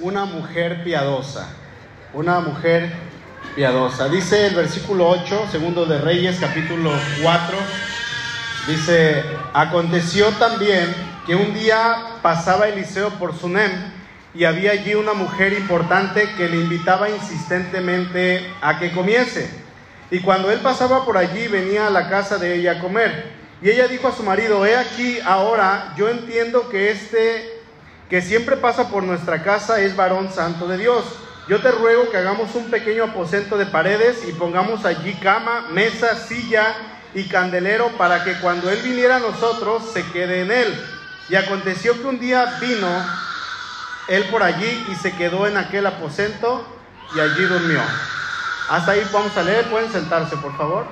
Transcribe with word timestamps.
una 0.00 0.24
mujer 0.24 0.84
piadosa? 0.84 1.48
Una 2.12 2.40
mujer 2.40 2.92
piadosa. 3.54 4.08
Dice 4.08 4.46
el 4.46 4.54
versículo 4.54 5.08
8, 5.08 5.48
segundo 5.50 5.86
de 5.86 5.98
Reyes, 5.98 6.38
capítulo 6.40 6.92
4. 7.22 7.58
Dice, 8.68 9.24
aconteció 9.52 10.28
también 10.32 10.94
que 11.26 11.34
un 11.34 11.52
día 11.54 12.18
pasaba 12.22 12.68
Eliseo 12.68 13.10
por 13.10 13.36
Sunem 13.36 13.72
y 14.34 14.44
había 14.44 14.72
allí 14.72 14.94
una 14.94 15.14
mujer 15.14 15.52
importante 15.54 16.28
que 16.36 16.48
le 16.48 16.58
invitaba 16.58 17.10
insistentemente 17.10 18.46
a 18.60 18.78
que 18.78 18.92
comiese. 18.92 19.50
Y 20.10 20.20
cuando 20.20 20.50
él 20.50 20.60
pasaba 20.60 21.04
por 21.04 21.16
allí 21.16 21.48
venía 21.48 21.86
a 21.86 21.90
la 21.90 22.08
casa 22.08 22.38
de 22.38 22.54
ella 22.54 22.72
a 22.72 22.80
comer. 22.80 23.36
Y 23.60 23.70
ella 23.70 23.88
dijo 23.88 24.06
a 24.06 24.14
su 24.14 24.22
marido, 24.22 24.64
he 24.64 24.76
aquí 24.76 25.18
ahora, 25.24 25.92
yo 25.96 26.08
entiendo 26.08 26.68
que 26.68 26.92
este 26.92 27.57
que 28.08 28.22
siempre 28.22 28.56
pasa 28.56 28.88
por 28.88 29.02
nuestra 29.02 29.42
casa 29.42 29.80
es 29.80 29.94
varón 29.94 30.32
santo 30.32 30.66
de 30.66 30.78
Dios. 30.78 31.04
Yo 31.46 31.60
te 31.60 31.70
ruego 31.70 32.10
que 32.10 32.16
hagamos 32.16 32.54
un 32.54 32.70
pequeño 32.70 33.04
aposento 33.04 33.56
de 33.56 33.66
paredes 33.66 34.26
y 34.28 34.32
pongamos 34.32 34.84
allí 34.84 35.14
cama, 35.14 35.66
mesa, 35.72 36.14
silla 36.14 36.74
y 37.14 37.24
candelero 37.28 37.88
para 37.96 38.24
que 38.24 38.34
cuando 38.40 38.70
él 38.70 38.80
viniera 38.82 39.16
a 39.16 39.20
nosotros 39.20 39.82
se 39.92 40.04
quede 40.10 40.42
en 40.42 40.50
él. 40.50 40.86
Y 41.28 41.36
aconteció 41.36 41.94
que 42.00 42.06
un 42.06 42.18
día 42.18 42.58
vino 42.60 42.88
él 44.08 44.24
por 44.30 44.42
allí 44.42 44.86
y 44.90 44.94
se 44.96 45.14
quedó 45.16 45.46
en 45.46 45.56
aquel 45.56 45.86
aposento 45.86 46.66
y 47.14 47.20
allí 47.20 47.44
durmió. 47.44 47.80
Hasta 48.70 48.92
ahí 48.92 49.06
vamos 49.12 49.36
a 49.36 49.42
leer, 49.42 49.64
pueden 49.70 49.90
sentarse 49.90 50.36
por 50.36 50.56
favor. 50.56 50.86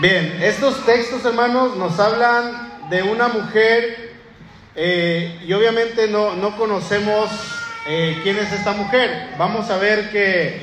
Bien, 0.00 0.38
estos 0.40 0.86
textos 0.86 1.24
hermanos 1.24 1.76
nos 1.76 1.98
hablan 1.98 2.88
de 2.88 3.02
una 3.02 3.26
mujer 3.26 4.12
eh, 4.76 5.42
y 5.44 5.52
obviamente 5.52 6.06
no, 6.06 6.36
no 6.36 6.56
conocemos 6.56 7.28
eh, 7.84 8.16
quién 8.22 8.38
es 8.38 8.52
esta 8.52 8.70
mujer. 8.74 9.30
Vamos 9.36 9.68
a 9.70 9.76
ver 9.78 10.12
que 10.12 10.62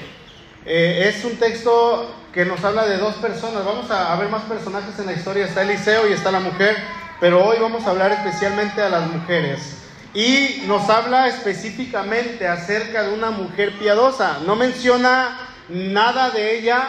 eh, 0.66 1.14
es 1.14 1.26
un 1.26 1.36
texto 1.36 2.16
que 2.34 2.46
nos 2.46 2.64
habla 2.64 2.86
de 2.86 2.96
dos 2.96 3.16
personas. 3.16 3.66
Vamos 3.66 3.92
a, 3.92 4.14
a 4.14 4.16
ver 4.16 4.30
más 4.30 4.44
personajes 4.44 4.98
en 5.00 5.08
la 5.08 5.12
historia. 5.12 5.48
Está 5.48 5.64
Eliseo 5.64 6.08
y 6.08 6.14
está 6.14 6.32
la 6.32 6.40
mujer, 6.40 6.78
pero 7.20 7.46
hoy 7.46 7.58
vamos 7.60 7.86
a 7.86 7.90
hablar 7.90 8.14
especialmente 8.14 8.82
a 8.82 8.88
las 8.88 9.06
mujeres. 9.12 9.84
Y 10.14 10.64
nos 10.66 10.90
habla 10.90 11.28
específicamente 11.28 12.48
acerca 12.48 13.04
de 13.04 13.14
una 13.14 13.32
mujer 13.32 13.78
piadosa. 13.78 14.40
No 14.46 14.56
menciona 14.56 15.38
nada 15.68 16.30
de 16.30 16.58
ella, 16.58 16.88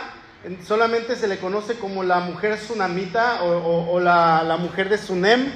solamente 0.66 1.16
se 1.16 1.28
le 1.28 1.38
conoce 1.38 1.74
como 1.74 2.02
la 2.02 2.20
mujer 2.20 2.56
tsunamita 2.56 3.42
o, 3.42 3.98
la, 4.00 4.56
mujer 4.58 4.88
de 4.88 4.98
Sunem. 4.98 5.50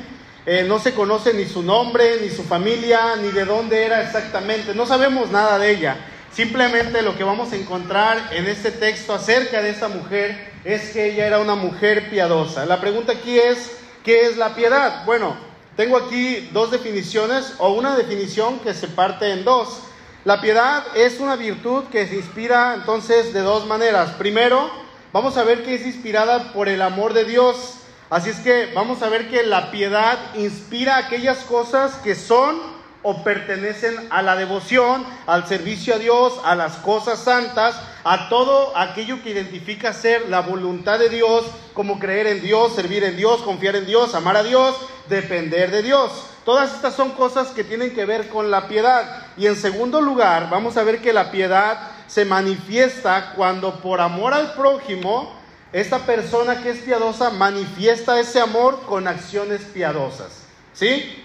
Eh, 0.46 0.64
no 0.66 0.78
se 0.78 0.94
conoce 0.94 1.34
ni 1.34 1.44
su 1.44 1.62
nombre, 1.62 2.18
ni 2.22 2.30
su 2.30 2.42
familia, 2.42 3.16
ni 3.16 3.30
de 3.30 3.44
dónde 3.44 3.84
era 3.84 4.02
exactamente. 4.02 4.74
No 4.74 4.86
sabemos 4.86 5.30
nada 5.30 5.58
de 5.58 5.70
ella. 5.70 5.96
Simplemente 6.32 7.02
lo 7.02 7.16
que 7.16 7.24
vamos 7.24 7.52
a 7.52 7.56
encontrar 7.56 8.30
en 8.32 8.46
este 8.46 8.70
texto 8.70 9.12
acerca 9.12 9.60
de 9.60 9.70
esta 9.70 9.88
mujer 9.88 10.52
es 10.64 10.90
que 10.90 11.12
ella 11.12 11.26
era 11.26 11.40
una 11.40 11.56
mujer 11.56 12.08
piadosa. 12.08 12.64
La 12.66 12.80
pregunta 12.80 13.12
aquí 13.12 13.38
es, 13.38 13.76
¿qué 14.04 14.22
es 14.22 14.36
la 14.36 14.54
piedad? 14.54 15.04
Bueno, 15.04 15.36
tengo 15.76 15.96
aquí 15.96 16.48
dos 16.52 16.70
definiciones 16.70 17.54
o 17.58 17.72
una 17.72 17.96
definición 17.96 18.60
que 18.60 18.74
se 18.74 18.88
parte 18.88 19.32
en 19.32 19.44
dos. 19.44 19.82
La 20.24 20.42
piedad 20.42 20.84
es 20.94 21.18
una 21.18 21.34
virtud 21.34 21.84
que 21.84 22.06
se 22.06 22.16
inspira 22.16 22.74
entonces 22.74 23.32
de 23.32 23.40
dos 23.40 23.66
maneras. 23.66 24.10
Primero, 24.18 24.70
vamos 25.14 25.38
a 25.38 25.44
ver 25.44 25.62
que 25.64 25.74
es 25.74 25.86
inspirada 25.86 26.52
por 26.52 26.68
el 26.68 26.82
amor 26.82 27.14
de 27.14 27.24
Dios. 27.24 27.76
Así 28.10 28.28
es 28.28 28.36
que 28.40 28.70
vamos 28.74 29.02
a 29.02 29.08
ver 29.08 29.30
que 29.30 29.44
la 29.44 29.70
piedad 29.70 30.18
inspira 30.34 30.98
aquellas 30.98 31.38
cosas 31.38 31.94
que 32.04 32.14
son 32.14 32.60
o 33.02 33.24
pertenecen 33.24 34.08
a 34.10 34.20
la 34.20 34.36
devoción, 34.36 35.06
al 35.26 35.48
servicio 35.48 35.94
a 35.94 35.98
Dios, 35.98 36.38
a 36.44 36.54
las 36.54 36.76
cosas 36.76 37.20
santas, 37.20 37.80
a 38.04 38.28
todo 38.28 38.76
aquello 38.76 39.22
que 39.22 39.30
identifica 39.30 39.94
ser 39.94 40.28
la 40.28 40.40
voluntad 40.40 40.98
de 40.98 41.08
Dios, 41.08 41.46
como 41.72 41.98
creer 41.98 42.26
en 42.26 42.42
Dios, 42.42 42.74
servir 42.74 43.04
en 43.04 43.16
Dios, 43.16 43.40
confiar 43.40 43.76
en 43.76 43.86
Dios, 43.86 44.14
amar 44.14 44.36
a 44.36 44.42
Dios, 44.42 44.76
depender 45.08 45.70
de 45.70 45.82
Dios. 45.82 46.29
Todas 46.44 46.74
estas 46.74 46.94
son 46.94 47.10
cosas 47.10 47.48
que 47.48 47.64
tienen 47.64 47.94
que 47.94 48.06
ver 48.06 48.28
con 48.28 48.50
la 48.50 48.66
piedad. 48.66 49.26
Y 49.36 49.46
en 49.46 49.56
segundo 49.56 50.00
lugar, 50.00 50.48
vamos 50.50 50.76
a 50.76 50.82
ver 50.82 51.00
que 51.02 51.12
la 51.12 51.30
piedad 51.30 51.78
se 52.06 52.24
manifiesta 52.24 53.34
cuando 53.36 53.80
por 53.80 54.00
amor 54.00 54.34
al 54.34 54.54
prójimo, 54.54 55.38
esta 55.72 56.00
persona 56.00 56.62
que 56.62 56.70
es 56.70 56.78
piadosa 56.78 57.30
manifiesta 57.30 58.18
ese 58.18 58.40
amor 58.40 58.80
con 58.86 59.06
acciones 59.06 59.60
piadosas. 59.72 60.42
¿Sí? 60.72 61.24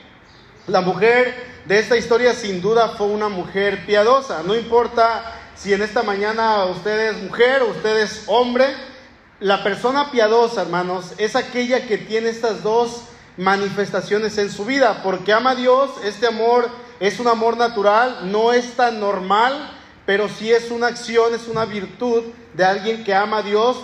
La 0.68 0.82
mujer 0.82 1.34
de 1.66 1.80
esta 1.80 1.98
historia 1.98 2.34
sin 2.34 2.62
duda 2.62 2.90
fue 2.90 3.08
una 3.08 3.30
mujer 3.30 3.86
piadosa. 3.86 4.44
No 4.44 4.56
importa 4.56 5.34
si 5.56 5.74
en 5.74 5.82
esta 5.82 6.04
mañana 6.04 6.66
usted 6.66 7.12
es 7.12 7.24
mujer 7.24 7.64
o 7.64 7.72
usted 7.72 7.98
es 7.98 8.24
hombre, 8.28 8.68
la 9.40 9.64
persona 9.64 10.12
piadosa, 10.12 10.62
hermanos, 10.62 11.14
es 11.18 11.36
aquella 11.36 11.88
que 11.88 11.98
tiene 11.98 12.30
estas 12.30 12.64
dos 12.64 13.04
manifestaciones 13.38 14.38
en 14.38 14.50
su 14.50 14.66
vida, 14.66 15.02
porque 15.04 15.34
ama 15.34 15.52
a 15.52 15.56
Dios, 15.56 15.92
este 16.04 16.28
amor 16.28 16.70
es 17.00 17.20
un 17.20 17.28
amor 17.28 17.58
natural, 17.58 18.32
no 18.32 18.54
es 18.54 18.74
tan 18.74 19.00
normal, 19.00 19.72
pero 20.06 20.30
sí 20.30 20.52
es 20.52 20.72
una 20.72 20.88
acción, 20.88 21.34
es 21.34 21.48
una 21.48 21.66
virtud 21.66 22.24
de 22.54 22.64
alguien 22.64 23.04
que 23.04 23.14
ama 23.14 23.38
a 23.38 23.44
Dios 23.44 23.78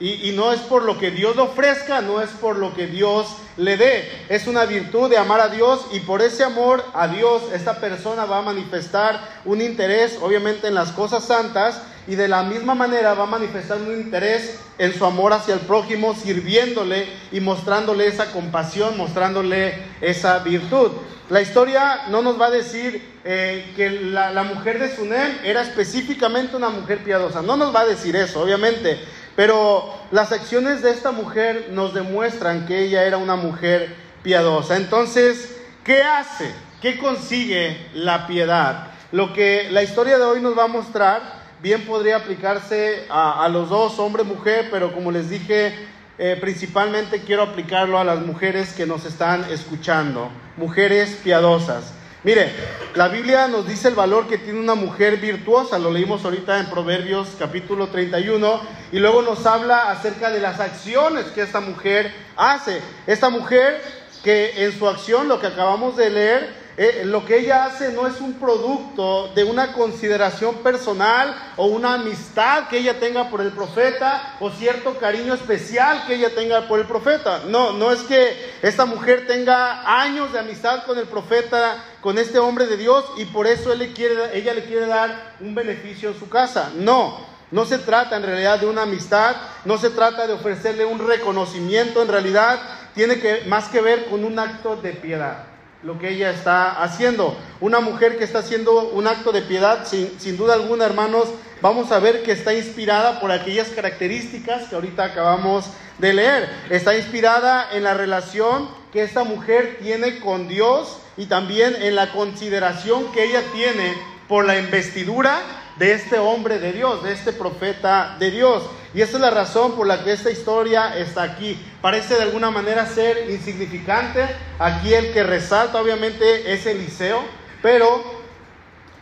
y, 0.00 0.30
no 0.32 0.52
es 0.52 0.60
por 0.60 0.84
lo 0.84 0.96
que 0.96 1.10
Dios 1.10 1.34
le 1.34 1.42
ofrezca, 1.42 2.00
no 2.00 2.20
es 2.20 2.30
por 2.30 2.56
lo 2.56 2.72
que 2.72 2.86
Dios 2.86 3.26
le 3.56 3.76
dé. 3.76 4.08
Es 4.28 4.46
una 4.46 4.64
virtud 4.64 5.10
de 5.10 5.18
amar 5.18 5.40
a 5.40 5.48
Dios 5.48 5.86
y 5.92 6.00
por 6.00 6.22
ese 6.22 6.44
amor 6.44 6.84
a 6.94 7.08
Dios 7.08 7.42
esta 7.52 7.80
persona 7.80 8.24
va 8.24 8.38
a 8.38 8.42
manifestar 8.42 9.20
un 9.44 9.60
interés, 9.60 10.16
obviamente, 10.22 10.68
en 10.68 10.74
las 10.74 10.92
cosas 10.92 11.24
santas 11.24 11.82
y 12.06 12.14
de 12.14 12.28
la 12.28 12.44
misma 12.44 12.76
manera 12.76 13.14
va 13.14 13.24
a 13.24 13.26
manifestar 13.26 13.78
un 13.78 13.92
interés 13.92 14.60
en 14.78 14.94
su 14.94 15.04
amor 15.04 15.32
hacia 15.32 15.54
el 15.54 15.60
prójimo, 15.60 16.14
sirviéndole 16.14 17.08
y 17.32 17.40
mostrándole 17.40 18.06
esa 18.06 18.30
compasión, 18.30 18.96
mostrándole 18.96 19.82
esa 20.00 20.38
virtud. 20.38 20.92
La 21.28 21.42
historia 21.42 22.02
no 22.08 22.22
nos 22.22 22.40
va 22.40 22.46
a 22.46 22.50
decir 22.50 23.16
eh, 23.24 23.72
que 23.76 23.90
la, 23.90 24.30
la 24.30 24.44
mujer 24.44 24.78
de 24.78 24.94
Sunem 24.94 25.38
era 25.44 25.60
específicamente 25.60 26.56
una 26.56 26.70
mujer 26.70 27.02
piadosa, 27.02 27.42
no 27.42 27.56
nos 27.56 27.74
va 27.74 27.80
a 27.80 27.86
decir 27.86 28.14
eso, 28.14 28.40
obviamente. 28.40 28.98
Pero 29.38 29.94
las 30.10 30.32
acciones 30.32 30.82
de 30.82 30.90
esta 30.90 31.12
mujer 31.12 31.68
nos 31.70 31.94
demuestran 31.94 32.66
que 32.66 32.82
ella 32.82 33.04
era 33.04 33.18
una 33.18 33.36
mujer 33.36 33.94
piadosa. 34.24 34.76
Entonces, 34.76 35.56
¿qué 35.84 36.02
hace? 36.02 36.52
¿Qué 36.82 36.98
consigue 36.98 37.86
la 37.94 38.26
piedad? 38.26 38.88
Lo 39.12 39.32
que 39.32 39.68
la 39.70 39.84
historia 39.84 40.18
de 40.18 40.24
hoy 40.24 40.40
nos 40.40 40.58
va 40.58 40.64
a 40.64 40.66
mostrar, 40.66 41.22
bien 41.62 41.82
podría 41.82 42.16
aplicarse 42.16 43.06
a, 43.08 43.48
los 43.48 43.68
dos, 43.68 44.00
hombre, 44.00 44.24
mujer, 44.24 44.70
pero 44.72 44.92
como 44.92 45.12
les 45.12 45.30
dije, 45.30 45.72
eh, 46.18 46.36
principalmente 46.40 47.20
quiero 47.20 47.44
aplicarlo 47.44 48.00
a 48.00 48.02
las 48.02 48.18
mujeres 48.18 48.72
que 48.72 48.86
nos 48.86 49.04
están 49.04 49.44
escuchando, 49.52 50.30
mujeres 50.56 51.16
piadosas. 51.22 51.92
Mire, 52.24 52.50
la 52.96 53.06
Biblia 53.06 53.46
nos 53.46 53.68
dice 53.68 53.86
el 53.86 53.94
valor 53.94 54.26
que 54.26 54.38
tiene 54.38 54.58
una 54.58 54.74
mujer 54.74 55.18
virtuosa, 55.18 55.78
lo 55.78 55.92
leímos 55.92 56.24
ahorita 56.24 56.58
en 56.58 56.66
Proverbios 56.66 57.28
capítulo 57.38 57.86
31, 57.86 58.60
y 58.90 58.98
luego 58.98 59.22
nos 59.22 59.46
habla 59.46 59.88
acerca 59.88 60.28
de 60.28 60.40
las 60.40 60.58
acciones 60.58 61.26
que 61.26 61.42
esta 61.42 61.60
mujer 61.60 62.12
hace. 62.36 62.80
Esta 63.06 63.30
mujer 63.30 63.80
que 64.24 64.64
en 64.64 64.76
su 64.76 64.88
acción, 64.88 65.28
lo 65.28 65.38
que 65.38 65.46
acabamos 65.46 65.96
de 65.96 66.10
leer, 66.10 66.54
eh, 66.80 67.02
lo 67.04 67.24
que 67.24 67.40
ella 67.40 67.64
hace 67.64 67.92
no 67.92 68.06
es 68.06 68.20
un 68.20 68.34
producto 68.34 69.32
de 69.34 69.42
una 69.42 69.72
consideración 69.72 70.58
personal 70.58 71.34
o 71.56 71.66
una 71.66 71.94
amistad 71.94 72.68
que 72.68 72.78
ella 72.78 73.00
tenga 73.00 73.30
por 73.30 73.40
el 73.40 73.50
profeta 73.50 74.36
o 74.38 74.48
cierto 74.52 74.96
cariño 74.96 75.34
especial 75.34 76.06
que 76.06 76.14
ella 76.14 76.32
tenga 76.36 76.68
por 76.68 76.78
el 76.78 76.86
profeta. 76.86 77.42
No, 77.48 77.72
no 77.72 77.90
es 77.90 78.02
que 78.02 78.54
esta 78.62 78.84
mujer 78.84 79.26
tenga 79.26 80.00
años 80.00 80.32
de 80.32 80.38
amistad 80.38 80.84
con 80.84 80.96
el 80.98 81.08
profeta, 81.08 81.82
con 82.00 82.16
este 82.16 82.38
hombre 82.38 82.68
de 82.68 82.76
Dios 82.76 83.04
y 83.16 83.24
por 83.24 83.48
eso 83.48 83.72
él 83.72 83.80
le 83.80 83.92
quiere, 83.92 84.38
ella 84.38 84.54
le 84.54 84.62
quiere 84.62 84.86
dar 84.86 85.34
un 85.40 85.56
beneficio 85.56 86.10
en 86.10 86.18
su 86.20 86.28
casa. 86.28 86.70
No. 86.76 87.26
No 87.50 87.64
se 87.64 87.78
trata 87.78 88.16
en 88.16 88.22
realidad 88.22 88.60
de 88.60 88.66
una 88.66 88.82
amistad, 88.82 89.34
no 89.64 89.78
se 89.78 89.90
trata 89.90 90.28
de 90.28 90.34
ofrecerle 90.34 90.84
un 90.84 91.04
reconocimiento, 91.04 92.02
en 92.02 92.08
realidad 92.08 92.60
tiene 92.94 93.20
más 93.48 93.68
que 93.68 93.80
ver 93.80 94.04
con 94.04 94.24
un 94.24 94.38
acto 94.38 94.76
de 94.76 94.92
piedad 94.92 95.57
lo 95.82 95.98
que 95.98 96.10
ella 96.10 96.30
está 96.30 96.82
haciendo. 96.82 97.36
Una 97.60 97.80
mujer 97.80 98.18
que 98.18 98.24
está 98.24 98.40
haciendo 98.40 98.88
un 98.90 99.06
acto 99.06 99.32
de 99.32 99.42
piedad, 99.42 99.86
sin, 99.86 100.18
sin, 100.18 100.36
duda 100.36 100.54
alguna, 100.54 100.84
hermanos, 100.84 101.28
vamos 101.60 101.92
a 101.92 101.98
ver 101.98 102.22
que 102.22 102.32
está 102.32 102.54
inspirada 102.54 103.20
por 103.20 103.30
aquellas 103.30 103.68
características 103.68 104.68
que 104.68 104.74
ahorita 104.74 105.04
acabamos 105.04 105.66
de 105.98 106.12
leer. 106.12 106.48
Está 106.70 106.96
inspirada 106.96 107.68
en 107.72 107.84
la 107.84 107.94
relación 107.94 108.68
que 108.92 109.02
esta 109.02 109.24
mujer 109.24 109.78
tiene 109.80 110.20
con 110.20 110.48
Dios 110.48 110.98
y 111.16 111.26
también 111.26 111.76
en 111.80 111.94
la 111.94 112.12
consideración 112.12 113.12
que 113.12 113.24
ella 113.24 113.42
tiene 113.52 113.94
por 114.28 114.44
la 114.44 114.58
investidura 114.58 115.40
de 115.78 115.92
este 115.92 116.18
hombre 116.18 116.58
de 116.58 116.72
Dios, 116.72 117.02
de 117.02 117.12
este 117.12 117.32
profeta 117.32 118.16
de 118.18 118.30
Dios. 118.30 118.64
Y 118.94 119.02
esa 119.02 119.16
es 119.16 119.20
la 119.20 119.30
razón 119.30 119.76
por 119.76 119.86
la 119.86 120.02
que 120.02 120.12
esta 120.12 120.30
historia 120.30 120.98
está 120.98 121.22
aquí. 121.22 121.58
Parece 121.80 122.14
de 122.14 122.22
alguna 122.22 122.50
manera 122.50 122.86
ser 122.86 123.30
insignificante. 123.30 124.26
Aquí 124.58 124.92
el 124.92 125.12
que 125.12 125.22
resalta 125.22 125.80
obviamente 125.80 126.52
es 126.52 126.66
Eliseo, 126.66 127.22
pero 127.62 128.02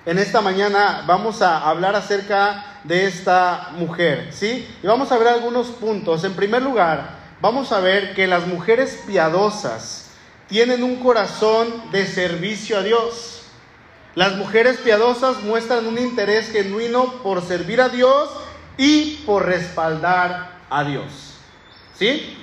en 0.04 0.18
esta 0.18 0.40
mañana 0.40 1.04
vamos 1.06 1.42
a 1.42 1.68
hablar 1.68 1.96
acerca 1.96 2.80
de 2.84 3.06
esta 3.06 3.70
mujer, 3.72 4.28
¿sí? 4.32 4.68
Y 4.82 4.86
vamos 4.86 5.10
a 5.10 5.18
ver 5.18 5.28
algunos 5.28 5.68
puntos. 5.68 6.24
En 6.24 6.34
primer 6.34 6.62
lugar, 6.62 7.16
vamos 7.40 7.72
a 7.72 7.80
ver 7.80 8.14
que 8.14 8.26
las 8.26 8.46
mujeres 8.46 9.02
piadosas 9.06 10.10
tienen 10.48 10.84
un 10.84 10.96
corazón 11.02 11.90
de 11.90 12.06
servicio 12.06 12.78
a 12.78 12.82
Dios. 12.82 13.35
Las 14.16 14.34
mujeres 14.36 14.78
piadosas 14.78 15.42
muestran 15.42 15.86
un 15.86 15.98
interés 15.98 16.50
genuino 16.50 17.22
por 17.22 17.46
servir 17.46 17.82
a 17.82 17.90
Dios 17.90 18.30
y 18.78 19.16
por 19.26 19.44
respaldar 19.44 20.52
a 20.70 20.84
Dios. 20.84 21.34
¿Sí? 21.98 22.34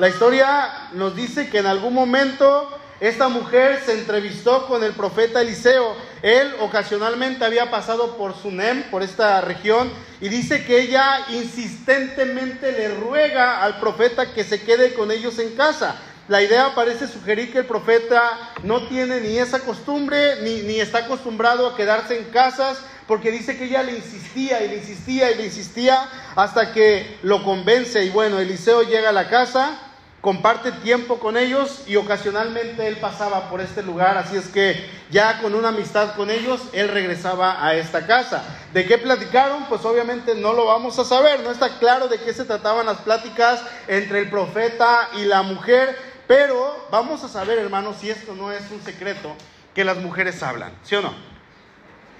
La 0.00 0.08
historia 0.08 0.88
nos 0.94 1.14
dice 1.14 1.48
que 1.48 1.58
en 1.58 1.66
algún 1.66 1.94
momento 1.94 2.76
esta 2.98 3.28
mujer 3.28 3.80
se 3.86 3.92
entrevistó 3.92 4.66
con 4.66 4.82
el 4.82 4.90
profeta 4.90 5.40
Eliseo. 5.40 5.94
Él 6.20 6.52
ocasionalmente 6.58 7.44
había 7.44 7.70
pasado 7.70 8.16
por 8.16 8.34
Sunem, 8.34 8.90
por 8.90 9.04
esta 9.04 9.40
región, 9.40 9.88
y 10.20 10.28
dice 10.28 10.64
que 10.64 10.80
ella 10.80 11.26
insistentemente 11.28 12.72
le 12.72 12.88
ruega 12.96 13.62
al 13.62 13.78
profeta 13.78 14.34
que 14.34 14.42
se 14.42 14.62
quede 14.62 14.94
con 14.94 15.12
ellos 15.12 15.38
en 15.38 15.54
casa. 15.54 15.94
La 16.30 16.40
idea 16.40 16.76
parece 16.76 17.08
sugerir 17.08 17.50
que 17.50 17.58
el 17.58 17.66
profeta 17.66 18.52
no 18.62 18.86
tiene 18.86 19.20
ni 19.20 19.36
esa 19.36 19.58
costumbre, 19.58 20.40
ni, 20.42 20.62
ni, 20.62 20.78
está 20.78 20.98
acostumbrado 20.98 21.66
a 21.66 21.76
quedarse 21.76 22.16
en 22.16 22.26
casas, 22.26 22.78
porque 23.08 23.32
dice 23.32 23.58
que 23.58 23.64
ella 23.64 23.82
le 23.82 23.96
insistía 23.96 24.62
y 24.62 24.68
le 24.68 24.76
insistía 24.76 25.32
y 25.32 25.34
le 25.34 25.46
insistía 25.46 26.08
hasta 26.36 26.72
que 26.72 27.18
lo 27.24 27.42
convence. 27.42 28.04
Y 28.04 28.10
bueno, 28.10 28.38
Eliseo 28.38 28.84
llega 28.84 29.08
a 29.08 29.12
la 29.12 29.28
casa, 29.28 29.76
comparte 30.20 30.70
tiempo 30.70 31.18
con 31.18 31.36
ellos 31.36 31.82
y 31.88 31.96
ocasionalmente 31.96 32.86
él 32.86 32.98
pasaba 32.98 33.50
por 33.50 33.60
este 33.60 33.82
lugar, 33.82 34.16
así 34.16 34.36
es 34.36 34.46
que 34.46 34.88
ya 35.10 35.40
con 35.40 35.54
una 35.56 35.68
amistad 35.68 36.14
con 36.14 36.30
ellos, 36.30 36.60
él 36.72 36.88
regresaba 36.88 37.64
a 37.66 37.74
esta 37.74 38.06
casa. 38.06 38.44
¿De 38.72 38.84
qué 38.84 38.98
platicaron? 38.98 39.64
Pues 39.64 39.84
obviamente 39.84 40.36
no 40.36 40.52
lo 40.52 40.66
vamos 40.66 40.96
a 41.00 41.04
saber, 41.04 41.40
no 41.40 41.50
está 41.50 41.78
claro 41.80 42.06
de 42.06 42.18
qué 42.18 42.32
se 42.32 42.44
trataban 42.44 42.86
las 42.86 42.98
pláticas 42.98 43.60
entre 43.88 44.20
el 44.20 44.30
profeta 44.30 45.08
y 45.18 45.24
la 45.24 45.42
mujer, 45.42 46.09
pero 46.30 46.86
vamos 46.92 47.24
a 47.24 47.28
saber, 47.28 47.58
hermanos, 47.58 47.96
si 47.98 48.08
esto 48.08 48.36
no 48.36 48.52
es 48.52 48.70
un 48.70 48.80
secreto, 48.82 49.34
que 49.74 49.82
las 49.82 49.96
mujeres 49.96 50.40
hablan, 50.44 50.70
¿sí 50.84 50.94
o 50.94 51.02
no? 51.02 51.12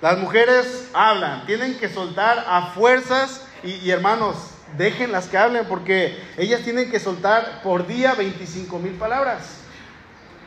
Las 0.02 0.18
mujeres 0.18 0.90
hablan, 0.92 1.46
tienen 1.46 1.78
que 1.78 1.88
soltar 1.88 2.44
a 2.48 2.72
fuerzas 2.74 3.46
y, 3.62 3.88
hermanos, 3.88 4.34
déjenlas 4.76 5.28
que 5.28 5.38
hablen 5.38 5.64
porque 5.66 6.20
ellas 6.36 6.62
tienen 6.62 6.90
que 6.90 6.98
soltar 6.98 7.62
por 7.62 7.86
día 7.86 8.14
25 8.14 8.80
mil 8.80 8.94
palabras. 8.94 9.58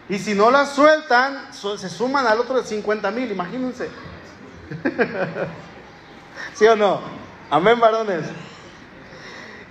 Y 0.09 0.19
si 0.19 0.33
no 0.33 0.51
las 0.51 0.73
sueltan, 0.73 1.47
se 1.53 1.87
suman 1.87 2.27
al 2.27 2.41
otro 2.41 2.61
de 2.61 2.67
50 2.67 3.11
mil, 3.11 3.31
imagínense. 3.31 3.87
¿Sí 6.53 6.67
o 6.67 6.75
no? 6.75 6.99
Amén, 7.49 7.79
varones. 7.79 8.25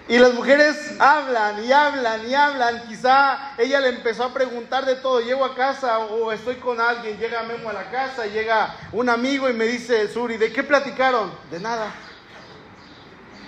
Y 0.08 0.18
las 0.18 0.34
mujeres 0.34 0.96
hablan 0.98 1.64
y 1.64 1.72
hablan 1.72 2.28
y 2.28 2.34
hablan. 2.34 2.82
Quizá 2.88 3.54
ella 3.56 3.80
le 3.80 3.90
empezó 3.90 4.24
a 4.24 4.34
preguntar 4.34 4.84
de 4.84 4.96
todo. 4.96 5.20
Llego 5.20 5.44
a 5.44 5.54
casa 5.54 5.98
o 6.00 6.32
estoy 6.32 6.56
con 6.56 6.80
alguien. 6.80 7.18
Llega 7.18 7.42
Memo 7.44 7.70
a 7.70 7.72
la 7.72 7.90
casa, 7.90 8.26
llega 8.26 8.74
un 8.90 9.08
amigo 9.08 9.48
y 9.48 9.52
me 9.52 9.64
dice, 9.64 10.08
Suri, 10.08 10.36
¿de 10.36 10.52
qué 10.52 10.62
platicaron? 10.62 11.30
De 11.50 11.60
nada. 11.60 11.92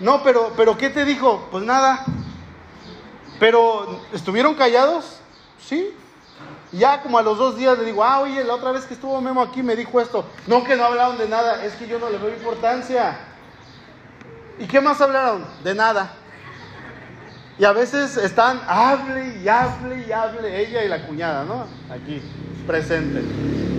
No, 0.00 0.22
pero, 0.22 0.52
pero 0.56 0.76
¿qué 0.78 0.90
te 0.90 1.04
dijo? 1.04 1.48
Pues 1.50 1.64
nada. 1.64 2.04
Pero, 3.40 4.00
¿estuvieron 4.12 4.54
callados? 4.54 5.18
Sí. 5.60 5.94
Ya 6.70 7.02
como 7.02 7.18
a 7.18 7.22
los 7.22 7.36
dos 7.36 7.56
días 7.56 7.78
le 7.78 7.84
digo, 7.84 8.02
ah, 8.02 8.20
oye, 8.20 8.42
la 8.42 8.54
otra 8.54 8.72
vez 8.72 8.84
que 8.84 8.94
estuvo 8.94 9.20
Memo 9.20 9.42
aquí 9.42 9.62
me 9.62 9.76
dijo 9.76 10.00
esto. 10.00 10.24
No, 10.46 10.64
que 10.64 10.76
no 10.76 10.84
hablaron 10.84 11.18
de 11.18 11.28
nada. 11.28 11.64
Es 11.64 11.74
que 11.74 11.86
yo 11.86 11.98
no 11.98 12.10
le 12.10 12.18
doy 12.18 12.32
importancia. 12.32 13.18
¿Y 14.58 14.66
qué 14.66 14.80
más 14.80 15.00
hablaron? 15.00 15.44
De 15.64 15.74
nada. 15.74 16.12
Y 17.58 17.64
a 17.64 17.72
veces 17.72 18.16
están, 18.16 18.60
hable 18.66 19.38
y 19.42 19.48
hable 19.48 20.04
y 20.08 20.12
hable, 20.12 20.60
ella 20.60 20.84
y 20.84 20.88
la 20.88 21.06
cuñada, 21.06 21.44
¿no? 21.44 21.66
Aquí, 21.88 22.20
presente. 22.66 23.22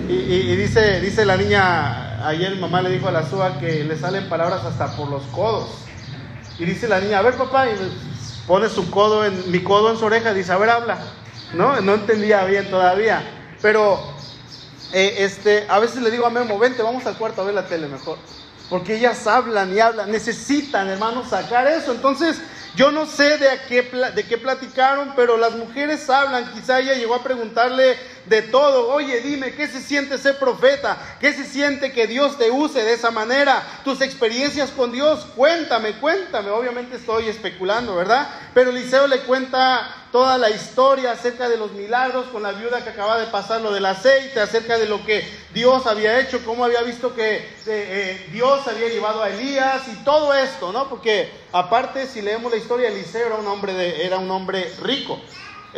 Y, 0.08 0.56
dice, 0.56 1.00
dice 1.00 1.26
la 1.26 1.36
niña, 1.36 2.26
ayer 2.26 2.56
mamá 2.56 2.80
le 2.80 2.90
dijo 2.90 3.08
a 3.08 3.12
la 3.12 3.28
SUA 3.28 3.58
que 3.58 3.84
le 3.84 3.98
salen 3.98 4.28
palabras 4.28 4.64
hasta 4.64 4.96
por 4.96 5.10
los 5.10 5.24
codos. 5.24 5.68
Y 6.58 6.64
dice 6.64 6.88
la 6.88 7.00
niña, 7.00 7.18
a 7.18 7.22
ver 7.22 7.34
papá, 7.34 7.68
y 7.68 7.72
pone 8.46 8.68
su 8.70 8.90
codo 8.90 9.26
en, 9.26 9.50
mi 9.50 9.62
codo 9.62 9.90
en 9.90 9.98
su 9.98 10.06
oreja, 10.06 10.32
dice, 10.32 10.52
a 10.52 10.58
ver, 10.58 10.70
habla. 10.70 10.98
¿No? 11.52 11.80
No 11.80 11.94
entendía 11.94 12.44
bien 12.44 12.70
todavía. 12.70 13.22
Pero 13.60 14.00
eh, 14.92 15.16
este, 15.18 15.66
a 15.68 15.78
veces 15.80 16.02
le 16.02 16.10
digo 16.10 16.24
a 16.24 16.30
Memo, 16.30 16.58
vente, 16.58 16.82
vamos 16.82 17.04
al 17.04 17.18
cuarto 17.18 17.42
a 17.42 17.44
ver 17.44 17.54
la 17.54 17.66
tele 17.66 17.88
mejor. 17.88 18.16
Porque 18.70 18.96
ellas 18.96 19.26
hablan 19.26 19.74
y 19.74 19.80
hablan, 19.80 20.10
necesitan, 20.10 20.88
hermanos, 20.88 21.28
sacar 21.28 21.66
eso. 21.66 21.92
Entonces, 21.92 22.40
yo 22.76 22.92
no 22.92 23.06
sé 23.06 23.38
de, 23.38 23.48
qué, 23.68 23.82
de 24.14 24.24
qué 24.24 24.38
platicaron, 24.38 25.14
pero 25.16 25.36
las 25.38 25.52
mujeres 25.54 26.08
hablan. 26.10 26.52
Quizá 26.52 26.78
ella 26.80 26.94
llegó 26.94 27.14
a 27.14 27.22
preguntarle 27.22 27.96
de 28.28 28.42
todo. 28.42 28.88
Oye, 28.88 29.20
dime, 29.20 29.54
¿qué 29.54 29.66
se 29.66 29.80
siente 29.80 30.18
ser 30.18 30.38
profeta? 30.38 31.16
¿Qué 31.20 31.32
se 31.32 31.44
siente 31.44 31.92
que 31.92 32.06
Dios 32.06 32.36
te 32.38 32.50
use 32.50 32.82
de 32.82 32.92
esa 32.92 33.10
manera? 33.10 33.62
Tus 33.84 34.00
experiencias 34.00 34.70
con 34.70 34.92
Dios, 34.92 35.26
cuéntame, 35.36 35.92
cuéntame. 35.94 36.50
Obviamente 36.50 36.96
estoy 36.96 37.28
especulando, 37.28 37.96
¿verdad? 37.96 38.28
Pero 38.54 38.70
Eliseo 38.70 39.06
le 39.06 39.20
cuenta 39.20 40.06
toda 40.12 40.38
la 40.38 40.50
historia 40.50 41.12
acerca 41.12 41.48
de 41.48 41.56
los 41.58 41.72
milagros 41.72 42.26
con 42.28 42.42
la 42.42 42.52
viuda 42.52 42.82
que 42.82 42.90
acaba 42.90 43.18
de 43.18 43.26
pasar 43.26 43.60
lo 43.60 43.72
del 43.72 43.84
aceite, 43.84 44.40
acerca 44.40 44.78
de 44.78 44.86
lo 44.86 45.04
que 45.04 45.28
Dios 45.52 45.86
había 45.86 46.18
hecho, 46.20 46.44
cómo 46.44 46.64
había 46.64 46.82
visto 46.82 47.14
que 47.14 47.36
eh, 47.36 47.46
eh, 47.66 48.28
Dios 48.32 48.66
había 48.66 48.88
llevado 48.88 49.22
a 49.22 49.28
Elías 49.28 49.82
y 49.88 50.04
todo 50.04 50.32
esto, 50.34 50.72
¿no? 50.72 50.88
Porque 50.88 51.30
aparte, 51.52 52.06
si 52.06 52.22
leemos 52.22 52.50
la 52.50 52.58
historia, 52.58 52.88
Eliseo 52.88 53.26
era 53.26 53.36
un 53.36 53.46
hombre, 53.46 53.74
de, 53.74 54.06
era 54.06 54.18
un 54.18 54.30
hombre 54.30 54.72
rico. 54.82 55.20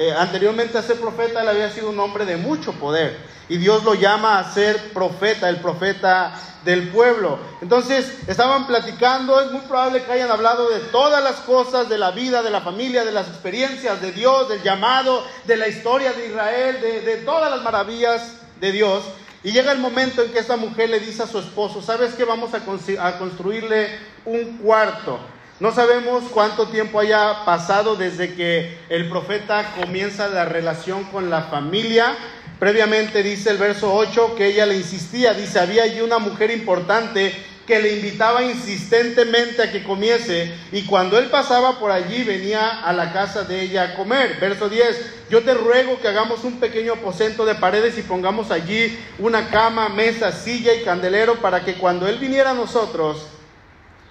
Eh, 0.01 0.13
anteriormente 0.13 0.79
a 0.79 0.83
ser 0.83 1.01
profeta, 1.01 1.43
él 1.43 1.49
había 1.49 1.73
sido 1.73 1.91
un 1.91 1.99
hombre 1.99 2.25
de 2.25 2.37
mucho 2.37 2.73
poder. 2.75 3.19
Y 3.49 3.57
Dios 3.57 3.83
lo 3.83 3.95
llama 3.95 4.39
a 4.39 4.55
ser 4.55 4.93
profeta, 4.93 5.49
el 5.49 5.57
profeta 5.57 6.41
del 6.65 6.91
pueblo. 6.91 7.41
Entonces, 7.63 8.09
estaban 8.29 8.69
platicando, 8.69 9.41
es 9.41 9.51
muy 9.51 9.63
probable 9.63 10.05
que 10.05 10.13
hayan 10.13 10.31
hablado 10.31 10.71
de 10.71 10.79
todas 10.93 11.21
las 11.25 11.37
cosas, 11.41 11.89
de 11.89 11.99
la 11.99 12.13
vida, 12.13 12.45
de 12.45 12.51
la 12.51 12.61
familia, 12.61 13.05
de 13.05 13.11
las 13.11 13.27
experiencias 13.27 14.01
de 14.01 14.13
Dios, 14.13 14.49
del 14.49 14.63
llamado, 14.63 15.25
de 15.47 15.57
la 15.57 15.67
historia 15.67 16.13
de 16.13 16.29
Israel, 16.29 16.81
de, 16.81 17.17
todas 17.25 17.51
las 17.51 17.63
maravillas 17.65 18.37
de 18.61 18.71
Dios. 18.71 19.03
Y 19.43 19.51
llega 19.51 19.73
el 19.73 19.79
momento 19.79 20.23
en 20.23 20.31
que 20.31 20.39
esta 20.39 20.57
mujer 20.57 20.91
le 20.91 21.01
dice 21.01 21.25
a 21.25 21.27
su 21.27 21.41
esposo, 21.41 21.83
¿sabes 21.83 22.15
qué? 22.15 22.25
Vamos 22.25 22.51
a 22.55 23.19
construirle 23.19 23.99
un 24.25 24.59
cuarto. 24.59 25.19
No 25.61 25.75
sabemos 25.75 26.23
cuánto 26.33 26.69
tiempo 26.69 27.01
haya 27.01 27.45
pasado 27.45 27.97
desde 27.97 28.35
que 28.35 28.79
el 28.89 29.09
profeta 29.09 29.75
comienza 29.81 30.29
la 30.29 30.45
relación 30.45 31.03
con 31.05 31.31
la 31.31 31.43
familia. 31.43 32.17
Previamente 32.61 33.25
dice 33.25 33.51
el 33.51 33.59
verso 33.59 33.93
8 33.93 34.37
que 34.37 34.47
ella 34.47 34.67
le 34.67 34.77
insistía, 34.77 35.35
dice, 35.35 35.59
había 35.59 35.83
allí 35.83 36.01
una 36.01 36.21
mujer 36.21 36.53
importante 36.53 37.35
que 37.67 37.81
le 37.81 37.95
invitaba 37.95 38.45
insistentemente 38.45 39.61
a 39.61 39.73
que 39.73 39.83
comiese 39.83 40.55
y 40.71 40.83
cuando 40.87 41.19
él 41.19 41.27
pasaba 41.27 41.81
por 41.81 41.91
allí 41.91 42.23
venía 42.23 42.81
a 42.81 42.93
la 42.93 43.13
casa 43.13 43.43
de 43.43 43.61
ella 43.61 43.83
a 43.83 43.95
comer. 43.97 44.39
Verso 44.41 44.69
10, 44.69 45.29
yo 45.29 45.43
te 45.43 45.55
ruego 45.55 46.01
que 46.01 46.07
hagamos 46.07 46.45
un 46.45 46.61
pequeño 46.61 46.95
aposento 46.95 47.45
de 47.45 47.57
paredes 47.57 47.99
y 47.99 48.03
pongamos 48.03 48.53
allí 48.53 48.97
una 49.19 49.51
cama, 49.51 49.89
mesa, 49.89 50.31
silla 50.31 50.73
y 50.73 50.85
candelero 50.85 51.35
para 51.41 51.65
que 51.65 51.75
cuando 51.75 52.07
él 52.07 52.19
viniera 52.19 52.53
a 52.53 52.55
nosotros 52.55 53.27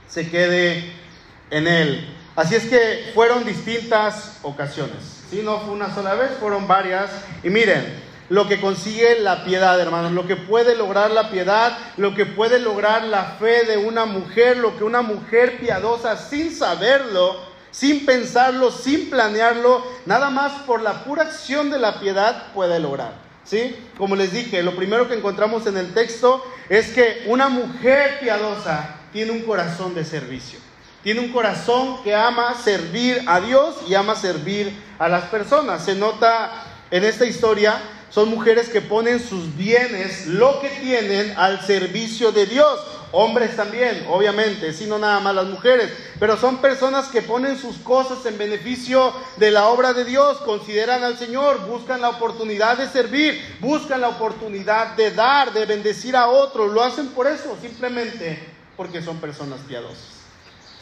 se 0.09 0.29
quede 0.29 1.06
en 1.49 1.67
él. 1.67 2.13
Así 2.35 2.55
es 2.55 2.65
que 2.65 3.11
fueron 3.13 3.45
distintas 3.45 4.39
ocasiones. 4.43 4.97
Si 5.29 5.41
no 5.41 5.59
fue 5.61 5.73
una 5.73 5.93
sola 5.93 6.13
vez, 6.13 6.31
fueron 6.39 6.67
varias. 6.67 7.09
Y 7.43 7.49
miren, 7.49 7.83
lo 8.29 8.47
que 8.47 8.59
consigue 8.59 9.19
la 9.19 9.43
piedad, 9.43 9.79
hermanos, 9.79 10.11
lo 10.11 10.27
que 10.27 10.35
puede 10.35 10.75
lograr 10.75 11.11
la 11.11 11.31
piedad, 11.31 11.77
lo 11.97 12.13
que 12.13 12.25
puede 12.25 12.59
lograr 12.59 13.03
la 13.03 13.23
fe 13.39 13.63
de 13.65 13.77
una 13.77 14.05
mujer, 14.05 14.57
lo 14.57 14.77
que 14.77 14.83
una 14.83 15.01
mujer 15.01 15.57
piadosa 15.59 16.17
sin 16.17 16.53
saberlo, 16.53 17.37
sin 17.71 18.05
pensarlo, 18.05 18.71
sin 18.71 19.09
planearlo, 19.09 19.83
nada 20.05 20.29
más 20.29 20.51
por 20.63 20.81
la 20.81 21.03
pura 21.05 21.23
acción 21.23 21.69
de 21.69 21.79
la 21.79 21.99
piedad 21.99 22.51
puede 22.53 22.79
lograr. 22.79 23.13
¿Sí? 23.45 23.77
Como 23.97 24.17
les 24.17 24.33
dije, 24.33 24.61
lo 24.61 24.75
primero 24.75 25.07
que 25.07 25.13
encontramos 25.15 25.65
en 25.67 25.77
el 25.77 25.93
texto 25.93 26.43
es 26.67 26.89
que 26.89 27.23
una 27.27 27.47
mujer 27.47 28.19
piadosa 28.19 28.97
tiene 29.13 29.31
un 29.31 29.41
corazón 29.43 29.95
de 29.95 30.03
servicio. 30.03 30.59
Tiene 31.03 31.21
un 31.21 31.31
corazón 31.31 32.03
que 32.03 32.13
ama 32.13 32.55
servir 32.61 33.23
a 33.27 33.39
Dios 33.39 33.75
y 33.87 33.93
ama 33.93 34.15
servir 34.15 34.73
a 34.99 35.07
las 35.07 35.25
personas. 35.25 35.85
Se 35.85 35.95
nota 35.95 36.63
en 36.91 37.03
esta 37.03 37.25
historia, 37.25 37.79
son 38.09 38.29
mujeres 38.29 38.69
que 38.69 38.81
ponen 38.81 39.19
sus 39.19 39.55
bienes, 39.55 40.25
lo 40.27 40.59
que 40.59 40.69
tienen, 40.69 41.33
al 41.37 41.61
servicio 41.65 42.31
de 42.31 42.45
Dios. 42.45 42.79
hombres 43.13 43.55
también, 43.55 44.05
obviamente, 44.09 44.73
sino 44.73 44.99
nada 44.99 45.21
más 45.21 45.33
las 45.33 45.45
mujeres, 45.45 45.91
pero 46.19 46.35
son 46.35 46.57
personas 46.57 47.07
que 47.07 47.21
ponen 47.21 47.57
sus 47.57 47.77
cosas 47.77 48.25
en 48.25 48.37
beneficio 48.37 49.13
de 49.37 49.49
la 49.49 49.67
obra 49.67 49.93
de 49.93 50.03
Dios, 50.03 50.39
consideran 50.39 51.03
al 51.03 51.17
Señor, 51.17 51.65
buscan 51.67 52.01
la 52.01 52.09
oportunidad 52.09 52.77
de 52.77 52.89
servir, 52.89 53.41
buscan 53.61 54.01
la 54.01 54.09
oportunidad 54.09 54.97
de 54.97 55.11
dar, 55.11 55.53
de 55.53 55.65
bendecir 55.65 56.17
a 56.17 56.27
otros, 56.27 56.73
lo 56.73 56.83
hacen 56.83 57.07
por 57.09 57.27
eso, 57.27 57.57
simplemente 57.61 58.39
porque 58.75 59.01
son 59.01 59.17
personas 59.17 59.61
piadosas. 59.61 60.16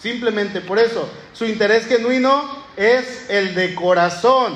Simplemente 0.05 0.61
por 0.61 0.77
eso, 0.77 1.09
su 1.33 1.45
interés 1.45 1.87
genuino 1.87 2.63
es 2.77 3.27
el 3.27 3.55
de 3.55 3.73
corazón, 3.73 4.53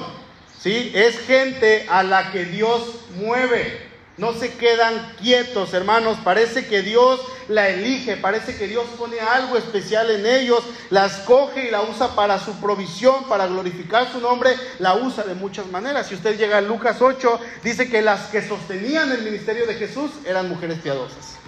¿sí? 0.61 0.91
Es 0.93 1.17
gente 1.21 1.87
a 1.89 2.03
la 2.03 2.31
que 2.31 2.45
Dios 2.45 2.83
mueve. 3.15 3.81
No 4.17 4.33
se 4.33 4.53
quedan 4.53 5.15
quietos, 5.19 5.73
hermanos. 5.73 6.19
Parece 6.23 6.67
que 6.67 6.83
Dios 6.83 7.19
la 7.47 7.67
elige, 7.67 8.15
parece 8.15 8.57
que 8.57 8.67
Dios 8.67 8.85
pone 8.95 9.19
algo 9.21 9.57
especial 9.57 10.11
en 10.11 10.27
ellos, 10.27 10.63
la 10.91 11.07
escoge 11.07 11.67
y 11.67 11.71
la 11.71 11.81
usa 11.81 12.09
para 12.15 12.37
su 12.37 12.53
provisión, 12.61 13.23
para 13.27 13.47
glorificar 13.47 14.11
su 14.11 14.21
nombre, 14.21 14.51
la 14.77 14.97
usa 14.97 15.23
de 15.23 15.33
muchas 15.33 15.65
maneras. 15.65 16.09
Si 16.09 16.13
usted 16.13 16.37
llega 16.37 16.59
a 16.59 16.61
Lucas 16.61 17.01
8, 17.01 17.39
dice 17.63 17.89
que 17.89 18.03
las 18.03 18.27
que 18.27 18.47
sostenían 18.47 19.11
el 19.11 19.23
ministerio 19.23 19.65
de 19.65 19.73
Jesús 19.73 20.11
eran 20.27 20.47
mujeres 20.47 20.77
piadosas. 20.77 21.39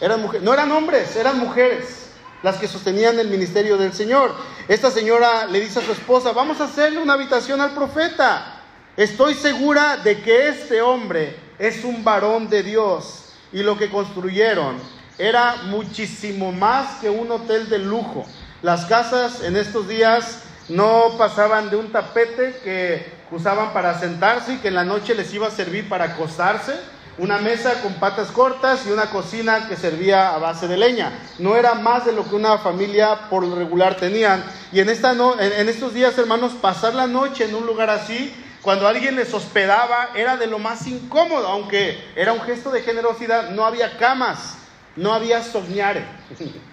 Eran 0.00 0.22
mujeres, 0.22 0.42
no 0.42 0.54
eran 0.54 0.72
hombres, 0.72 1.14
eran 1.14 1.38
mujeres 1.38 2.07
las 2.42 2.56
que 2.56 2.68
sostenían 2.68 3.18
el 3.18 3.28
ministerio 3.28 3.76
del 3.76 3.92
Señor. 3.92 4.34
Esta 4.68 4.90
señora 4.90 5.46
le 5.46 5.60
dice 5.60 5.80
a 5.80 5.82
su 5.82 5.92
esposa, 5.92 6.32
vamos 6.32 6.60
a 6.60 6.64
hacerle 6.64 7.00
una 7.00 7.14
habitación 7.14 7.60
al 7.60 7.72
profeta. 7.72 8.60
Estoy 8.96 9.34
segura 9.34 9.96
de 9.98 10.20
que 10.20 10.48
este 10.48 10.82
hombre 10.82 11.36
es 11.58 11.84
un 11.84 12.04
varón 12.04 12.48
de 12.48 12.62
Dios 12.62 13.26
y 13.52 13.62
lo 13.62 13.76
que 13.78 13.90
construyeron 13.90 14.76
era 15.18 15.56
muchísimo 15.64 16.52
más 16.52 17.00
que 17.00 17.10
un 17.10 17.30
hotel 17.30 17.68
de 17.68 17.78
lujo. 17.78 18.24
Las 18.62 18.86
casas 18.86 19.42
en 19.42 19.56
estos 19.56 19.88
días 19.88 20.42
no 20.68 21.14
pasaban 21.16 21.70
de 21.70 21.76
un 21.76 21.90
tapete 21.90 22.60
que 22.62 23.18
usaban 23.30 23.72
para 23.72 23.98
sentarse 23.98 24.54
y 24.54 24.58
que 24.58 24.68
en 24.68 24.74
la 24.74 24.84
noche 24.84 25.14
les 25.14 25.32
iba 25.32 25.46
a 25.48 25.50
servir 25.50 25.88
para 25.88 26.04
acostarse 26.06 26.74
una 27.18 27.38
mesa 27.38 27.82
con 27.82 27.94
patas 27.94 28.28
cortas 28.30 28.86
y 28.86 28.90
una 28.90 29.10
cocina 29.10 29.68
que 29.68 29.76
servía 29.76 30.34
a 30.34 30.38
base 30.38 30.68
de 30.68 30.76
leña. 30.76 31.12
No 31.38 31.56
era 31.56 31.74
más 31.74 32.06
de 32.06 32.12
lo 32.12 32.28
que 32.28 32.36
una 32.36 32.58
familia 32.58 33.28
por 33.28 33.44
lo 33.44 33.56
regular 33.56 33.96
tenían. 33.96 34.44
Y 34.72 34.80
en, 34.80 34.88
esta 34.88 35.12
en, 35.12 35.68
estos 35.68 35.94
días, 35.94 36.16
hermanos, 36.16 36.52
pasar 36.60 36.94
la 36.94 37.06
noche 37.08 37.44
en 37.44 37.56
un 37.56 37.66
lugar 37.66 37.90
así, 37.90 38.32
cuando 38.62 38.86
alguien 38.86 39.16
les 39.16 39.34
hospedaba, 39.34 40.10
era 40.14 40.36
de 40.36 40.46
lo 40.46 40.58
más 40.58 40.86
incómodo, 40.86 41.48
aunque 41.48 41.98
era 42.14 42.32
un 42.32 42.40
gesto 42.40 42.70
de 42.70 42.82
generosidad, 42.82 43.50
no 43.50 43.64
había 43.64 43.98
camas, 43.98 44.56
no 44.96 45.12
había 45.12 45.42
soñare. 45.42 46.04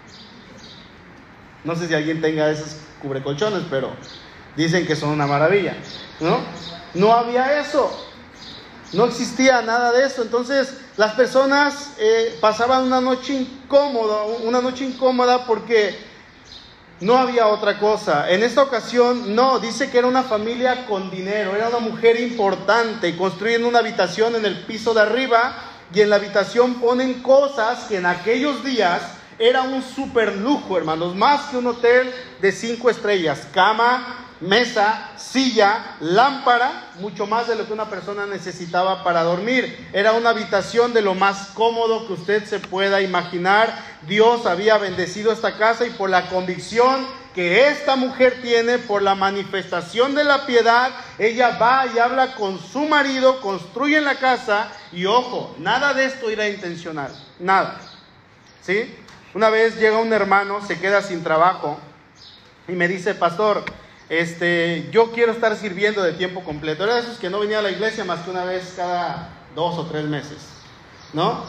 No 1.64 1.76
sé 1.76 1.88
si 1.88 1.96
alguien 1.96 2.22
tenga 2.22 2.52
esos 2.52 2.78
cubrecolchones, 3.02 3.64
pero 3.72 3.90
dicen 4.56 4.86
que 4.86 4.96
son 4.96 5.10
una 5.10 5.26
maravilla, 5.26 5.76
¿no? 6.20 6.38
No 6.94 7.12
había 7.12 7.60
eso. 7.60 7.90
No 8.94 9.06
existía 9.06 9.62
nada 9.62 9.92
de 9.92 10.06
eso. 10.06 10.22
Entonces 10.22 10.74
las 10.98 11.14
personas 11.14 11.94
eh, 11.98 12.38
pasaban 12.40 12.84
una 12.84 13.02
noche 13.02 13.34
incómoda, 13.34 14.24
una 14.44 14.62
noche 14.62 14.86
incómoda 14.86 15.46
porque 15.46 15.98
no 17.02 17.18
había 17.18 17.48
otra 17.48 17.78
cosa. 17.78 18.30
En 18.30 18.44
esta 18.44 18.64
ocasión, 18.64 19.36
no, 19.36 19.60
dice 19.60 19.90
que 19.90 19.98
era 19.98 20.08
una 20.08 20.24
familia 20.24 20.86
con 20.86 21.12
dinero, 21.12 21.56
era 21.56 21.70
una 21.70 21.80
mujer 21.80 22.20
importante 22.20 23.16
construyen 23.18 23.66
una 23.66 23.80
habitación 23.80 24.36
en 24.36 24.46
el 24.46 24.66
piso 24.66 24.94
de 24.94 25.02
arriba 25.02 25.56
y 25.94 26.02
en 26.02 26.10
la 26.10 26.16
habitación 26.16 26.76
ponen 26.76 27.22
cosas 27.22 27.86
que 27.86 27.98
en 27.98 28.06
aquellos 28.06 28.64
días 28.64 29.02
era 29.38 29.64
un 29.64 29.84
super 29.84 30.36
lujo, 30.38 30.78
hermanos, 30.78 31.16
más 31.16 31.50
que 31.50 31.58
un 31.58 31.68
hotel 31.68 32.14
de 32.42 32.52
cinco 32.54 32.90
estrellas, 32.90 33.48
cama, 33.54 34.25
mesa, 34.42 35.12
silla, 35.18 35.98
lámpara, 36.00 36.90
mucho 37.00 37.26
más 37.26 37.48
de 37.48 37.56
lo 37.56 37.66
que 37.66 37.74
una 37.74 37.90
persona 37.90 38.26
necesitaba 38.26 39.04
para 39.04 39.24
dormir. 39.24 39.90
Era 39.94 40.14
una 40.14 40.30
habitación 40.30 40.94
de 40.94 41.02
lo 41.02 41.16
más 41.16 41.50
cómodo 41.54 42.08
que 42.08 42.14
usted 42.14 42.46
se 42.46 42.60
pueda 42.60 43.02
imaginar. 43.02 43.78
Dios 44.08 44.46
había 44.46 44.78
bendecido 44.78 45.32
esta 45.32 45.58
casa 45.58 45.86
y 45.86 45.92
por 45.92 46.10
la 46.10 46.28
convicción 46.28 47.06
que 47.36 47.68
esta 47.68 47.98
mujer 47.98 48.42
tiene, 48.42 48.78
por 48.78 49.02
la 49.02 49.14
manifestación 49.14 50.16
de 50.16 50.24
la 50.24 50.46
piedad, 50.46 50.92
ella 51.20 51.58
va 51.58 51.86
y 51.94 52.00
habla 52.00 52.34
con 52.36 52.58
su 52.60 52.86
marido, 52.86 53.42
construye 53.42 54.00
la 54.00 54.16
casa 54.16 54.70
y 54.94 55.06
ojo, 55.06 55.54
nada 55.60 55.94
de 55.94 56.06
esto 56.06 56.30
era 56.30 56.48
intencional, 56.48 57.12
nada. 57.40 57.82
¿Sí? 58.62 58.96
Una 59.34 59.50
vez 59.50 59.78
llega 59.78 59.98
un 59.98 60.14
hermano, 60.14 60.66
se 60.66 60.80
queda 60.80 61.02
sin 61.02 61.24
trabajo 61.24 61.78
y 62.70 62.72
me 62.72 62.88
dice, 62.88 63.14
pastor, 63.14 63.66
este, 64.10 64.88
yo 64.92 65.12
quiero 65.12 65.32
estar 65.32 65.56
sirviendo 65.56 66.04
de 66.04 66.14
tiempo 66.14 66.44
completo. 66.44 66.84
Era 66.84 66.96
de 66.96 67.02
esos 67.02 67.18
que 67.18 67.30
no 67.30 67.40
venía 67.40 67.60
a 67.60 67.62
la 67.62 67.72
iglesia 67.72 68.04
más 68.04 68.22
que 68.22 68.30
una 68.30 68.46
vez 68.46 68.74
cada 68.76 69.30
dos 69.56 69.78
o 69.78 69.86
tres 69.86 70.06
meses, 70.06 70.38
¿no? 71.14 71.44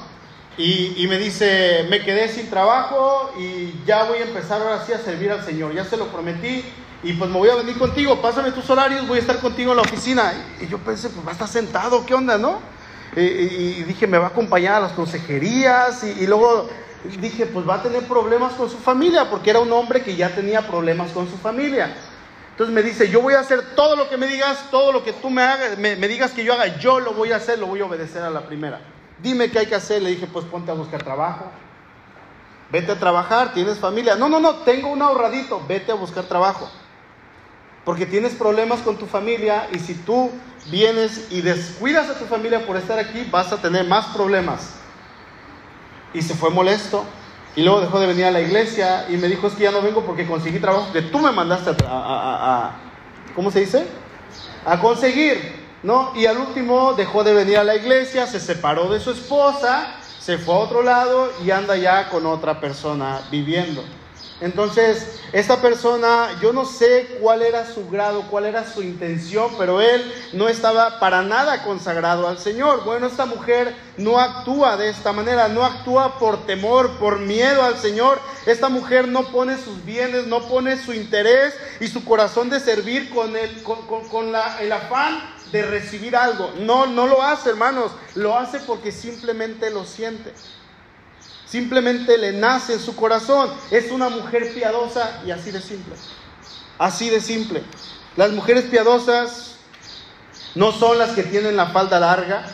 Y, 0.58 1.06
me 1.06 1.18
dice, 1.18 1.86
me 1.90 2.00
quedé 2.00 2.28
sin 2.28 2.48
trabajo 2.48 3.30
y 3.38 3.74
ya 3.84 4.04
voy 4.04 4.18
a 4.18 4.22
empezar 4.22 4.62
ahora 4.62 4.82
sí 4.86 4.92
a 4.94 4.98
servir 4.98 5.30
al 5.30 5.44
Señor, 5.44 5.74
ya 5.74 5.84
se 5.84 5.98
lo 5.98 6.06
prometí 6.06 6.64
y 7.02 7.12
pues 7.12 7.30
me 7.30 7.36
voy 7.36 7.50
a 7.50 7.56
venir 7.56 7.76
contigo, 7.76 8.22
pásame 8.22 8.52
tus 8.52 8.70
horarios, 8.70 9.06
voy 9.06 9.18
a 9.18 9.20
estar 9.20 9.38
contigo 9.38 9.72
en 9.72 9.76
la 9.76 9.82
oficina. 9.82 10.32
Y, 10.58 10.66
yo 10.66 10.78
pensé, 10.78 11.10
pues 11.10 11.26
va 11.26 11.30
a 11.30 11.32
estar 11.34 11.48
sentado, 11.48 12.06
¿qué 12.06 12.14
onda, 12.14 12.38
no? 12.38 12.60
Y, 13.14 13.82
dije, 13.82 14.06
me 14.06 14.16
va 14.16 14.26
a 14.26 14.28
acompañar 14.28 14.76
a 14.76 14.80
las 14.80 14.92
consejerías 14.92 16.02
y 16.04 16.26
luego 16.26 16.68
dije, 17.20 17.46
pues 17.46 17.68
va 17.68 17.76
a 17.76 17.82
tener 17.82 18.04
problemas 18.04 18.54
con 18.54 18.70
su 18.70 18.78
familia, 18.78 19.28
porque 19.30 19.50
era 19.50 19.60
un 19.60 19.72
hombre 19.72 20.02
que 20.02 20.16
ya 20.16 20.34
tenía 20.34 20.66
problemas 20.66 21.12
con 21.12 21.28
su 21.28 21.36
familia. 21.36 21.94
Entonces 22.56 22.74
me 22.74 22.82
dice, 22.82 23.10
yo 23.10 23.20
voy 23.20 23.34
a 23.34 23.40
hacer 23.40 23.74
todo 23.74 23.96
lo 23.96 24.08
que 24.08 24.16
me 24.16 24.26
digas, 24.26 24.70
todo 24.70 24.90
lo 24.90 25.04
que 25.04 25.12
tú 25.12 25.28
me, 25.28 25.42
hagas, 25.42 25.76
me, 25.76 25.94
digas 26.08 26.30
que 26.30 26.42
yo 26.42 26.54
haga, 26.54 26.78
yo 26.78 27.00
lo 27.00 27.12
voy 27.12 27.30
a 27.32 27.36
hacer, 27.36 27.58
lo 27.58 27.66
voy 27.66 27.82
a 27.82 27.84
obedecer 27.84 28.22
a 28.22 28.30
la 28.30 28.46
primera. 28.46 28.80
Dime 29.22 29.50
qué 29.50 29.58
hay 29.58 29.66
que 29.66 29.74
hacer. 29.74 30.00
Le 30.00 30.08
dije, 30.08 30.26
pues 30.26 30.46
ponte 30.46 30.70
a 30.70 30.74
buscar 30.74 31.02
trabajo. 31.02 31.50
Vete 32.72 32.92
a 32.92 32.98
trabajar, 32.98 33.52
tienes 33.52 33.78
familia. 33.78 34.16
No, 34.16 34.30
no, 34.30 34.40
no, 34.40 34.54
tengo 34.60 34.88
un 34.88 35.02
ahorradito, 35.02 35.62
vete 35.68 35.92
a 35.92 35.96
buscar 35.96 36.24
trabajo. 36.24 36.66
Porque 37.84 38.06
tienes 38.06 38.34
problemas 38.34 38.80
con 38.80 38.96
tu 38.96 39.04
familia 39.04 39.68
y 39.70 39.78
si 39.78 39.92
tú 39.92 40.30
vienes 40.70 41.30
y 41.30 41.42
descuidas 41.42 42.08
a 42.08 42.18
tu 42.18 42.24
familia 42.24 42.66
por 42.66 42.78
estar 42.78 42.98
aquí, 42.98 43.28
vas 43.30 43.52
a 43.52 43.60
tener 43.60 43.86
más 43.86 44.06
problemas. 44.16 44.76
Y 46.14 46.22
se 46.22 46.34
fue 46.34 46.48
molesto. 46.48 47.04
Y 47.56 47.62
luego 47.62 47.80
dejó 47.80 47.98
de 47.98 48.06
venir 48.06 48.26
a 48.26 48.30
la 48.30 48.42
iglesia 48.42 49.06
y 49.08 49.16
me 49.16 49.28
dijo, 49.28 49.46
es 49.46 49.54
que 49.54 49.62
ya 49.62 49.70
no 49.70 49.80
vengo 49.80 50.04
porque 50.04 50.26
conseguí 50.26 50.58
trabajo 50.58 50.92
que 50.92 51.00
tú 51.00 51.18
me 51.18 51.32
mandaste 51.32 51.74
a, 51.88 52.72
¿cómo 53.34 53.50
se 53.50 53.60
dice? 53.60 53.86
A 54.66 54.78
conseguir, 54.78 55.64
¿no? 55.82 56.12
Y 56.14 56.26
al 56.26 56.36
último 56.36 56.92
dejó 56.92 57.24
de 57.24 57.32
venir 57.32 57.56
a 57.56 57.64
la 57.64 57.74
iglesia, 57.74 58.26
se 58.26 58.40
separó 58.40 58.92
de 58.92 59.00
su 59.00 59.10
esposa, 59.10 59.96
se 60.20 60.36
fue 60.36 60.54
a 60.54 60.58
otro 60.58 60.82
lado 60.82 61.32
y 61.42 61.50
anda 61.50 61.76
ya 61.76 62.10
con 62.10 62.26
otra 62.26 62.60
persona 62.60 63.22
viviendo. 63.30 63.82
Entonces, 64.40 65.18
esta 65.32 65.62
persona, 65.62 66.38
yo 66.42 66.52
no 66.52 66.66
sé 66.66 67.18
cuál 67.22 67.40
era 67.40 67.66
su 67.66 67.88
grado, 67.88 68.22
cuál 68.30 68.44
era 68.44 68.70
su 68.70 68.82
intención, 68.82 69.50
pero 69.56 69.80
él 69.80 70.12
no 70.34 70.48
estaba 70.48 71.00
para 71.00 71.22
nada 71.22 71.62
consagrado 71.62 72.28
al 72.28 72.38
Señor. 72.38 72.84
Bueno, 72.84 73.06
esta 73.06 73.24
mujer 73.24 73.74
no 73.96 74.20
actúa 74.20 74.76
de 74.76 74.90
esta 74.90 75.12
manera, 75.14 75.48
no 75.48 75.64
actúa 75.64 76.18
por 76.18 76.44
temor, 76.44 76.98
por 76.98 77.18
miedo 77.18 77.62
al 77.62 77.78
Señor. 77.78 78.20
Esta 78.44 78.68
mujer 78.68 79.08
no 79.08 79.24
pone 79.28 79.56
sus 79.56 79.82
bienes, 79.86 80.26
no 80.26 80.46
pone 80.48 80.76
su 80.76 80.92
interés 80.92 81.54
y 81.80 81.88
su 81.88 82.04
corazón 82.04 82.50
de 82.50 82.60
servir 82.60 83.08
con 83.10 83.34
el, 83.36 83.62
con, 83.62 84.34
el 84.60 84.72
afán 84.72 85.34
de 85.50 85.62
recibir 85.62 86.14
algo. 86.14 86.52
No, 86.58 86.86
no 86.86 87.06
lo 87.06 87.22
hace, 87.22 87.50
hermanos, 87.50 87.90
lo 88.14 88.36
hace 88.36 88.60
porque 88.60 88.92
simplemente 88.92 89.70
lo 89.70 89.86
siente. 89.86 90.34
Simplemente 91.46 92.18
le 92.18 92.32
nace 92.32 92.74
en 92.74 92.80
su 92.80 92.96
corazón. 92.96 93.50
Es 93.70 93.90
una 93.90 94.08
mujer 94.08 94.52
piadosa 94.54 95.22
y 95.24 95.30
así 95.30 95.50
de 95.50 95.60
simple. 95.60 95.94
Así 96.78 97.08
de 97.08 97.20
simple. 97.20 97.62
Las 98.16 98.32
mujeres 98.32 98.64
piadosas 98.64 99.56
no 100.54 100.72
son 100.72 100.98
las 100.98 101.10
que 101.10 101.22
tienen 101.22 101.56
la 101.56 101.66
falda 101.66 102.00
larga, 102.00 102.46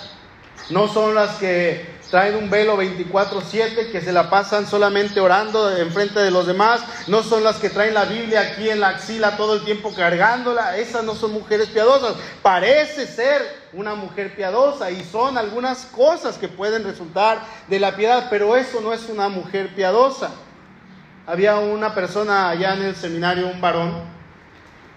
no 0.71 0.89
son 0.93 1.15
las 1.15 1.37
que 1.37 1.92
traen 2.13 2.37
un 2.37 2.51
velo 2.51 2.77
24/7 2.77 3.91
que 3.91 4.03
se 4.03 4.13
la 4.13 4.29
pasan 4.29 4.67
solamente 4.67 5.19
orando 5.19 5.75
en 5.75 5.91
frente 5.91 6.21
de 6.21 6.31
los 6.31 6.47
demás, 6.47 6.83
no 7.07 7.23
son 7.23 7.43
las 7.43 7.57
que 7.57 7.71
traen 7.71 7.95
la 7.95 8.05
Biblia 8.05 8.43
aquí 8.43 8.69
en 8.69 8.81
la 8.81 8.89
axila 8.89 9.39
todo 9.39 9.55
el 9.55 9.65
tiempo 9.65 9.95
cargándola, 9.95 10.77
esas 10.77 11.05
no 11.05 11.15
son 11.15 11.33
mujeres 11.33 11.71
piadosas. 11.71 12.15
Parece 12.43 13.07
ser 13.07 13.41
una 13.73 13.95
mujer 13.95 14.37
piadosa 14.37 14.91
y 14.91 15.03
son 15.05 15.39
algunas 15.39 15.87
cosas 15.87 16.37
que 16.37 16.49
pueden 16.49 16.85
resultar 16.85 17.41
de 17.67 17.81
la 17.81 17.97
piedad, 17.97 18.27
pero 18.29 18.57
eso 18.57 18.83
no 18.83 18.93
es 18.93 19.09
una 19.09 19.31
mujer 19.31 19.75
piadosa. 19.75 20.33
Había 21.27 21.57
una 21.57 21.95
persona 21.95 22.51
allá 22.51 22.75
en 22.75 22.83
el 22.83 22.95
seminario, 22.95 23.49
un 23.49 23.63
varón, 23.63 24.12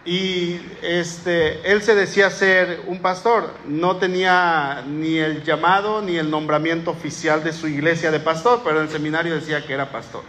y 0.06 0.62
este, 0.84 1.72
él 1.72 1.82
se 1.82 1.96
decía 1.96 2.30
ser 2.30 2.84
un 2.86 3.00
pastor, 3.00 3.50
no 3.66 3.98
tenía 3.98 4.84
ni 4.88 5.18
el 5.18 5.44
llamado 5.44 6.04
ni 6.04 6.18
el 6.18 6.30
nombramiento 6.30 6.92
oficial 6.92 7.44
de 7.44 7.52
su 7.52 7.68
iglesia 7.68 8.12
de 8.12 8.20
pastor, 8.20 8.62
pero 8.64 8.78
en 8.78 8.84
el 8.84 8.92
seminario 8.92 9.34
decía 9.34 9.66
que 9.66 9.74
era 9.74 9.92
pastor. 9.92 10.24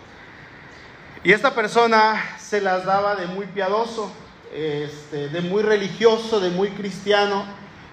Y 1.22 1.32
esta 1.32 1.54
persona 1.54 2.22
se 2.38 2.62
las 2.62 2.86
daba 2.86 3.16
de 3.16 3.26
muy 3.26 3.44
piadoso, 3.46 4.10
este, 4.54 5.28
de 5.28 5.40
muy 5.42 5.62
religioso, 5.62 6.40
de 6.40 6.48
muy 6.50 6.70
cristiano. 6.70 7.44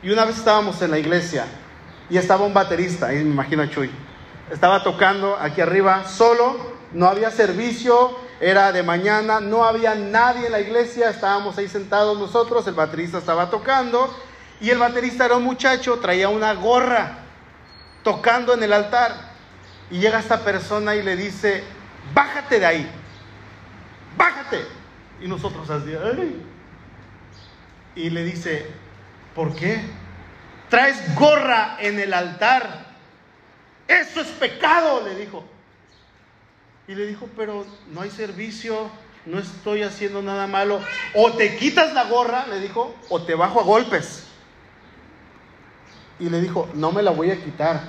Y 0.01 0.09
una 0.09 0.23
vez 0.23 0.37
estábamos 0.37 0.81
en 0.81 0.91
la 0.91 0.99
iglesia 0.99 1.45
y 2.09 2.17
estaba 2.17 2.45
un 2.45 2.53
baterista, 2.53 3.07
ahí 3.07 3.17
me 3.17 3.31
imagino 3.31 3.65
Chuy, 3.65 3.89
estaba 4.51 4.83
tocando 4.83 5.35
aquí 5.37 5.59
arriba 5.59 6.07
solo, 6.07 6.55
no 6.93 7.07
había 7.07 7.31
servicio, 7.31 8.22
era 8.43 8.73
de 8.73 8.83
mañana, 8.83 9.39
no 9.39 9.63
había 9.63 9.95
nadie 9.95 10.47
en 10.47 10.51
la 10.51 10.59
iglesia, 10.59 11.09
estábamos 11.09 11.57
ahí 11.57 11.69
sentados 11.69 12.19
nosotros, 12.19 12.67
el 12.67 12.73
baterista 12.73 13.19
estaba 13.19 13.49
tocando 13.49 14.13
y 14.59 14.69
el 14.69 14.79
baterista 14.79 15.25
era 15.25 15.37
un 15.37 15.45
muchacho, 15.45 15.99
traía 15.99 16.27
una 16.27 16.53
gorra 16.53 17.19
tocando 18.03 18.53
en 18.53 18.61
el 18.61 18.73
altar 18.73 19.15
y 19.89 19.99
llega 19.99 20.19
esta 20.19 20.39
persona 20.43 20.93
y 20.93 21.03
le 21.03 21.15
dice, 21.15 21.63
bájate 22.13 22.59
de 22.59 22.65
ahí, 22.65 22.91
bájate. 24.17 24.65
Y 25.21 25.27
nosotros 25.29 25.69
así, 25.69 25.93
y 27.95 28.09
le 28.09 28.25
dice, 28.25 28.67
¿por 29.35 29.55
qué? 29.55 29.81
Traes 30.69 31.15
gorra 31.15 31.77
en 31.79 31.97
el 31.97 32.13
altar. 32.13 32.87
Eso 33.87 34.19
es 34.19 34.27
pecado, 34.27 35.01
le 35.05 35.15
dijo. 35.15 35.45
Y 36.87 36.95
le 36.95 37.05
dijo, 37.05 37.29
pero 37.37 37.65
no 37.91 38.01
hay 38.01 38.11
servicio, 38.11 38.89
no 39.25 39.39
estoy 39.39 39.83
haciendo 39.83 40.21
nada 40.21 40.47
malo. 40.47 40.81
O 41.15 41.31
te 41.31 41.55
quitas 41.55 41.93
la 41.93 42.05
gorra, 42.05 42.45
le 42.47 42.59
dijo, 42.59 42.93
o 43.09 43.21
te 43.21 43.35
bajo 43.35 43.61
a 43.61 43.63
golpes. 43.63 44.25
Y 46.19 46.29
le 46.29 46.41
dijo, 46.41 46.67
no 46.73 46.91
me 46.91 47.01
la 47.01 47.11
voy 47.11 47.31
a 47.31 47.41
quitar, 47.41 47.81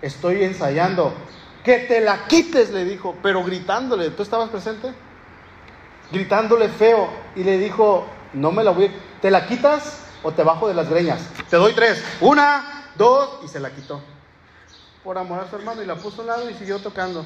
estoy 0.00 0.42
ensayando. 0.42 1.14
Que 1.64 1.78
te 1.78 2.00
la 2.00 2.26
quites, 2.26 2.70
le 2.70 2.84
dijo, 2.84 3.16
pero 3.22 3.44
gritándole, 3.44 4.10
¿tú 4.10 4.24
estabas 4.24 4.50
presente? 4.50 4.92
Gritándole 6.10 6.68
feo. 6.68 7.08
Y 7.36 7.44
le 7.44 7.58
dijo, 7.58 8.04
no 8.32 8.50
me 8.50 8.64
la 8.64 8.72
voy 8.72 8.86
a... 8.86 9.20
¿Te 9.20 9.30
la 9.30 9.46
quitas 9.46 10.04
o 10.24 10.32
te 10.32 10.42
bajo 10.42 10.66
de 10.66 10.74
las 10.74 10.88
greñas? 10.88 11.28
Te 11.48 11.56
doy 11.56 11.72
tres. 11.74 12.02
Una, 12.20 12.90
dos, 12.96 13.38
y 13.44 13.48
se 13.48 13.60
la 13.60 13.70
quitó. 13.70 14.00
Por 15.04 15.16
amor 15.16 15.38
a 15.38 15.48
su 15.48 15.54
hermano, 15.54 15.80
y 15.80 15.86
la 15.86 15.94
puso 15.94 16.18
a 16.18 16.20
un 16.22 16.26
lado 16.26 16.50
y 16.50 16.54
siguió 16.54 16.80
tocando 16.80 17.24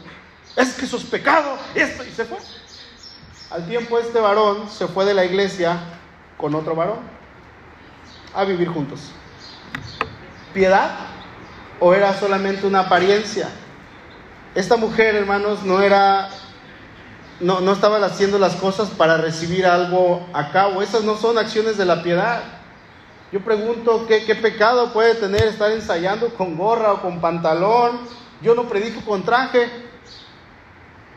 es 0.56 0.74
que 0.74 0.86
eso 0.86 0.96
es 0.96 1.04
pecado, 1.04 1.58
esto, 1.74 2.02
y 2.02 2.10
se 2.10 2.24
fue. 2.24 2.38
Al 3.50 3.66
tiempo 3.66 3.98
este 3.98 4.18
varón 4.18 4.68
se 4.70 4.88
fue 4.88 5.04
de 5.04 5.14
la 5.14 5.24
iglesia 5.24 5.78
con 6.36 6.54
otro 6.54 6.74
varón 6.74 6.98
a 8.34 8.44
vivir 8.44 8.68
juntos. 8.68 9.00
¿Piedad? 10.52 10.90
¿O 11.78 11.94
era 11.94 12.18
solamente 12.18 12.66
una 12.66 12.80
apariencia? 12.80 13.48
Esta 14.54 14.76
mujer, 14.76 15.14
hermanos, 15.14 15.62
no 15.62 15.82
era, 15.82 16.30
no, 17.40 17.60
no 17.60 17.72
estaba 17.72 18.04
haciendo 18.04 18.38
las 18.38 18.56
cosas 18.56 18.88
para 18.88 19.18
recibir 19.18 19.66
algo 19.66 20.26
a 20.32 20.50
cabo. 20.50 20.80
Esas 20.80 21.04
no 21.04 21.16
son 21.16 21.38
acciones 21.38 21.76
de 21.76 21.84
la 21.84 22.02
piedad. 22.02 22.42
Yo 23.32 23.40
pregunto, 23.40 24.06
¿qué, 24.08 24.24
qué 24.24 24.34
pecado 24.34 24.92
puede 24.92 25.14
tener 25.14 25.42
estar 25.42 25.70
ensayando 25.70 26.30
con 26.30 26.56
gorra 26.56 26.94
o 26.94 27.02
con 27.02 27.20
pantalón? 27.20 28.00
Yo 28.40 28.54
no 28.54 28.64
predico 28.64 29.02
con 29.02 29.22
traje. 29.22 29.85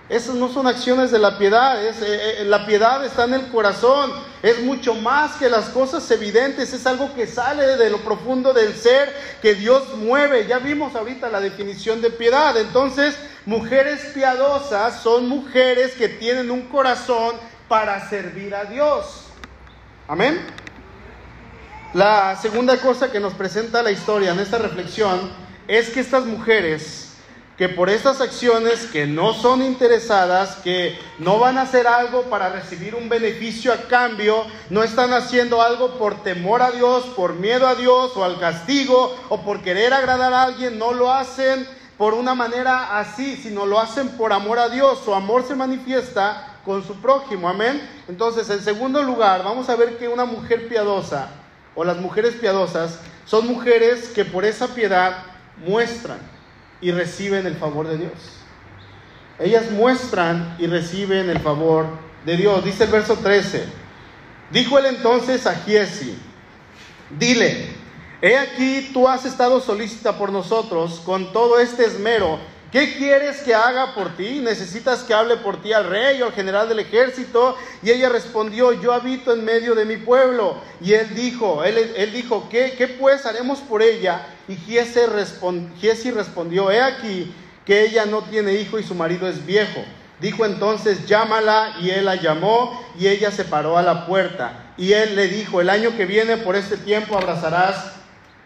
Esas 0.09 0.33
no 0.33 0.51
son 0.51 0.65
acciones 0.65 1.11
de 1.11 1.19
la 1.19 1.37
piedad, 1.37 1.85
eh, 1.85 1.93
eh, 2.01 2.45
la 2.45 2.65
piedad 2.65 3.05
está 3.05 3.25
en 3.25 3.35
el 3.35 3.47
corazón, 3.49 4.11
es 4.41 4.59
mucho 4.63 4.95
más 4.95 5.33
que 5.33 5.47
las 5.49 5.65
cosas 5.69 6.09
evidentes, 6.09 6.73
es 6.73 6.87
algo 6.87 7.13
que 7.13 7.27
sale 7.27 7.77
de 7.77 7.91
lo 7.91 7.99
profundo 7.99 8.51
del 8.51 8.73
ser 8.73 9.15
que 9.39 9.53
Dios 9.53 9.95
mueve. 9.97 10.47
Ya 10.47 10.57
vimos 10.57 10.95
ahorita 10.95 11.29
la 11.29 11.39
definición 11.39 12.01
de 12.01 12.09
piedad. 12.09 12.57
Entonces, 12.57 13.15
mujeres 13.45 14.01
piadosas 14.15 14.99
son 15.03 15.29
mujeres 15.29 15.93
que 15.93 16.09
tienen 16.09 16.49
un 16.49 16.63
corazón 16.63 17.35
para 17.67 18.09
servir 18.09 18.55
a 18.55 18.65
Dios. 18.65 19.25
Amén. 20.07 20.39
La 21.93 22.35
segunda 22.41 22.77
cosa 22.77 23.11
que 23.11 23.19
nos 23.19 23.35
presenta 23.35 23.83
la 23.83 23.91
historia 23.91 24.31
en 24.31 24.39
esta 24.39 24.57
reflexión 24.57 25.31
es 25.67 25.91
que 25.91 25.99
estas 25.99 26.25
mujeres 26.25 27.08
que 27.59 27.67
por 27.67 27.89
estas 27.89 28.21
acciones 28.21 28.85
que 28.85 29.05
no 29.05 29.33
son 29.33 29.61
interesadas, 29.61 30.55
que 30.63 30.97
no 31.17 31.39
van 31.39 31.57
a 31.57 31.63
hacer 31.63 31.87
algo 31.87 32.23
para 32.29 32.47
recibir 32.47 32.95
un 32.95 33.09
beneficio 33.09 33.73
a 33.73 33.81
cambio, 33.89 34.45
no 34.69 34.81
están 34.81 35.11
haciendo 35.11 35.61
algo 35.61 35.97
por 35.97 36.23
temor 36.23 36.61
a 36.61 36.71
Dios, 36.71 37.03
por 37.17 37.33
miedo 37.33 37.67
a 37.67 37.75
Dios 37.75 38.15
o 38.15 38.23
al 38.23 38.39
castigo 38.39 39.13
o 39.27 39.41
por 39.41 39.61
querer 39.61 39.93
agradar 39.93 40.33
a 40.33 40.43
alguien, 40.43 40.79
no 40.79 40.93
lo 40.93 41.11
hacen 41.11 41.67
por 41.97 42.13
una 42.13 42.33
manera 42.33 42.97
así, 42.97 43.35
sino 43.35 43.65
lo 43.65 43.77
hacen 43.77 44.07
por 44.11 44.31
amor 44.31 44.57
a 44.57 44.69
Dios. 44.69 45.01
Su 45.03 45.13
amor 45.13 45.43
se 45.45 45.53
manifiesta 45.53 46.61
con 46.63 46.81
su 46.87 47.01
prójimo, 47.01 47.49
amén. 47.49 47.85
Entonces, 48.07 48.49
en 48.49 48.63
segundo 48.63 49.03
lugar, 49.03 49.43
vamos 49.43 49.67
a 49.67 49.75
ver 49.75 49.97
que 49.97 50.07
una 50.07 50.23
mujer 50.23 50.69
piadosa 50.69 51.27
o 51.75 51.83
las 51.83 51.97
mujeres 51.97 52.35
piadosas 52.35 52.99
son 53.25 53.47
mujeres 53.47 54.07
que 54.07 54.23
por 54.23 54.45
esa 54.45 54.67
piedad 54.67 55.25
muestran 55.57 56.38
y 56.81 56.91
reciben 56.91 57.45
el 57.45 57.55
favor 57.55 57.87
de 57.87 57.97
Dios. 57.97 58.13
Ellas 59.39 59.71
muestran 59.71 60.55
y 60.59 60.67
reciben 60.67 61.29
el 61.29 61.39
favor 61.39 61.87
de 62.25 62.37
Dios. 62.37 62.63
Dice 62.63 62.85
el 62.85 62.91
verso 62.91 63.17
13. 63.17 63.65
Dijo 64.51 64.79
él 64.79 64.87
entonces 64.87 65.45
a 65.45 65.55
Giesi, 65.55 66.17
dile, 67.17 67.67
he 68.21 68.37
aquí 68.37 68.89
tú 68.93 69.07
has 69.07 69.25
estado 69.25 69.61
solícita 69.61 70.17
por 70.17 70.31
nosotros 70.31 71.01
con 71.05 71.31
todo 71.31 71.59
este 71.59 71.85
esmero 71.85 72.39
¿Qué 72.71 72.93
quieres 72.97 73.41
que 73.41 73.55
haga 73.55 73.95
por 73.95 74.15
ti? 74.15 74.41
¿Necesitas 74.43 75.01
que 75.01 75.13
hable 75.13 75.37
por 75.37 75.59
ti 75.59 75.73
al 75.73 75.89
rey 75.89 76.21
o 76.21 76.27
al 76.27 76.33
general 76.33 76.69
del 76.69 76.77
ejército? 76.79 77.57
Y 77.81 77.89
ella 77.89 78.09
respondió, 78.09 78.73
yo 78.73 78.93
habito 78.93 79.33
en 79.33 79.43
medio 79.43 79.73
de 79.73 79.85
mi 79.85 79.97
pueblo. 79.97 80.55
Y 80.79 80.93
él 80.93 81.15
dijo, 81.15 81.63
él, 81.63 82.13
dijo, 82.13 82.47
¿qué, 82.47 82.75
¿qué, 82.77 82.87
pues 82.87 83.25
haremos 83.25 83.59
por 83.59 83.81
ella? 83.81 84.27
Y 84.47 84.55
Giesi, 84.55 86.11
respondió, 86.11 86.69
he 86.69 86.79
aquí 86.79 87.33
que 87.65 87.85
ella 87.85 88.05
no 88.05 88.21
tiene 88.21 88.53
hijo 88.53 88.77
y 88.77 88.83
su 88.83 88.93
marido 88.93 89.27
es 89.27 89.43
viejo. 89.43 89.83
Dijo 90.21 90.45
entonces, 90.45 91.07
llámala, 91.07 91.75
y 91.81 91.89
él 91.89 92.05
la 92.05 92.15
llamó, 92.15 92.85
y 92.99 93.07
ella 93.07 93.31
se 93.31 93.45
paró 93.45 93.77
a 93.77 93.81
la 93.81 94.05
puerta. 94.05 94.73
Y 94.77 94.93
él 94.93 95.15
le 95.15 95.27
dijo, 95.27 95.59
el 95.59 95.71
año 95.71 95.95
que 95.97 96.05
viene 96.05 96.37
por 96.37 96.55
este 96.55 96.77
tiempo 96.77 97.17
abrazarás 97.17 97.98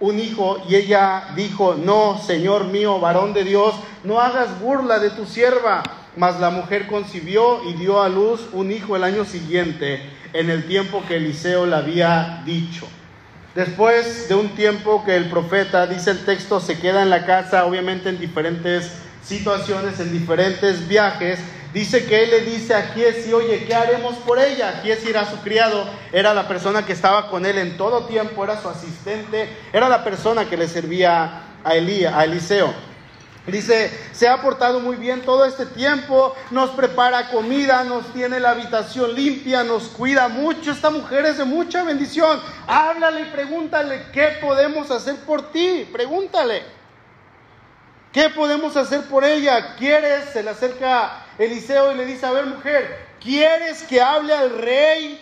un 0.03 0.19
hijo 0.19 0.61
y 0.67 0.75
ella 0.75 1.29
dijo, 1.33 1.75
no, 1.75 2.21
Señor 2.21 2.65
mío, 2.65 2.99
varón 2.99 3.31
de 3.31 3.45
Dios, 3.45 3.73
no 4.03 4.19
hagas 4.19 4.59
burla 4.59 4.99
de 4.99 5.09
tu 5.09 5.25
sierva. 5.25 5.81
Mas 6.17 6.41
la 6.41 6.49
mujer 6.49 6.87
concibió 6.87 7.63
y 7.69 7.73
dio 7.75 8.01
a 8.01 8.09
luz 8.09 8.49
un 8.51 8.69
hijo 8.73 8.97
el 8.97 9.05
año 9.05 9.23
siguiente, 9.23 10.01
en 10.33 10.49
el 10.49 10.67
tiempo 10.67 11.01
que 11.07 11.15
Eliseo 11.15 11.65
le 11.65 11.77
había 11.77 12.43
dicho. 12.45 12.85
Después 13.55 14.27
de 14.27 14.35
un 14.35 14.49
tiempo 14.49 15.05
que 15.05 15.15
el 15.15 15.29
profeta, 15.29 15.87
dice 15.87 16.11
el 16.11 16.25
texto, 16.25 16.59
se 16.59 16.77
queda 16.79 17.01
en 17.01 17.09
la 17.09 17.25
casa, 17.25 17.65
obviamente 17.65 18.09
en 18.09 18.19
diferentes 18.19 18.91
situaciones, 19.23 20.01
en 20.01 20.11
diferentes 20.11 20.85
viajes, 20.85 21.39
Dice 21.73 22.05
que 22.05 22.23
él 22.23 22.29
le 22.29 22.41
dice 22.41 22.75
a 22.75 22.93
Giesi, 22.93 23.33
oye, 23.33 23.65
¿qué 23.65 23.73
haremos 23.73 24.15
por 24.17 24.38
ella? 24.38 24.79
Giesi 24.83 25.09
era 25.09 25.27
su 25.27 25.38
criado, 25.38 25.89
era 26.12 26.31
la 26.36 26.47
persona 26.47 26.86
que 26.86 26.93
estaba 26.93 27.31
con 27.31 27.47
él 27.47 27.57
en 27.57 27.77
todo 27.77 28.05
tiempo, 28.05 28.43
era 28.43 28.62
su 28.62 28.69
asistente, 28.69 29.49
era 29.73 29.89
la 29.89 30.03
persona 30.03 30.47
que 30.47 30.55
le 30.55 30.67
servía 30.67 31.41
a, 31.63 31.75
Elía, 31.75 32.15
a 32.15 32.25
Eliseo. 32.25 32.71
Dice, 33.47 33.91
se 34.13 34.27
ha 34.27 34.39
portado 34.41 34.79
muy 34.79 34.97
bien 34.97 35.21
todo 35.23 35.45
este 35.45 35.65
tiempo, 35.65 36.36
nos 36.51 36.69
prepara 36.69 37.29
comida, 37.29 37.83
nos 37.83 38.13
tiene 38.13 38.39
la 38.39 38.51
habitación 38.51 39.15
limpia, 39.15 39.63
nos 39.63 39.86
cuida 39.86 40.29
mucho. 40.29 40.71
Esta 40.71 40.91
mujer 40.91 41.25
es 41.25 41.39
de 41.39 41.43
mucha 41.43 41.83
bendición. 41.83 42.39
Háblale 42.67 43.21
y 43.21 43.25
pregúntale, 43.25 44.03
¿qué 44.13 44.38
podemos 44.39 44.91
hacer 44.91 45.15
por 45.25 45.51
ti? 45.51 45.89
Pregúntale. 45.91 46.82
¿Qué 48.13 48.30
podemos 48.30 48.78
hacer 48.78 49.02
por 49.08 49.26
ella? 49.26 49.76
¿Quieres? 49.76 50.30
Se 50.34 50.43
le 50.43 50.52
acerca 50.52 51.26
Eliseo 51.39 51.91
y 51.91 51.95
le 51.95 52.06
dice, 52.06 52.28
a 52.28 52.32
ver 52.32 52.45
mujer, 52.45 53.08
¿quieres 53.19 53.82
que 53.82 53.99
hable 53.99 54.32
al 54.32 54.52
rey 54.52 55.19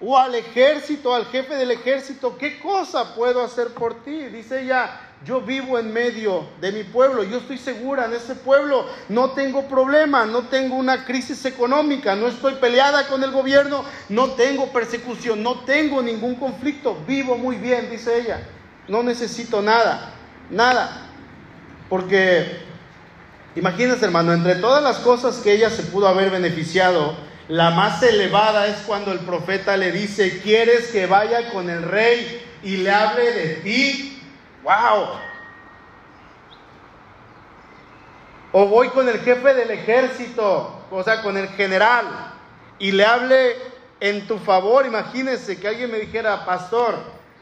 o 0.00 0.18
al 0.18 0.34
ejército, 0.34 1.14
al 1.14 1.26
jefe 1.26 1.54
del 1.54 1.70
ejército? 1.70 2.38
¿Qué 2.38 2.58
cosa 2.60 3.14
puedo 3.14 3.44
hacer 3.44 3.74
por 3.74 4.02
ti? 4.04 4.24
Dice 4.28 4.62
ella, 4.62 4.98
yo 5.22 5.42
vivo 5.42 5.78
en 5.78 5.92
medio 5.92 6.48
de 6.62 6.72
mi 6.72 6.84
pueblo, 6.84 7.24
yo 7.24 7.36
estoy 7.36 7.58
segura 7.58 8.06
en 8.06 8.14
ese 8.14 8.34
pueblo, 8.34 8.86
no 9.10 9.32
tengo 9.32 9.68
problema, 9.68 10.24
no 10.24 10.48
tengo 10.48 10.76
una 10.76 11.04
crisis 11.04 11.44
económica, 11.44 12.16
no 12.16 12.28
estoy 12.28 12.54
peleada 12.54 13.06
con 13.06 13.22
el 13.22 13.32
gobierno, 13.32 13.84
no 14.08 14.30
tengo 14.32 14.72
persecución, 14.72 15.42
no 15.42 15.60
tengo 15.60 16.00
ningún 16.00 16.36
conflicto, 16.36 16.96
vivo 17.06 17.36
muy 17.36 17.56
bien, 17.56 17.90
dice 17.90 18.18
ella, 18.18 18.40
no 18.88 19.02
necesito 19.02 19.60
nada, 19.60 20.10
nada, 20.50 21.03
porque 21.88 22.64
Imagínense, 23.56 24.04
hermano, 24.04 24.32
entre 24.32 24.56
todas 24.56 24.82
las 24.82 24.98
cosas 24.98 25.36
que 25.36 25.52
ella 25.52 25.70
se 25.70 25.84
pudo 25.84 26.08
haber 26.08 26.30
beneficiado 26.30 27.14
la 27.48 27.70
más 27.70 28.02
elevada 28.02 28.66
es 28.66 28.78
cuando 28.86 29.12
el 29.12 29.20
profeta 29.20 29.76
le 29.76 29.92
dice, 29.92 30.40
¿quieres 30.40 30.88
que 30.88 31.06
vaya 31.06 31.50
con 31.50 31.68
el 31.68 31.82
rey 31.82 32.42
y 32.62 32.78
le 32.78 32.90
hable 32.90 33.32
de 33.32 33.54
ti? 33.56 34.22
¡Wow! 34.62 35.08
O 38.52 38.66
voy 38.66 38.88
con 38.88 39.08
el 39.08 39.20
jefe 39.20 39.52
del 39.52 39.70
ejército, 39.70 40.84
o 40.90 41.02
sea, 41.02 41.22
con 41.22 41.36
el 41.36 41.48
general, 41.48 42.06
y 42.78 42.92
le 42.92 43.04
hable 43.04 43.56
en 44.00 44.26
tu 44.26 44.38
favor. 44.38 44.86
Imagínense 44.86 45.60
que 45.60 45.68
alguien 45.68 45.90
me 45.90 45.98
dijera, 45.98 46.46
pastor, 46.46 46.96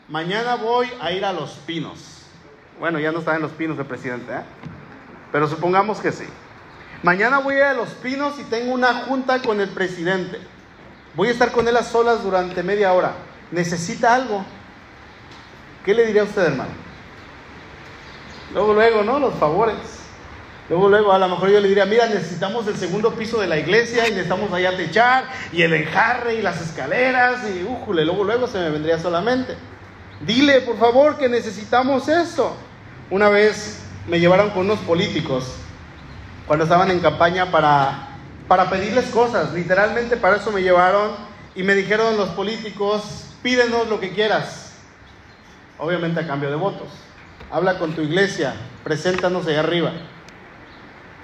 mañana 0.09 0.57
voy 0.57 0.91
a 1.01 1.13
ir 1.13 1.25
a 1.25 1.33
Los 1.33 1.53
Pinos. 1.65 2.22
Bueno, 2.83 2.99
ya 2.99 3.13
no 3.13 3.21
está 3.21 3.37
en 3.37 3.43
Los 3.43 3.53
Pinos 3.53 3.79
el 3.79 3.87
presidente, 3.87 4.33
¿eh? 4.33 4.43
pero 5.31 5.47
supongamos 5.47 6.01
que 6.01 6.11
sí. 6.11 6.25
Mañana 7.05 7.39
voy 7.39 7.61
a 7.61 7.75
Los 7.75 7.91
Pinos 7.91 8.41
y 8.41 8.43
tengo 8.43 8.75
una 8.75 9.05
junta 9.05 9.41
con 9.41 9.61
el 9.61 9.69
presidente. 9.69 10.41
Voy 11.15 11.29
a 11.29 11.31
estar 11.31 11.53
con 11.53 11.69
él 11.69 11.77
a 11.77 11.85
solas 11.85 12.25
durante 12.25 12.61
media 12.65 12.93
hora. 12.93 13.13
¿Necesita 13.53 14.17
algo? 14.17 14.45
¿Qué 15.85 15.95
le 15.95 16.07
diría 16.07 16.23
a 16.23 16.25
usted, 16.25 16.43
hermano? 16.43 16.73
Luego, 18.53 18.75
luego, 18.75 19.05
¿no? 19.05 19.21
Los 19.21 19.35
favores. 19.35 19.77
Luego, 20.69 20.89
luego, 20.89 21.13
a 21.13 21.21
lo 21.21 21.29
mejor 21.29 21.51
yo 21.51 21.61
le 21.61 21.69
diría, 21.69 21.87
mira, 21.87 22.09
necesitamos 22.09 22.67
el 22.67 22.75
segundo 22.75 23.15
piso 23.15 23.41
de 23.41 23.47
la 23.47 23.59
iglesia 23.59 24.09
y 24.09 24.11
necesitamos 24.11 24.53
allá 24.53 24.77
techar 24.77 25.27
y 25.53 25.63
el 25.63 25.73
enjarre 25.73 26.35
y 26.35 26.43
las 26.43 26.61
escaleras 26.61 27.49
y, 27.49 27.63
újule, 27.63 28.05
luego, 28.05 28.25
luego 28.25 28.49
se 28.49 28.59
me 28.59 28.71
vendría 28.71 28.99
solamente. 28.99 29.55
Dile, 30.27 30.63
por 30.63 30.79
favor, 30.79 31.17
que 31.17 31.29
necesitamos 31.29 32.09
eso. 32.09 32.57
Una 33.13 33.29
vez 33.29 33.79
me 34.09 34.21
llevaron 34.21 34.49
con 34.53 34.61
unos 34.61 34.79
políticos 34.79 35.45
cuando 36.47 36.65
estaban 36.65 36.91
en 36.91 37.01
campaña 37.01 37.51
para, 37.51 38.09
para 38.49 38.71
pedirles 38.71 39.05
cosas. 39.11 39.53
Literalmente 39.53 40.17
para 40.17 40.37
eso 40.37 40.51
me 40.51 40.63
llevaron 40.63 41.11
y 41.55 41.63
me 41.63 41.75
dijeron 41.75 42.17
los 42.17 42.31
políticos, 42.31 43.27
pídenos 43.43 43.87
lo 43.89 44.01
que 44.01 44.15
quieras. 44.15 44.77
Obviamente 45.79 46.21
a 46.21 46.27
cambio 46.27 46.49
de 46.49 46.57
votos. 46.57 46.89
Habla 47.51 47.79
con 47.79 47.93
tu 47.93 48.01
iglesia, 48.01 48.55
preséntanos 48.83 49.47
allá 49.47 49.61
arriba. 49.61 49.93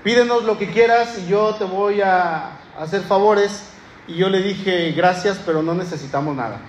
Pídenos 0.05 0.45
lo 0.45 0.59
que 0.59 0.71
quieras 0.71 1.19
y 1.19 1.27
yo 1.27 1.55
te 1.55 1.65
voy 1.65 2.03
a 2.03 2.51
hacer 2.79 3.01
favores. 3.01 3.63
Y 4.07 4.17
yo 4.17 4.29
le 4.29 4.43
dije, 4.43 4.93
gracias, 4.93 5.41
pero 5.47 5.63
no 5.63 5.73
necesitamos 5.73 6.37
nada. 6.37 6.61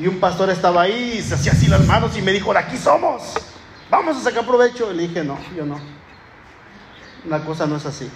Y 0.00 0.08
un 0.08 0.18
pastor 0.18 0.50
estaba 0.50 0.82
ahí 0.82 1.14
y 1.18 1.22
se 1.22 1.36
hacía 1.36 1.52
así 1.52 1.68
las 1.68 1.86
manos 1.86 2.18
y 2.18 2.22
me 2.22 2.32
dijo, 2.32 2.50
aquí 2.56 2.76
somos, 2.76 3.34
vamos 3.90 4.16
a 4.16 4.20
sacar 4.20 4.46
provecho. 4.46 4.92
Y 4.92 4.96
le 4.96 5.08
dije, 5.08 5.24
no, 5.24 5.38
yo 5.56 5.64
no 5.64 5.98
la 7.26 7.44
cosa 7.44 7.66
no 7.66 7.76
es 7.76 7.86
así. 7.86 8.10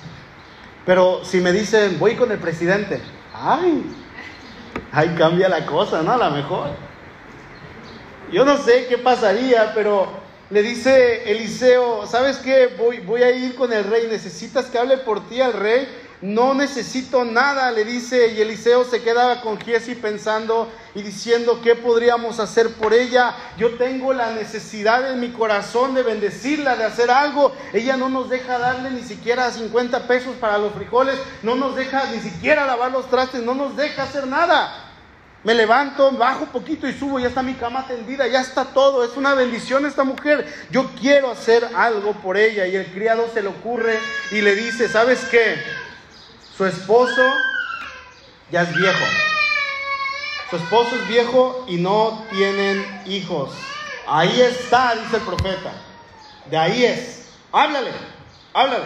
Pero 0.84 1.24
si 1.24 1.40
me 1.40 1.52
dicen, 1.52 1.98
voy 1.98 2.16
con 2.16 2.30
el 2.32 2.38
presidente, 2.38 3.00
ay, 3.34 3.84
ahí 4.90 5.14
cambia 5.16 5.48
la 5.48 5.64
cosa, 5.66 6.02
¿no? 6.02 6.12
A 6.12 6.16
lo 6.16 6.30
mejor. 6.30 6.70
Yo 8.32 8.44
no 8.44 8.56
sé 8.56 8.86
qué 8.88 8.98
pasaría, 8.98 9.72
pero 9.74 10.08
le 10.50 10.62
dice 10.62 11.30
Eliseo, 11.30 12.06
¿sabes 12.06 12.38
qué? 12.38 12.74
Voy, 12.78 12.98
voy 13.00 13.22
a 13.22 13.30
ir 13.30 13.54
con 13.54 13.72
el 13.72 13.84
rey, 13.84 14.06
necesitas 14.08 14.66
que 14.66 14.78
hable 14.78 14.98
por 14.98 15.28
ti 15.28 15.40
al 15.40 15.52
rey 15.52 15.88
no 16.22 16.54
necesito 16.54 17.24
nada, 17.24 17.72
le 17.72 17.84
dice, 17.84 18.28
y 18.28 18.40
Eliseo 18.40 18.84
se 18.84 19.02
quedaba 19.02 19.40
con 19.40 19.60
Giesi 19.60 19.96
pensando 19.96 20.70
y 20.94 21.02
diciendo, 21.02 21.60
¿qué 21.62 21.74
podríamos 21.74 22.38
hacer 22.38 22.74
por 22.74 22.94
ella? 22.94 23.34
Yo 23.58 23.74
tengo 23.76 24.12
la 24.12 24.32
necesidad 24.32 25.10
en 25.10 25.18
mi 25.18 25.32
corazón 25.32 25.94
de 25.94 26.04
bendecirla, 26.04 26.76
de 26.76 26.84
hacer 26.84 27.10
algo. 27.10 27.52
Ella 27.72 27.96
no 27.96 28.08
nos 28.08 28.30
deja 28.30 28.56
darle 28.56 28.90
ni 28.90 29.02
siquiera 29.02 29.50
50 29.50 30.06
pesos 30.06 30.36
para 30.36 30.58
los 30.58 30.72
frijoles, 30.72 31.18
no 31.42 31.56
nos 31.56 31.74
deja 31.74 32.04
ni 32.12 32.20
siquiera 32.20 32.66
lavar 32.66 32.92
los 32.92 33.10
trastes, 33.10 33.42
no 33.42 33.56
nos 33.56 33.76
deja 33.76 34.04
hacer 34.04 34.28
nada. 34.28 34.90
Me 35.42 35.54
levanto, 35.54 36.12
bajo 36.12 36.46
poquito 36.46 36.86
y 36.86 36.92
subo, 36.92 37.18
ya 37.18 37.26
está 37.26 37.42
mi 37.42 37.54
cama 37.54 37.84
tendida, 37.88 38.28
ya 38.28 38.40
está 38.40 38.64
todo, 38.66 39.04
es 39.04 39.16
una 39.16 39.34
bendición 39.34 39.84
esta 39.86 40.04
mujer. 40.04 40.46
Yo 40.70 40.88
quiero 41.00 41.32
hacer 41.32 41.68
algo 41.74 42.12
por 42.12 42.36
ella. 42.36 42.64
Y 42.68 42.76
el 42.76 42.86
criado 42.86 43.28
se 43.34 43.42
le 43.42 43.48
ocurre 43.48 43.98
y 44.30 44.40
le 44.40 44.54
dice, 44.54 44.88
¿sabes 44.88 45.24
qué? 45.32 45.56
Su 46.56 46.66
esposo 46.66 47.22
ya 48.50 48.62
es 48.62 48.76
viejo. 48.76 49.04
Su 50.50 50.56
esposo 50.56 50.96
es 50.96 51.08
viejo 51.08 51.64
y 51.68 51.76
no 51.76 52.24
tienen 52.30 53.02
hijos. 53.06 53.50
Ahí 54.06 54.40
está, 54.40 54.94
dice 54.94 55.16
el 55.16 55.22
profeta. 55.22 55.72
De 56.50 56.58
ahí 56.58 56.84
es. 56.84 57.28
Háblale, 57.52 57.92
háblale. 58.52 58.84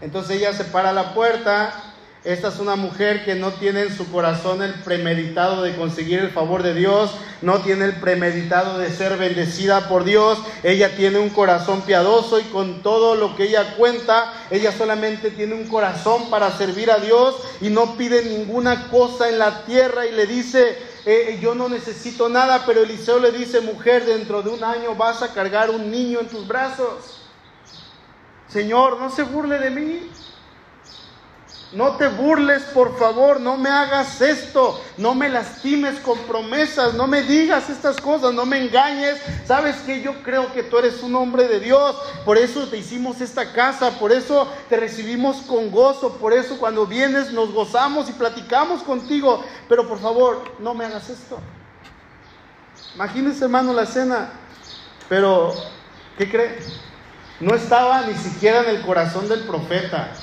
Entonces 0.00 0.36
ella 0.36 0.52
se 0.52 0.64
para 0.64 0.92
la 0.92 1.14
puerta 1.14 1.87
esta 2.24 2.48
es 2.48 2.58
una 2.58 2.74
mujer 2.74 3.24
que 3.24 3.36
no 3.36 3.52
tiene 3.52 3.82
en 3.82 3.96
su 3.96 4.10
corazón 4.10 4.60
el 4.60 4.74
premeditado 4.74 5.62
de 5.62 5.76
conseguir 5.76 6.18
el 6.18 6.30
favor 6.30 6.64
de 6.64 6.74
Dios, 6.74 7.12
no 7.42 7.60
tiene 7.60 7.84
el 7.84 7.94
premeditado 7.94 8.78
de 8.78 8.90
ser 8.90 9.16
bendecida 9.16 9.88
por 9.88 10.02
Dios. 10.02 10.38
Ella 10.64 10.96
tiene 10.96 11.20
un 11.20 11.30
corazón 11.30 11.82
piadoso 11.82 12.40
y 12.40 12.44
con 12.44 12.82
todo 12.82 13.14
lo 13.14 13.36
que 13.36 13.44
ella 13.44 13.76
cuenta, 13.76 14.34
ella 14.50 14.72
solamente 14.72 15.30
tiene 15.30 15.54
un 15.54 15.68
corazón 15.68 16.28
para 16.28 16.50
servir 16.50 16.90
a 16.90 16.98
Dios 16.98 17.36
y 17.60 17.70
no 17.70 17.96
pide 17.96 18.24
ninguna 18.24 18.88
cosa 18.90 19.28
en 19.28 19.38
la 19.38 19.64
tierra 19.64 20.04
y 20.04 20.12
le 20.12 20.26
dice, 20.26 20.76
eh, 21.06 21.38
yo 21.40 21.54
no 21.54 21.68
necesito 21.68 22.28
nada, 22.28 22.64
pero 22.66 22.82
Eliseo 22.82 23.20
le 23.20 23.30
dice, 23.30 23.60
mujer, 23.60 24.04
dentro 24.04 24.42
de 24.42 24.50
un 24.50 24.64
año 24.64 24.96
vas 24.96 25.22
a 25.22 25.32
cargar 25.32 25.70
un 25.70 25.88
niño 25.88 26.18
en 26.18 26.28
tus 26.28 26.46
brazos. 26.48 27.22
Señor, 28.48 28.98
no 28.98 29.08
se 29.08 29.22
burle 29.22 29.58
de 29.58 29.70
mí. 29.70 30.10
No 31.70 31.96
te 31.96 32.08
burles, 32.08 32.62
por 32.72 32.98
favor, 32.98 33.40
no 33.40 33.58
me 33.58 33.68
hagas 33.68 34.22
esto, 34.22 34.82
no 34.96 35.14
me 35.14 35.28
lastimes 35.28 36.00
con 36.00 36.18
promesas, 36.20 36.94
no 36.94 37.06
me 37.06 37.20
digas 37.20 37.68
estas 37.68 37.98
cosas, 37.98 38.32
no 38.32 38.46
me 38.46 38.64
engañes. 38.64 39.20
Sabes 39.44 39.76
que 39.82 40.00
yo 40.00 40.22
creo 40.22 40.50
que 40.54 40.62
tú 40.62 40.78
eres 40.78 41.02
un 41.02 41.14
hombre 41.14 41.46
de 41.46 41.60
Dios, 41.60 41.94
por 42.24 42.38
eso 42.38 42.66
te 42.68 42.78
hicimos 42.78 43.20
esta 43.20 43.52
casa, 43.52 43.98
por 43.98 44.12
eso 44.12 44.50
te 44.70 44.78
recibimos 44.78 45.42
con 45.42 45.70
gozo, 45.70 46.16
por 46.16 46.32
eso 46.32 46.58
cuando 46.58 46.86
vienes 46.86 47.32
nos 47.32 47.52
gozamos 47.52 48.08
y 48.08 48.12
platicamos 48.12 48.82
contigo, 48.82 49.44
pero 49.68 49.86
por 49.86 50.00
favor, 50.00 50.54
no 50.60 50.72
me 50.72 50.86
hagas 50.86 51.10
esto. 51.10 51.38
Imagínese, 52.94 53.44
hermano, 53.44 53.74
la 53.74 53.82
escena, 53.82 54.30
pero 55.06 55.52
¿qué 56.16 56.30
cree? 56.30 56.60
No 57.40 57.54
estaba 57.54 58.06
ni 58.06 58.14
siquiera 58.14 58.62
en 58.62 58.70
el 58.70 58.80
corazón 58.80 59.28
del 59.28 59.40
profeta 59.40 60.14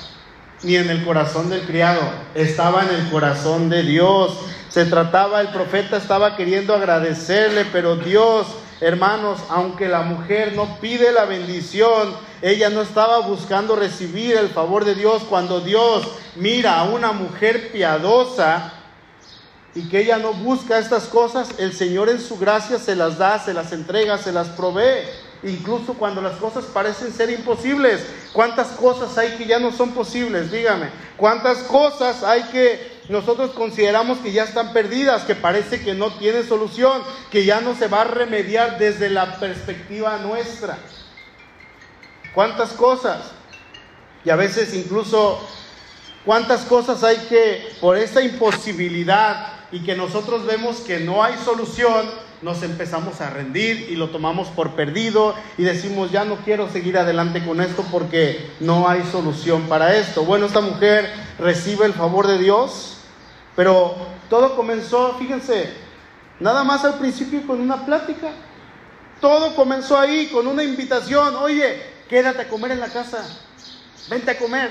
ni 0.62 0.76
en 0.76 0.90
el 0.90 1.04
corazón 1.04 1.50
del 1.50 1.62
criado, 1.62 2.00
estaba 2.34 2.82
en 2.82 2.90
el 2.90 3.10
corazón 3.10 3.68
de 3.68 3.82
Dios. 3.82 4.38
Se 4.68 4.84
trataba, 4.84 5.40
el 5.40 5.48
profeta 5.48 5.96
estaba 5.96 6.36
queriendo 6.36 6.74
agradecerle, 6.74 7.64
pero 7.66 7.96
Dios, 7.96 8.46
hermanos, 8.80 9.40
aunque 9.48 9.88
la 9.88 10.02
mujer 10.02 10.54
no 10.54 10.78
pide 10.80 11.12
la 11.12 11.24
bendición, 11.24 12.14
ella 12.42 12.70
no 12.70 12.82
estaba 12.82 13.20
buscando 13.20 13.76
recibir 13.76 14.36
el 14.36 14.48
favor 14.48 14.84
de 14.84 14.94
Dios. 14.94 15.22
Cuando 15.28 15.60
Dios 15.60 16.06
mira 16.36 16.78
a 16.78 16.84
una 16.84 17.12
mujer 17.12 17.70
piadosa 17.70 18.72
y 19.74 19.88
que 19.88 20.00
ella 20.00 20.18
no 20.18 20.32
busca 20.32 20.78
estas 20.78 21.04
cosas, 21.04 21.48
el 21.58 21.72
Señor 21.72 22.08
en 22.08 22.20
su 22.20 22.38
gracia 22.38 22.78
se 22.78 22.96
las 22.96 23.18
da, 23.18 23.38
se 23.38 23.54
las 23.54 23.72
entrega, 23.72 24.18
se 24.18 24.32
las 24.32 24.48
provee 24.48 25.04
incluso 25.42 25.94
cuando 25.94 26.20
las 26.20 26.36
cosas 26.36 26.64
parecen 26.66 27.12
ser 27.12 27.30
imposibles. 27.30 28.04
¿Cuántas 28.32 28.68
cosas 28.68 29.16
hay 29.18 29.36
que 29.36 29.46
ya 29.46 29.58
no 29.58 29.72
son 29.72 29.92
posibles? 29.92 30.50
Dígame. 30.50 30.90
¿Cuántas 31.16 31.58
cosas 31.58 32.22
hay 32.22 32.42
que 32.44 32.96
nosotros 33.08 33.50
consideramos 33.52 34.18
que 34.18 34.32
ya 34.32 34.44
están 34.44 34.72
perdidas, 34.72 35.22
que 35.22 35.34
parece 35.34 35.80
que 35.82 35.94
no 35.94 36.12
tienen 36.14 36.46
solución, 36.46 37.02
que 37.30 37.44
ya 37.44 37.60
no 37.60 37.74
se 37.74 37.88
va 37.88 38.02
a 38.02 38.04
remediar 38.04 38.78
desde 38.78 39.10
la 39.10 39.38
perspectiva 39.38 40.18
nuestra? 40.18 40.78
¿Cuántas 42.34 42.72
cosas? 42.72 43.32
Y 44.24 44.30
a 44.30 44.36
veces 44.36 44.74
incluso, 44.74 45.40
¿cuántas 46.24 46.62
cosas 46.62 47.04
hay 47.04 47.16
que, 47.28 47.68
por 47.80 47.96
esta 47.96 48.20
imposibilidad 48.20 49.52
y 49.72 49.84
que 49.84 49.94
nosotros 49.94 50.44
vemos 50.44 50.78
que 50.78 51.00
no 51.00 51.22
hay 51.22 51.36
solución, 51.38 52.10
nos 52.42 52.62
empezamos 52.62 53.20
a 53.20 53.30
rendir 53.30 53.88
y 53.90 53.96
lo 53.96 54.10
tomamos 54.10 54.48
por 54.48 54.72
perdido 54.72 55.34
y 55.56 55.64
decimos, 55.64 56.10
ya 56.10 56.24
no 56.24 56.36
quiero 56.36 56.68
seguir 56.68 56.98
adelante 56.98 57.44
con 57.44 57.60
esto 57.60 57.84
porque 57.90 58.50
no 58.60 58.88
hay 58.88 59.02
solución 59.04 59.62
para 59.62 59.96
esto. 59.96 60.24
Bueno, 60.24 60.46
esta 60.46 60.60
mujer 60.60 61.10
recibe 61.38 61.86
el 61.86 61.94
favor 61.94 62.26
de 62.26 62.38
Dios, 62.38 62.98
pero 63.54 63.94
todo 64.28 64.54
comenzó, 64.56 65.16
fíjense, 65.18 65.72
nada 66.40 66.64
más 66.64 66.84
al 66.84 66.98
principio 66.98 67.46
con 67.46 67.60
una 67.60 67.86
plática. 67.86 68.30
Todo 69.20 69.54
comenzó 69.54 69.98
ahí 69.98 70.26
con 70.26 70.46
una 70.46 70.62
invitación, 70.62 71.36
oye, 71.36 71.82
quédate 72.08 72.42
a 72.42 72.48
comer 72.48 72.72
en 72.72 72.80
la 72.80 72.88
casa, 72.88 73.24
vente 74.10 74.30
a 74.30 74.38
comer, 74.38 74.70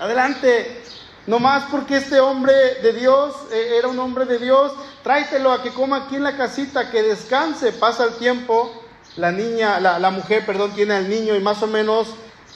adelante, 0.00 0.82
no 1.26 1.38
más 1.38 1.64
porque 1.70 1.98
este 1.98 2.18
hombre 2.18 2.52
de 2.82 2.92
Dios 2.94 3.34
eh, 3.52 3.76
era 3.78 3.86
un 3.86 3.98
hombre 4.00 4.24
de 4.24 4.38
Dios, 4.38 4.72
tráetelo 5.02 5.52
a 5.52 5.62
que 5.62 5.70
coma 5.70 6.04
aquí 6.04 6.16
en 6.16 6.24
la 6.24 6.36
casita, 6.36 6.90
que 6.90 7.02
descanse. 7.02 7.72
Pasa 7.72 8.04
el 8.04 8.14
tiempo, 8.14 8.72
la 9.16 9.32
niña, 9.32 9.80
la, 9.80 10.10
mujer, 10.10 10.46
perdón, 10.46 10.72
tiene 10.74 10.94
al 10.94 11.08
niño 11.08 11.34
y 11.34 11.40
más 11.40 11.62
o 11.62 11.66
menos 11.66 12.08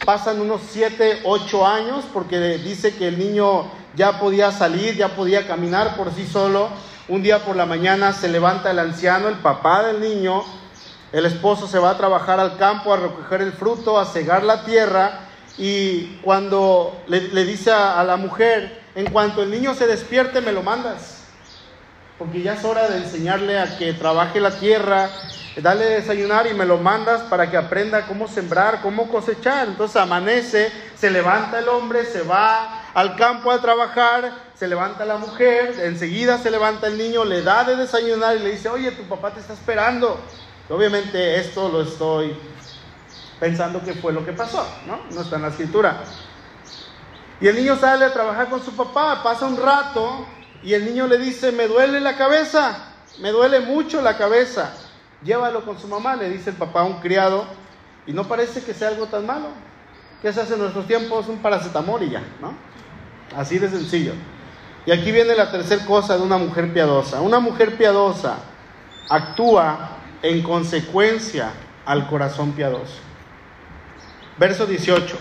pasan 0.04 0.40
unos 0.40 0.60
7, 0.70 1.22
8 1.24 1.66
años, 1.66 2.04
porque 2.12 2.38
dice 2.58 2.94
que 2.94 3.08
el 3.08 3.18
niño 3.18 3.64
ya 3.94 4.20
podía 4.20 4.52
salir, 4.52 4.94
ya 4.94 5.16
podía 5.16 5.46
caminar 5.46 5.96
por 5.96 6.14
sí 6.14 6.26
solo. 6.26 6.68
Un 7.08 7.22
día 7.22 7.44
por 7.44 7.56
la 7.56 7.66
mañana 7.66 8.12
se 8.12 8.28
levanta 8.28 8.70
el 8.70 8.78
anciano, 8.78 9.28
el 9.28 9.36
papá 9.36 9.84
del 9.84 10.00
niño, 10.00 10.42
el 11.12 11.24
esposo 11.24 11.68
se 11.68 11.78
va 11.78 11.90
a 11.90 11.96
trabajar 11.96 12.40
al 12.40 12.56
campo 12.56 12.92
a 12.92 12.96
recoger 12.96 13.42
el 13.42 13.52
fruto, 13.52 13.98
a 13.98 14.06
cegar 14.06 14.42
la 14.42 14.64
tierra 14.64 15.20
y 15.56 16.16
cuando 16.22 17.00
le, 17.06 17.20
dice 17.44 17.70
a 17.70 18.02
la 18.02 18.16
mujer, 18.16 18.82
en 18.96 19.10
cuanto 19.10 19.42
el 19.42 19.50
niño 19.50 19.74
se 19.74 19.86
despierte 19.86 20.40
me 20.40 20.52
lo 20.52 20.62
mandas 20.62 21.15
porque 22.18 22.42
ya 22.42 22.54
es 22.54 22.64
hora 22.64 22.88
de 22.88 22.98
enseñarle 22.98 23.58
a 23.58 23.76
que 23.76 23.92
trabaje 23.92 24.40
la 24.40 24.58
tierra, 24.58 25.10
dale 25.56 25.84
desayunar 25.84 26.46
y 26.46 26.54
me 26.54 26.64
lo 26.64 26.78
mandas 26.78 27.22
para 27.22 27.50
que 27.50 27.56
aprenda 27.56 28.06
cómo 28.06 28.26
sembrar, 28.26 28.80
cómo 28.82 29.08
cosechar. 29.08 29.68
Entonces 29.68 29.96
amanece, 29.96 30.72
se 30.96 31.10
levanta 31.10 31.58
el 31.58 31.68
hombre, 31.68 32.04
se 32.04 32.22
va 32.22 32.90
al 32.94 33.16
campo 33.16 33.50
a 33.50 33.60
trabajar, 33.60 34.32
se 34.54 34.66
levanta 34.66 35.04
la 35.04 35.18
mujer, 35.18 35.78
enseguida 35.82 36.38
se 36.38 36.50
levanta 36.50 36.86
el 36.86 36.96
niño, 36.96 37.24
le 37.24 37.42
da 37.42 37.64
de 37.64 37.76
desayunar 37.76 38.36
y 38.36 38.40
le 38.40 38.52
dice, 38.52 38.68
oye, 38.70 38.90
tu 38.92 39.02
papá 39.02 39.32
te 39.32 39.40
está 39.40 39.52
esperando. 39.52 40.18
obviamente 40.70 41.38
esto 41.38 41.68
lo 41.68 41.82
estoy 41.82 42.36
pensando 43.38 43.84
que 43.84 43.92
fue 43.92 44.14
lo 44.14 44.24
que 44.24 44.32
pasó, 44.32 44.66
¿no? 44.86 45.00
No 45.14 45.20
está 45.20 45.36
en 45.36 45.42
la 45.42 45.48
escritura. 45.48 45.98
Y 47.38 47.48
el 47.48 47.56
niño 47.56 47.76
sale 47.76 48.06
a 48.06 48.12
trabajar 48.14 48.48
con 48.48 48.64
su 48.64 48.74
papá, 48.74 49.22
pasa 49.22 49.44
un 49.44 49.58
rato 49.58 50.26
y 50.66 50.74
el 50.74 50.84
niño 50.84 51.06
le 51.06 51.16
dice, 51.16 51.52
me 51.52 51.68
duele 51.68 52.00
la 52.00 52.16
cabeza, 52.16 52.76
me 53.20 53.30
duele 53.30 53.60
mucho 53.60 54.02
la 54.02 54.18
cabeza. 54.18 54.74
Llévalo 55.22 55.64
con 55.64 55.78
su 55.78 55.86
mamá, 55.86 56.16
le 56.16 56.28
dice 56.28 56.50
el 56.50 56.56
papá 56.56 56.80
a 56.80 56.84
un 56.84 56.98
criado, 56.98 57.46
y 58.04 58.12
no 58.12 58.24
parece 58.24 58.64
que 58.64 58.74
sea 58.74 58.88
algo 58.88 59.06
tan 59.06 59.24
malo. 59.24 59.46
¿Qué 60.20 60.32
se 60.32 60.40
hace 60.40 60.54
en 60.54 60.58
nuestros 60.58 60.88
tiempos? 60.88 61.28
Un 61.28 61.38
paracetamol 61.38 62.02
y 62.02 62.10
ya, 62.10 62.22
¿no? 62.40 62.52
Así 63.36 63.60
de 63.60 63.70
sencillo. 63.70 64.12
Y 64.86 64.90
aquí 64.90 65.12
viene 65.12 65.36
la 65.36 65.52
tercera 65.52 65.86
cosa 65.86 66.16
de 66.16 66.24
una 66.24 66.36
mujer 66.36 66.72
piadosa. 66.72 67.20
Una 67.20 67.38
mujer 67.38 67.76
piadosa 67.76 68.38
actúa 69.08 69.98
en 70.20 70.42
consecuencia 70.42 71.52
al 71.84 72.08
corazón 72.08 72.50
piadoso. 72.54 72.98
Verso 74.36 74.66
18. 74.66 75.16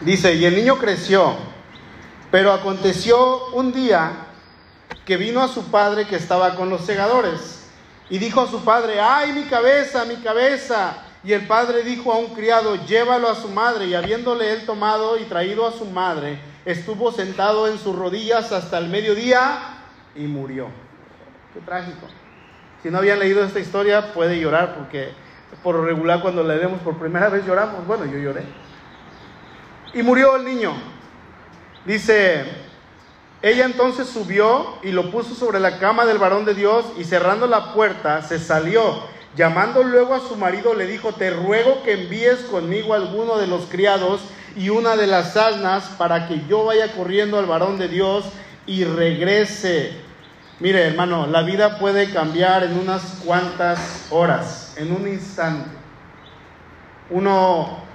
Dice, 0.00 0.34
y 0.34 0.44
el 0.44 0.56
niño 0.56 0.78
creció 0.78 1.49
pero 2.30 2.52
aconteció 2.52 3.48
un 3.52 3.72
día 3.72 4.12
que 5.04 5.16
vino 5.16 5.42
a 5.42 5.48
su 5.48 5.70
padre 5.70 6.06
que 6.06 6.16
estaba 6.16 6.54
con 6.54 6.70
los 6.70 6.82
segadores 6.82 7.60
y 8.10 8.18
dijo 8.18 8.40
a 8.40 8.48
su 8.48 8.64
padre, 8.64 9.00
ay 9.00 9.32
mi 9.32 9.44
cabeza, 9.44 10.04
mi 10.04 10.16
cabeza. 10.16 10.96
Y 11.22 11.32
el 11.32 11.46
padre 11.46 11.82
dijo 11.84 12.12
a 12.12 12.16
un 12.16 12.34
criado, 12.34 12.74
llévalo 12.86 13.28
a 13.28 13.36
su 13.36 13.48
madre. 13.48 13.86
Y 13.86 13.94
habiéndole 13.94 14.52
él 14.52 14.66
tomado 14.66 15.18
y 15.18 15.24
traído 15.24 15.66
a 15.66 15.72
su 15.72 15.84
madre, 15.84 16.40
estuvo 16.64 17.12
sentado 17.12 17.68
en 17.68 17.78
sus 17.78 17.94
rodillas 17.94 18.50
hasta 18.52 18.78
el 18.78 18.88
mediodía 18.88 19.58
y 20.16 20.22
murió. 20.22 20.68
Qué 21.54 21.60
trágico. 21.60 22.06
Si 22.82 22.90
no 22.90 22.98
habían 22.98 23.20
leído 23.20 23.44
esta 23.44 23.60
historia, 23.60 24.12
puede 24.12 24.40
llorar 24.40 24.74
porque 24.74 25.12
por 25.62 25.78
regular 25.84 26.20
cuando 26.20 26.42
leemos 26.42 26.80
por 26.80 26.98
primera 26.98 27.28
vez 27.28 27.46
lloramos. 27.46 27.86
Bueno, 27.86 28.06
yo 28.06 28.18
lloré. 28.18 28.42
Y 29.94 30.02
murió 30.02 30.36
el 30.36 30.44
niño. 30.44 30.72
Dice, 31.84 32.44
ella 33.42 33.64
entonces 33.64 34.08
subió 34.08 34.78
y 34.82 34.92
lo 34.92 35.10
puso 35.10 35.34
sobre 35.34 35.60
la 35.60 35.78
cama 35.78 36.04
del 36.04 36.18
varón 36.18 36.44
de 36.44 36.54
Dios 36.54 36.84
y 36.98 37.04
cerrando 37.04 37.46
la 37.46 37.72
puerta 37.72 38.22
se 38.22 38.38
salió. 38.38 39.02
Llamando 39.36 39.82
luego 39.82 40.14
a 40.14 40.20
su 40.20 40.36
marido 40.36 40.74
le 40.74 40.86
dijo, 40.86 41.12
te 41.12 41.30
ruego 41.30 41.82
que 41.82 41.92
envíes 41.92 42.40
conmigo 42.50 42.94
alguno 42.94 43.38
de 43.38 43.46
los 43.46 43.66
criados 43.66 44.20
y 44.56 44.68
una 44.68 44.96
de 44.96 45.06
las 45.06 45.36
asnas 45.36 45.84
para 45.96 46.28
que 46.28 46.42
yo 46.48 46.64
vaya 46.64 46.92
corriendo 46.92 47.38
al 47.38 47.46
varón 47.46 47.78
de 47.78 47.88
Dios 47.88 48.24
y 48.66 48.84
regrese. 48.84 49.92
Mire 50.58 50.88
hermano, 50.88 51.26
la 51.26 51.42
vida 51.42 51.78
puede 51.78 52.12
cambiar 52.12 52.64
en 52.64 52.78
unas 52.78 53.02
cuantas 53.24 54.08
horas, 54.10 54.74
en 54.76 54.92
un 54.92 55.08
instante. 55.08 55.70
Uno 57.08 57.89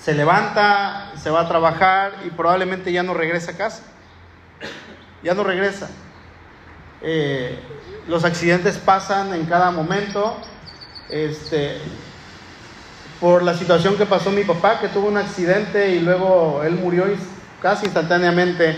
se 0.00 0.14
levanta, 0.14 1.12
se 1.16 1.30
va 1.30 1.42
a 1.42 1.48
trabajar 1.48 2.12
y 2.26 2.30
probablemente 2.30 2.92
ya 2.92 3.02
no 3.02 3.14
regresa 3.14 3.52
a 3.52 3.56
casa. 3.56 3.82
Ya 5.22 5.34
no 5.34 5.44
regresa. 5.44 5.88
Eh, 7.00 7.58
los 8.08 8.24
accidentes 8.24 8.76
pasan 8.78 9.34
en 9.34 9.46
cada 9.46 9.70
momento. 9.70 10.36
Este, 11.08 11.78
por 13.20 13.42
la 13.42 13.54
situación 13.54 13.96
que 13.96 14.06
pasó 14.06 14.30
mi 14.30 14.44
papá, 14.44 14.80
que 14.80 14.88
tuvo 14.88 15.08
un 15.08 15.16
accidente 15.16 15.90
y 15.90 16.00
luego 16.00 16.62
él 16.62 16.74
murió 16.74 17.04
casi 17.62 17.86
instantáneamente, 17.86 18.76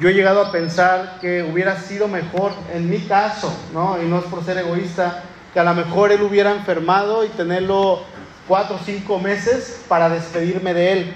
yo 0.00 0.08
he 0.08 0.14
llegado 0.14 0.40
a 0.40 0.52
pensar 0.52 1.18
que 1.20 1.42
hubiera 1.42 1.78
sido 1.78 2.08
mejor, 2.08 2.52
en 2.72 2.88
mi 2.88 3.00
caso, 3.00 3.54
¿no? 3.72 4.02
y 4.02 4.06
no 4.06 4.18
es 4.18 4.24
por 4.24 4.44
ser 4.44 4.58
egoísta, 4.58 5.22
que 5.52 5.60
a 5.60 5.64
lo 5.64 5.74
mejor 5.74 6.12
él 6.12 6.22
hubiera 6.22 6.52
enfermado 6.52 7.24
y 7.24 7.28
tenerlo 7.28 8.02
cuatro 8.46 8.76
o 8.76 8.84
cinco 8.84 9.18
meses 9.18 9.80
para 9.88 10.08
despedirme 10.08 10.74
de 10.74 10.92
él, 10.92 11.14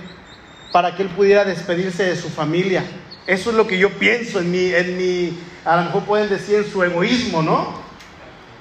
para 0.72 0.94
que 0.94 1.02
él 1.02 1.08
pudiera 1.08 1.44
despedirse 1.44 2.04
de 2.04 2.16
su 2.16 2.28
familia. 2.28 2.84
Eso 3.26 3.50
es 3.50 3.56
lo 3.56 3.66
que 3.66 3.78
yo 3.78 3.90
pienso 3.98 4.40
en 4.40 4.50
mi, 4.50 4.72
en 4.72 4.96
mi, 4.96 5.38
a 5.64 5.76
lo 5.76 5.82
mejor 5.84 6.04
pueden 6.04 6.28
decir 6.28 6.56
en 6.56 6.70
su 6.70 6.82
egoísmo, 6.82 7.42
¿no? 7.42 7.74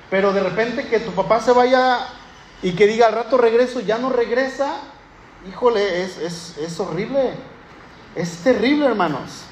Pero 0.10 0.34
de 0.34 0.41
repente 0.41 0.88
que 0.88 0.99
tu 0.99 1.12
papá 1.12 1.39
se 1.39 1.51
vaya 1.51 1.99
y 2.62 2.73
que 2.73 2.88
diga 2.88 3.08
al 3.08 3.13
rato 3.13 3.38
regreso, 3.38 3.79
ya 3.79 3.97
no 3.97 4.10
regresa, 4.10 4.77
híjole, 5.47 6.03
es, 6.03 6.17
es, 6.17 6.58
es 6.58 6.79
horrible, 6.79 7.32
es 8.15 8.38
terrible, 8.43 8.86
hermanos. 8.86 9.43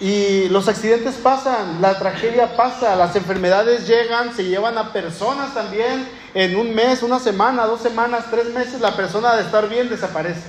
Y 0.00 0.48
los 0.48 0.66
accidentes 0.66 1.14
pasan, 1.14 1.80
la 1.80 1.98
tragedia 1.98 2.56
pasa, 2.56 2.96
las 2.96 3.14
enfermedades 3.14 3.86
llegan, 3.86 4.34
se 4.34 4.44
llevan 4.44 4.76
a 4.76 4.92
personas 4.92 5.54
también. 5.54 6.08
En 6.34 6.56
un 6.56 6.74
mes, 6.74 7.02
una 7.02 7.20
semana, 7.20 7.64
dos 7.64 7.80
semanas, 7.80 8.26
tres 8.30 8.46
meses, 8.52 8.80
la 8.80 8.96
persona 8.96 9.36
de 9.36 9.42
estar 9.42 9.68
bien 9.68 9.88
desaparece. 9.88 10.42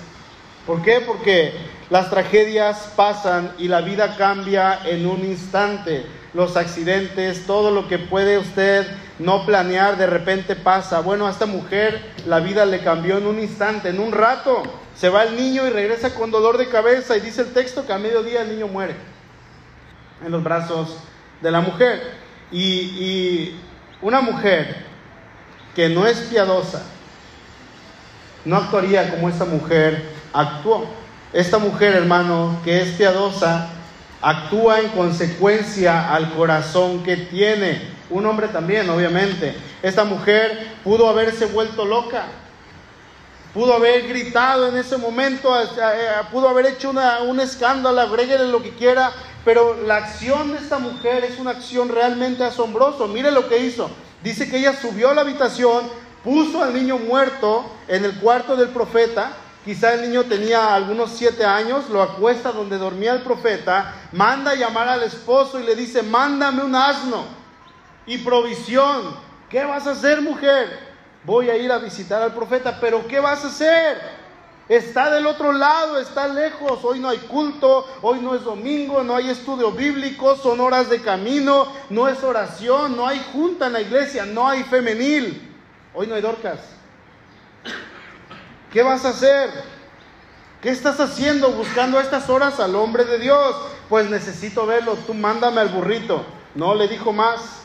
¿Por 0.66 0.82
qué? 0.82 1.00
Porque 1.06 1.54
las 1.92 2.10
tragedias 2.10 2.92
pasan 2.96 3.52
y 3.60 3.68
la 3.68 3.82
vida 3.82 4.16
cambia 4.18 4.80
en 4.86 5.06
un 5.06 5.24
instante. 5.24 6.06
Los 6.34 6.58
accidentes, 6.58 7.46
todo 7.46 7.70
lo 7.70 7.88
que 7.88 8.00
puede 8.00 8.40
usted 8.40 8.88
no 9.20 9.46
planear, 9.46 9.98
de 9.98 10.08
repente 10.08 10.56
pasa. 10.56 11.02
Bueno, 11.02 11.28
a 11.28 11.32
esta 11.32 11.46
mujer 11.46 12.02
la 12.26 12.40
vida 12.40 12.66
le 12.66 12.80
cambió 12.80 13.18
en 13.18 13.28
un 13.28 13.40
instante, 13.40 13.90
en 13.90 14.00
un 14.00 14.12
rato. 14.12 14.64
Se 14.96 15.10
va 15.10 15.24
el 15.24 15.36
niño 15.36 15.68
y 15.68 15.70
regresa 15.70 16.14
con 16.16 16.32
dolor 16.32 16.58
de 16.58 16.68
cabeza 16.68 17.16
y 17.16 17.22
dice 17.22 17.42
el 17.42 17.54
texto 17.54 17.86
que 17.86 17.94
a 17.94 17.98
mediodía 17.98 18.42
el 18.42 18.50
niño 18.50 18.68
muere 18.68 18.96
en 20.26 20.32
los 20.32 20.44
brazos 20.44 20.98
de 21.42 21.52
la 21.52 21.62
mujer. 21.62 22.02
Y, 22.52 23.56
una 24.02 24.22
mujer 24.22 24.86
que 25.76 25.90
no 25.90 26.08
es 26.08 26.18
piadosa, 26.20 26.84
no 28.46 28.56
actuaría 28.56 29.12
como 29.12 29.28
esta 29.28 29.46
mujer 29.46 30.04
actuó. 30.32 30.86
Esta 31.34 31.58
mujer, 31.58 31.96
hermano, 31.96 32.60
que 32.64 32.82
es 32.82 32.92
piadosa, 32.92 33.68
actúa 34.22 34.80
en 34.80 34.90
consecuencia 34.90 36.14
al 36.14 36.34
corazón 36.34 37.04
que 37.04 37.18
tiene. 37.18 37.94
Un 38.10 38.26
hombre 38.26 38.48
también, 38.48 38.90
obviamente. 38.90 39.56
Esta 39.82 40.06
mujer 40.06 40.76
pudo 40.84 41.10
haberse 41.10 41.48
vuelto 41.48 41.84
loca, 41.84 42.26
pudo 43.54 43.74
haber 43.74 44.08
gritado 44.08 44.70
en 44.70 44.78
ese 44.78 44.98
momento, 44.98 45.60
eh, 45.60 45.68
pudo 46.32 46.48
haber 46.48 46.68
hecho 46.68 46.92
una, 46.92 47.20
un 47.20 47.40
escándalo, 47.40 48.00
agréguele 48.00 48.48
lo 48.48 48.62
que 48.62 48.76
quiera, 48.76 49.12
pero 49.44 49.82
la 49.86 49.98
acción 49.98 50.54
de 50.54 50.60
esta 50.60 50.78
mujer 50.78 51.26
es 51.26 51.40
una 51.40 51.52
acción 51.52 51.90
realmente 51.90 52.44
asombrosa. 52.44 53.08
Mire 53.08 53.32
lo 53.32 53.50
que 53.50 53.58
hizo. 53.58 53.90
Dice 54.26 54.50
que 54.50 54.58
ella 54.58 54.74
subió 54.74 55.12
a 55.12 55.14
la 55.14 55.22
habitación, 55.22 55.88
puso 56.24 56.64
al 56.64 56.74
niño 56.74 56.98
muerto 56.98 57.64
en 57.88 58.04
el 58.04 58.16
cuarto 58.16 58.56
del 58.56 58.70
profeta. 58.70 59.34
Quizá 59.64 59.94
el 59.94 60.02
niño 60.02 60.24
tenía 60.24 60.74
algunos 60.74 61.12
siete 61.12 61.46
años, 61.46 61.92
lo 61.92 62.02
acuesta 62.02 62.52
donde 62.52 62.80
dormía 62.80 63.14
el 63.14 63.22
profeta, 63.22 63.94
manda 64.12 64.50
a 64.50 64.56
llamar 64.56 64.88
al 64.88 65.04
esposo 65.04 65.60
y 65.60 65.64
le 65.64 65.76
dice, 65.76 66.02
mándame 66.02 66.64
un 66.64 66.74
asno 66.74 67.24
y 68.08 68.18
provisión. 68.18 69.16
¿Qué 69.48 69.64
vas 69.64 69.86
a 69.86 69.92
hacer, 69.92 70.24
mujer? 70.24 70.76
Voy 71.24 71.52
a 71.52 71.58
ir 71.58 71.72
a 71.72 71.78
visitar 71.78 72.24
al 72.24 72.34
profeta, 72.34 72.80
pero 72.82 73.08
¿qué 73.08 73.20
vas 73.20 73.46
a 73.46 73.50
hacer? 73.50 74.25
Está 74.68 75.12
del 75.12 75.28
otro 75.28 75.52
lado, 75.52 76.00
está 76.00 76.28
lejos. 76.28 76.84
Hoy 76.84 77.00
no 77.00 77.10
hay 77.10 77.20
culto, 77.20 77.88
hoy 78.02 78.20
no 78.20 78.34
es 78.34 78.44
domingo, 78.44 79.04
no 79.04 79.16
hay 79.16 79.30
estudio 79.30 79.72
bíblico, 79.72 80.36
son 80.38 80.60
horas 80.60 80.90
de 80.90 81.02
camino, 81.02 81.68
no 81.90 82.08
es 82.08 82.24
oración, 82.24 82.98
no 82.98 83.08
hay 83.08 83.24
junta 83.32 83.68
en 83.68 83.74
la 83.74 83.82
iglesia, 83.82 84.26
no 84.26 84.48
hay 84.48 84.64
femenil. 84.64 85.52
Hoy 85.94 86.08
no 86.08 86.16
hay 86.16 86.22
dorcas. 86.22 86.60
¿Qué 88.72 88.82
vas 88.82 89.06
a 89.06 89.10
hacer? 89.10 89.50
¿Qué 90.62 90.70
estás 90.70 91.00
haciendo 91.00 91.52
buscando 91.52 92.00
a 92.00 92.02
estas 92.02 92.28
horas 92.28 92.60
al 92.60 92.76
hombre 92.76 93.06
de 93.06 93.20
Dios? 93.20 93.56
Pues 93.88 94.10
necesito 94.10 94.66
verlo, 94.66 94.98
tú 95.06 95.14
mándame 95.14 95.62
al 95.62 95.70
burrito. 95.70 96.26
No 96.56 96.74
le 96.74 96.88
dijo 96.88 97.14
más. 97.14 97.62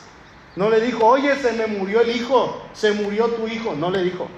No 0.54 0.68
le 0.68 0.80
dijo, 0.80 1.06
oye, 1.06 1.34
se 1.36 1.52
me 1.52 1.66
murió 1.66 2.02
el 2.02 2.14
hijo, 2.14 2.60
se 2.74 2.92
murió 2.92 3.28
tu 3.28 3.48
hijo. 3.48 3.74
No 3.74 3.90
le 3.90 4.02
dijo. 4.02 4.28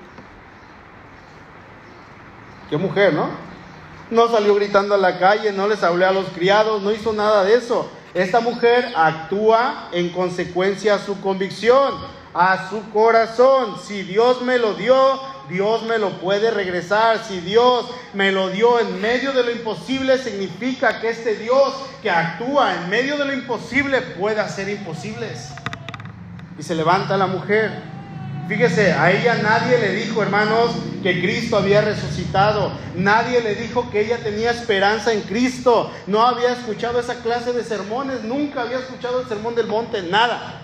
Qué 2.73 2.79
mujer, 2.79 3.13
¿no? 3.13 3.29
no 4.11 4.31
salió 4.31 4.55
gritando 4.55 4.95
a 4.95 4.99
la 4.99 5.19
calle, 5.19 5.53
no 5.53 5.69
les 5.69 5.83
habló 5.83 6.09
a 6.09 6.11
los 6.11 6.25
criados, 6.29 6.81
no 6.81 6.91
hizo 6.91 7.13
nada 7.13 7.45
de 7.45 7.55
eso. 7.55 7.91
Esta 8.15 8.41
mujer 8.41 8.95
actúa 8.97 9.91
en 9.93 10.09
consecuencia 10.09 10.95
a 10.95 10.99
su 10.99 11.21
convicción, 11.21 11.93
a 12.33 12.71
su 12.71 12.89
corazón. 12.89 13.77
Si 13.87 14.05
Dios 14.05 14.41
me 14.41 14.57
lo 14.57 14.73
dio, 14.73 15.21
Dios 15.51 15.83
me 15.83 15.99
lo 15.99 16.13
puede 16.13 16.51
regresar. 16.51 17.23
Si 17.23 17.41
Dios 17.41 17.91
me 18.15 18.33
lo 18.33 18.49
dio 18.49 18.81
en 18.81 19.03
medio 19.03 19.35
de 19.35 19.43
lo 19.43 19.51
imposible, 19.51 20.17
significa 20.17 20.99
que 20.99 21.11
este 21.11 21.35
Dios 21.35 21.75
que 22.01 22.11
actúa 22.11 22.75
en 22.75 22.89
medio 22.89 23.19
de 23.19 23.27
lo 23.27 23.35
imposible 23.35 24.01
puede 24.01 24.41
hacer 24.41 24.71
imposibles. 24.71 25.51
Y 26.59 26.63
se 26.63 26.75
levanta 26.75 27.19
la 27.19 27.27
mujer 27.27 27.93
Fíjese, 28.49 28.93
a 28.93 29.11
ella 29.11 29.37
nadie 29.43 29.79
le 29.79 29.95
dijo, 29.95 30.23
hermanos, 30.23 30.73
que 31.03 31.21
Cristo 31.21 31.57
había 31.57 31.81
resucitado. 31.81 32.73
Nadie 32.95 33.41
le 33.41 33.55
dijo 33.55 33.91
que 33.91 34.01
ella 34.01 34.19
tenía 34.19 34.51
esperanza 34.51 35.13
en 35.13 35.23
Cristo. 35.23 35.91
No 36.07 36.23
había 36.23 36.53
escuchado 36.53 37.01
esa 37.01 37.17
clase 37.17 37.53
de 37.53 37.65
sermones. 37.65 38.23
Nunca 38.25 38.63
había 38.63 38.79
escuchado 38.79 39.21
el 39.21 39.29
sermón 39.29 39.55
del 39.55 39.67
monte. 39.67 40.03
Nada. 40.03 40.61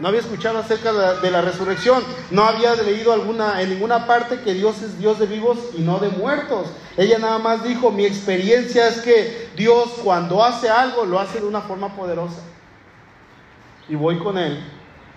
No 0.00 0.08
había 0.08 0.20
escuchado 0.20 0.58
acerca 0.58 0.92
de 0.92 1.30
la, 1.30 1.42
resurrección. 1.42 2.02
No 2.30 2.44
había 2.44 2.74
leído 2.74 3.12
alguna, 3.12 3.62
en 3.62 3.70
ninguna 3.70 4.06
parte 4.06 4.40
que 4.40 4.54
Dios 4.54 4.82
es 4.82 4.98
Dios 4.98 5.18
de 5.18 5.26
vivos 5.26 5.58
y 5.76 5.82
no 5.82 5.98
de 5.98 6.08
muertos. 6.08 6.66
Ella 6.96 7.18
nada 7.18 7.38
más 7.38 7.62
dijo, 7.62 7.90
mi 7.90 8.04
experiencia 8.04 8.88
es 8.88 9.00
que 9.00 9.48
Dios 9.56 9.90
cuando 10.02 10.42
hace 10.42 10.68
algo 10.68 11.04
lo 11.04 11.20
hace 11.20 11.40
de 11.40 11.46
una 11.46 11.60
forma 11.60 11.94
poderosa. 11.94 12.40
Y 13.88 13.94
voy 13.94 14.18
con 14.18 14.38
Él 14.38 14.58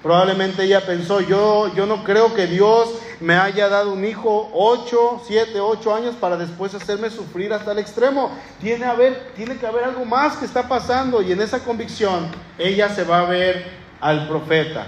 Probablemente 0.05 0.65
ella 0.65 0.85
pensó, 0.85 1.19
yo, 1.19 1.73
yo 1.73 1.87
no 1.87 2.03
creo 2.03 2.35
que 2.35 2.45
Dios 2.45 2.89
me 3.19 3.35
haya 3.35 3.69
dado 3.69 3.93
un 3.93 4.03
hijo 4.05 4.49
8, 4.53 5.23
7, 5.25 5.59
8 5.59 5.95
años 5.95 6.15
para 6.15 6.37
después 6.37 6.73
hacerme 6.73 7.09
sufrir 7.09 7.53
hasta 7.53 7.71
el 7.71 7.79
extremo. 7.79 8.31
Tiene, 8.59 8.85
haber, 8.85 9.31
tiene 9.35 9.57
que 9.57 9.65
haber 9.65 9.85
algo 9.85 10.05
más 10.05 10.37
que 10.37 10.45
está 10.45 10.67
pasando 10.67 11.21
y 11.21 11.31
en 11.31 11.41
esa 11.41 11.63
convicción 11.63 12.27
ella 12.57 12.89
se 12.89 13.03
va 13.03 13.21
a 13.21 13.25
ver 13.25 13.65
al 14.01 14.27
profeta. 14.27 14.87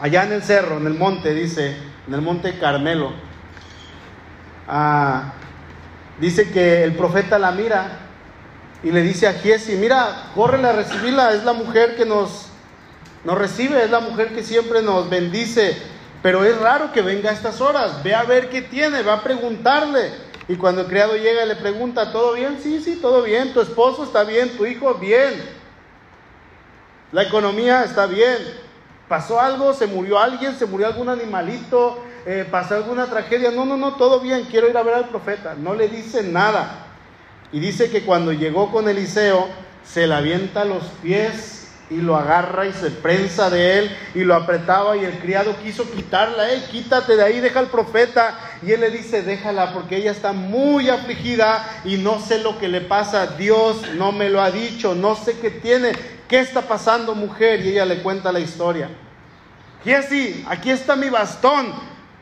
Allá 0.00 0.24
en 0.24 0.32
el 0.32 0.42
cerro, 0.42 0.78
en 0.78 0.86
el 0.86 0.94
monte, 0.94 1.34
dice, 1.34 1.76
en 2.06 2.14
el 2.14 2.22
monte 2.22 2.58
Carmelo. 2.58 3.12
Ah, 4.68 5.34
dice 6.20 6.50
que 6.50 6.84
el 6.84 6.94
profeta 6.94 7.38
la 7.38 7.50
mira 7.52 7.98
y 8.82 8.90
le 8.90 9.02
dice 9.02 9.28
a 9.28 9.34
Giesi, 9.34 9.76
mira, 9.76 10.30
córrele 10.34 10.68
a 10.68 10.72
recibirla, 10.72 11.32
es 11.32 11.44
la 11.44 11.52
mujer 11.52 11.96
que 11.96 12.04
nos 12.04 12.52
nos 13.24 13.38
recibe, 13.38 13.84
es 13.84 13.90
la 13.90 14.00
mujer 14.00 14.34
que 14.34 14.42
siempre 14.42 14.82
nos 14.82 15.08
bendice, 15.08 15.76
pero 16.22 16.44
es 16.44 16.56
raro 16.58 16.92
que 16.92 17.02
venga 17.02 17.30
a 17.30 17.32
estas 17.32 17.60
horas, 17.60 18.02
ve 18.02 18.14
a 18.14 18.22
ver 18.22 18.48
qué 18.48 18.62
tiene, 18.62 19.02
va 19.02 19.14
a 19.14 19.22
preguntarle. 19.22 20.10
Y 20.48 20.56
cuando 20.56 20.82
el 20.82 20.86
criado 20.86 21.16
llega 21.16 21.44
le 21.44 21.56
pregunta, 21.56 22.12
¿todo 22.12 22.34
bien? 22.34 22.58
Sí, 22.62 22.80
sí, 22.80 22.96
todo 22.96 23.22
bien, 23.22 23.52
tu 23.52 23.60
esposo 23.60 24.04
está 24.04 24.24
bien, 24.24 24.56
tu 24.56 24.66
hijo 24.66 24.94
bien, 24.94 25.34
la 27.12 27.22
economía 27.22 27.84
está 27.84 28.06
bien. 28.06 28.38
¿Pasó 29.08 29.38
algo? 29.40 29.74
¿Se 29.74 29.86
murió 29.86 30.18
alguien? 30.18 30.56
¿Se 30.56 30.64
murió 30.64 30.86
algún 30.86 31.10
animalito? 31.10 32.02
Eh, 32.24 32.46
¿Pasó 32.50 32.76
alguna 32.76 33.06
tragedia? 33.06 33.50
No, 33.50 33.66
no, 33.66 33.76
no, 33.76 33.96
todo 33.96 34.20
bien, 34.20 34.46
quiero 34.50 34.68
ir 34.68 34.76
a 34.76 34.82
ver 34.82 34.94
al 34.94 35.08
profeta. 35.08 35.54
No 35.54 35.74
le 35.74 35.88
dice 35.88 36.22
nada. 36.22 36.86
Y 37.52 37.60
dice 37.60 37.90
que 37.90 38.04
cuando 38.04 38.32
llegó 38.32 38.72
con 38.72 38.88
Eliseo, 38.88 39.46
se 39.84 40.06
le 40.06 40.14
avienta 40.14 40.64
los 40.64 40.84
pies 41.02 41.61
y 41.90 41.96
lo 41.96 42.16
agarra 42.16 42.66
y 42.66 42.72
se 42.72 42.90
prensa 42.90 43.50
de 43.50 43.78
él 43.78 43.96
y 44.14 44.20
lo 44.20 44.34
apretaba 44.34 44.96
y 44.96 45.04
el 45.04 45.18
criado 45.18 45.56
quiso 45.62 45.90
quitarla, 45.90 46.52
eh, 46.52 46.64
quítate 46.70 47.16
de 47.16 47.22
ahí, 47.22 47.40
deja 47.40 47.60
al 47.60 47.68
profeta. 47.68 48.38
Y 48.62 48.72
él 48.72 48.80
le 48.80 48.90
dice, 48.90 49.22
déjala 49.22 49.72
porque 49.72 49.96
ella 49.96 50.12
está 50.12 50.32
muy 50.32 50.88
afligida 50.88 51.82
y 51.84 51.96
no 51.96 52.20
sé 52.20 52.38
lo 52.38 52.58
que 52.58 52.68
le 52.68 52.80
pasa, 52.80 53.26
Dios 53.26 53.82
no 53.96 54.12
me 54.12 54.30
lo 54.30 54.40
ha 54.40 54.50
dicho, 54.50 54.94
no 54.94 55.16
sé 55.16 55.38
qué 55.38 55.50
tiene, 55.50 55.92
qué 56.28 56.40
está 56.40 56.62
pasando 56.62 57.14
mujer. 57.14 57.60
Y 57.60 57.70
ella 57.70 57.84
le 57.84 58.02
cuenta 58.02 58.32
la 58.32 58.40
historia. 58.40 58.88
Así, 59.90 60.44
aquí 60.48 60.70
está 60.70 60.94
mi 60.94 61.10
bastón, 61.10 61.72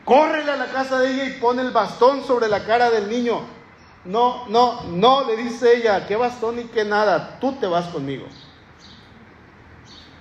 córrele 0.03 0.51
a 0.51 0.55
la 0.55 0.65
casa 0.65 0.99
de 0.99 1.13
ella 1.13 1.25
y 1.25 1.39
pone 1.39 1.61
el 1.61 1.71
bastón 1.71 2.25
sobre 2.25 2.49
la 2.49 2.65
cara 2.65 2.89
del 2.89 3.07
niño. 3.07 3.41
No, 4.03 4.47
no, 4.47 4.81
no, 4.85 5.27
le 5.27 5.37
dice 5.37 5.77
ella, 5.77 6.07
qué 6.07 6.15
bastón 6.15 6.59
y 6.59 6.63
qué 6.63 6.83
nada, 6.83 7.37
tú 7.39 7.53
te 7.53 7.67
vas 7.67 7.85
conmigo. 7.89 8.25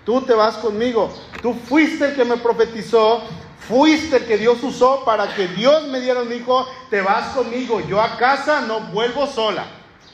Tú 0.05 0.23
te 0.23 0.35
vas 0.35 0.57
conmigo. 0.57 1.13
Tú 1.43 1.55
fuiste 1.55 2.07
el 2.07 2.15
que 2.15 2.25
me 2.25 2.37
profetizó. 2.37 3.23
Fuiste 3.69 4.17
el 4.17 4.25
que 4.25 4.39
Dios 4.39 4.63
usó 4.63 5.05
para 5.05 5.35
que 5.35 5.47
Dios 5.49 5.87
me 5.89 6.01
diera 6.01 6.23
un 6.23 6.33
hijo. 6.33 6.67
Te 6.89 7.01
vas 7.03 7.29
conmigo. 7.35 7.81
Yo 7.81 8.01
a 8.01 8.17
casa 8.17 8.63
no 8.63 8.81
vuelvo 8.81 9.27
sola. 9.27 9.65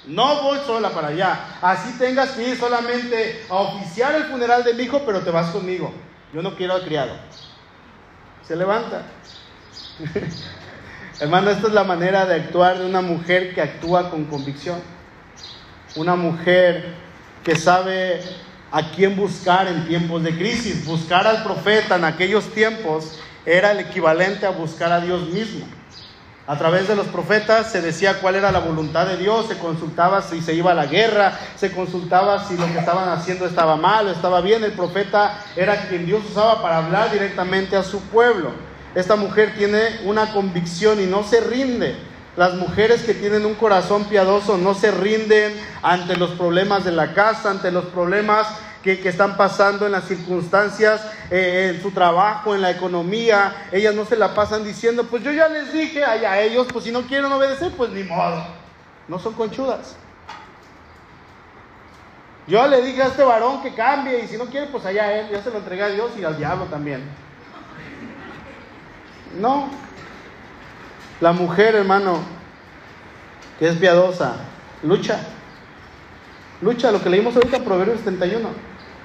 No 0.07 0.43
voy 0.43 0.59
sola 0.67 0.91
para 0.91 1.09
allá. 1.09 1.59
Así 1.61 1.99
tengas 1.99 2.31
que 2.31 2.51
ir 2.51 2.57
solamente 2.59 3.45
a 3.49 3.55
oficiar 3.55 4.15
el 4.15 4.25
funeral 4.25 4.63
de 4.63 4.75
mi 4.75 4.85
hijo, 4.85 5.03
pero 5.05 5.21
te 5.21 5.31
vas 5.31 5.51
conmigo. 5.51 5.93
Yo 6.33 6.43
no 6.43 6.55
quiero 6.55 6.75
al 6.75 6.85
criado. 6.85 7.17
Se 8.43 8.55
levanta. 8.55 9.03
Hermano, 11.21 11.51
esta 11.51 11.69
es 11.69 11.73
la 11.73 11.85
manera 11.85 12.27
de 12.27 12.35
actuar 12.35 12.79
de 12.79 12.87
una 12.87 13.01
mujer 13.01 13.55
que 13.55 13.63
actúa 13.63 14.11
con 14.11 14.27
convicción. 14.27 14.81
Una 15.97 16.15
mujer 16.15 16.95
que 17.43 17.57
sabe 17.57 18.21
a 18.71 18.91
quién 18.91 19.17
buscar 19.17 19.69
en 19.69 19.87
tiempos 19.87 20.23
de 20.23 20.37
crisis. 20.37 20.85
Buscar 20.85 21.27
al 21.27 21.43
profeta 21.43 21.97
en 21.97 22.05
aquellos 22.05 22.53
tiempos 22.53 23.19
era 23.45 23.73
el 23.73 23.81
equivalente 23.81 24.47
a 24.47 24.51
buscar 24.51 24.93
a 24.93 25.01
Dios 25.01 25.29
mismo. 25.29 25.67
A 26.49 26.57
través 26.57 26.87
de 26.87 26.95
los 26.95 27.09
profetas 27.09 27.73
se 27.73 27.81
decía 27.81 28.21
cuál 28.21 28.37
era 28.37 28.53
la 28.53 28.61
voluntad 28.61 29.09
de 29.09 29.17
Dios, 29.17 29.49
se 29.49 29.59
consultaba 29.59 30.23
si 30.23 30.41
se 30.41 30.55
iba 30.55 30.71
a 30.71 30.75
la 30.75 30.87
guerra, 30.87 31.37
se 31.57 31.73
consultaba 31.73 32.47
si 32.47 32.57
lo 32.57 32.67
que 32.67 32.79
estaban 32.79 33.09
haciendo 33.09 33.47
estaba 33.47 33.77
mal 33.77 34.07
o 34.07 34.13
estaba 34.13 34.41
bien. 34.41 34.63
El 34.63 34.73
profeta 34.73 35.43
era 35.57 35.89
quien 35.89 36.07
Dios 36.07 36.23
usaba 36.25 36.63
para 36.63 36.79
hablar 36.79 37.11
directamente 37.11 37.75
a 37.75 37.83
su 37.83 38.01
pueblo. 38.01 38.53
Esta 38.95 39.17
mujer 39.17 39.55
tiene 39.59 40.01
una 40.05 40.33
convicción 40.33 41.01
y 41.01 41.07
no 41.07 41.25
se 41.25 41.41
rinde. 41.41 41.97
Las 42.37 42.55
mujeres 42.55 43.03
que 43.03 43.15
tienen 43.15 43.47
un 43.47 43.55
corazón 43.55 44.05
piadoso 44.05 44.59
no 44.59 44.75
se 44.75 44.91
rinden 44.91 45.55
ante 45.83 46.17
los 46.17 46.31
problemas 46.33 46.85
de 46.85 46.93
la 46.93 47.15
casa, 47.15 47.51
ante 47.51 47.71
los 47.71 47.87
problemas 47.87 48.47
que, 48.83 49.09
están 49.09 49.37
pasando 49.37 49.87
en 49.87 49.93
las 49.93 50.05
circunstancias, 50.05 51.01
eh, 51.31 51.73
en 51.75 51.83
su 51.83 51.91
trabajo, 51.91 52.55
en 52.55 52.63
la 52.63 52.71
economía. 52.71 53.69
Ellas 53.73 53.95
no 53.95 54.05
se 54.05 54.17
la 54.17 54.35
pasan 54.35 54.65
diciendo, 54.65 55.05
pues 55.05 55.25
yo 55.25 55.33
ya 55.33 55.49
les 55.49 55.73
dije 55.73 56.05
a 56.05 56.41
ellos, 56.41 56.69
pues 56.73 56.85
si 56.85 56.93
no 56.93 57.03
quieren 57.03 57.33
obedecer, 57.33 57.73
pues 57.77 57.91
ni 57.91 58.05
modo. 58.05 58.45
No 59.09 59.19
son 59.19 59.33
conchudas. 59.35 59.97
Yo 62.47 62.67
le 62.69 62.81
dije 62.83 63.03
a 63.03 63.07
este 63.07 63.25
varón 63.25 63.61
que 63.61 63.75
cambie 63.75 64.21
y 64.25 64.29
si 64.29 64.37
no 64.37 64.45
quiere, 64.45 64.67
pues 64.67 64.85
allá 64.85 65.13
él. 65.19 65.29
Ya 65.33 65.43
se 65.43 65.51
lo 65.51 65.59
entregué 65.59 65.83
a 65.83 65.89
Dios 65.89 66.13
y 66.17 66.23
al 66.23 66.37
diablo 66.37 66.67
también. 66.67 67.03
No, 69.41 69.69
la 71.21 71.33
mujer, 71.33 71.75
hermano, 71.75 72.19
que 73.59 73.69
es 73.69 73.77
piadosa, 73.77 74.37
lucha. 74.83 75.19
Lucha, 76.61 76.91
lo 76.91 77.03
que 77.03 77.11
leímos 77.11 77.35
ahorita 77.37 77.59
en 77.59 77.65
Proverbios 77.65 77.99
71. 78.01 78.49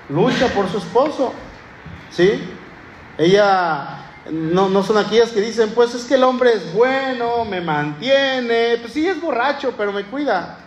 Lucha 0.10 0.48
por 0.48 0.70
su 0.70 0.78
esposo. 0.78 1.34
¿Sí? 2.10 2.42
Ella 3.18 4.06
no, 4.30 4.70
no 4.70 4.84
son 4.84 4.98
aquellas 4.98 5.32
que 5.32 5.42
dicen, 5.42 5.72
pues 5.74 5.94
es 5.96 6.06
que 6.06 6.16
el 6.16 6.24
hombre 6.24 6.54
es 6.54 6.74
bueno, 6.74 7.46
me 7.46 7.62
mantiene. 7.62 8.78
Pues 8.80 8.94
sí, 8.94 9.08
es 9.08 9.20
borracho, 9.20 9.74
pero 9.78 9.92
me 9.92 10.04
cuida. 10.06 10.58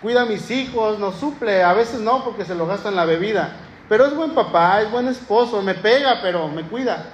Cuida 0.00 0.22
a 0.22 0.26
mis 0.26 0.50
hijos, 0.50 0.98
nos 0.98 1.16
suple. 1.16 1.62
A 1.62 1.72
veces 1.72 2.00
no, 2.00 2.24
porque 2.24 2.44
se 2.44 2.54
lo 2.54 2.66
gasta 2.66 2.88
en 2.88 2.96
la 2.96 3.04
bebida. 3.04 3.56
Pero 3.88 4.06
es 4.06 4.14
buen 4.14 4.30
papá, 4.32 4.80
es 4.80 4.90
buen 4.90 5.08
esposo, 5.08 5.60
me 5.62 5.74
pega, 5.74 6.20
pero 6.22 6.48
me 6.48 6.62
cuida. 6.62 7.04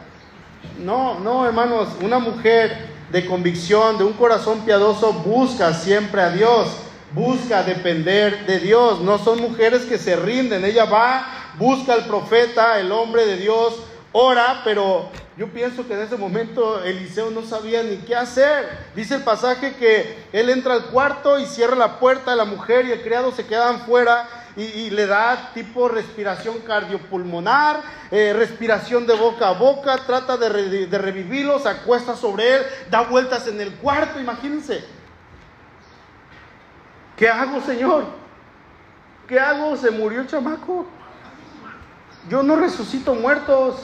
No, 0.78 1.18
no, 1.18 1.46
hermanos, 1.46 1.88
una 2.02 2.18
mujer 2.18 2.97
de 3.10 3.26
convicción, 3.26 3.98
de 3.98 4.04
un 4.04 4.12
corazón 4.12 4.60
piadoso, 4.64 5.12
busca 5.12 5.72
siempre 5.74 6.20
a 6.20 6.30
Dios, 6.30 6.68
busca 7.12 7.62
depender 7.62 8.46
de 8.46 8.58
Dios. 8.60 9.00
No 9.00 9.18
son 9.18 9.40
mujeres 9.40 9.82
que 9.82 9.98
se 9.98 10.16
rinden, 10.16 10.64
ella 10.64 10.84
va, 10.84 11.54
busca 11.58 11.94
al 11.94 12.06
profeta, 12.06 12.78
el 12.78 12.92
hombre 12.92 13.26
de 13.26 13.36
Dios, 13.36 13.74
ora, 14.12 14.62
pero 14.64 15.10
yo 15.36 15.48
pienso 15.48 15.86
que 15.86 15.94
en 15.94 16.00
ese 16.00 16.16
momento 16.16 16.82
Eliseo 16.82 17.30
no 17.30 17.42
sabía 17.44 17.82
ni 17.82 17.98
qué 17.98 18.16
hacer. 18.16 18.68
Dice 18.96 19.14
el 19.14 19.22
pasaje 19.22 19.76
que 19.76 20.18
él 20.32 20.50
entra 20.50 20.74
al 20.74 20.86
cuarto 20.86 21.38
y 21.38 21.46
cierra 21.46 21.76
la 21.76 21.98
puerta, 22.00 22.34
la 22.34 22.44
mujer 22.44 22.86
y 22.86 22.92
el 22.92 23.02
criado 23.02 23.32
se 23.32 23.46
quedan 23.46 23.82
fuera 23.82 24.37
y, 24.58 24.90
le 24.90 25.06
da 25.06 25.52
tipo 25.54 25.88
respiración 25.88 26.58
cardiopulmonar, 26.58 27.80
eh, 28.10 28.32
respiración 28.36 29.06
de 29.06 29.14
boca 29.14 29.48
a 29.48 29.52
boca, 29.52 29.96
trata 30.04 30.36
de, 30.36 30.88
de 30.88 30.98
revivirlo, 30.98 31.60
se 31.60 31.68
acuesta 31.68 32.16
sobre 32.16 32.56
él, 32.56 32.62
da 32.90 33.02
vueltas 33.02 33.46
en 33.46 33.60
el 33.60 33.72
cuarto, 33.74 34.18
imagínense. 34.18 34.84
¿Qué 37.16 37.28
hago, 37.28 37.60
Señor? 37.60 38.04
¿Qué 39.28 39.38
hago? 39.38 39.76
Se 39.76 39.90
murió 39.90 40.22
el 40.22 40.26
chamaco. 40.26 40.86
Yo 42.28 42.42
no 42.42 42.56
resucito 42.56 43.14
muertos. 43.14 43.76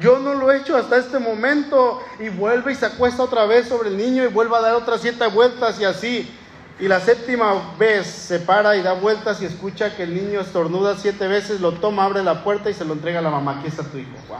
Yo 0.00 0.18
no 0.18 0.34
lo 0.34 0.50
he 0.50 0.58
hecho 0.58 0.76
hasta 0.76 0.96
este 0.96 1.18
momento. 1.18 2.00
Y 2.18 2.30
vuelve 2.30 2.72
y 2.72 2.74
se 2.74 2.86
acuesta 2.86 3.22
otra 3.22 3.46
vez 3.46 3.68
sobre 3.68 3.90
el 3.90 3.96
niño 3.96 4.24
y 4.24 4.28
vuelve 4.28 4.56
a 4.56 4.60
dar 4.60 4.74
otras 4.74 5.00
siete 5.00 5.26
vueltas 5.28 5.78
y 5.78 5.84
así. 5.84 6.38
Y 6.78 6.88
la 6.88 7.00
séptima 7.00 7.74
vez 7.78 8.06
se 8.06 8.40
para 8.40 8.76
y 8.76 8.82
da 8.82 8.94
vueltas 8.94 9.40
y 9.40 9.44
escucha 9.44 9.94
que 9.94 10.02
el 10.04 10.14
niño 10.14 10.40
estornuda 10.40 10.96
siete 10.96 11.28
veces, 11.28 11.60
lo 11.60 11.72
toma, 11.72 12.04
abre 12.04 12.22
la 12.22 12.42
puerta 12.42 12.70
y 12.70 12.74
se 12.74 12.84
lo 12.84 12.94
entrega 12.94 13.20
a 13.20 13.22
la 13.22 13.30
mamá. 13.30 13.58
Aquí 13.58 13.68
está 13.68 13.84
tu 13.84 13.98
hijo. 13.98 14.10
¡Wow! 14.28 14.38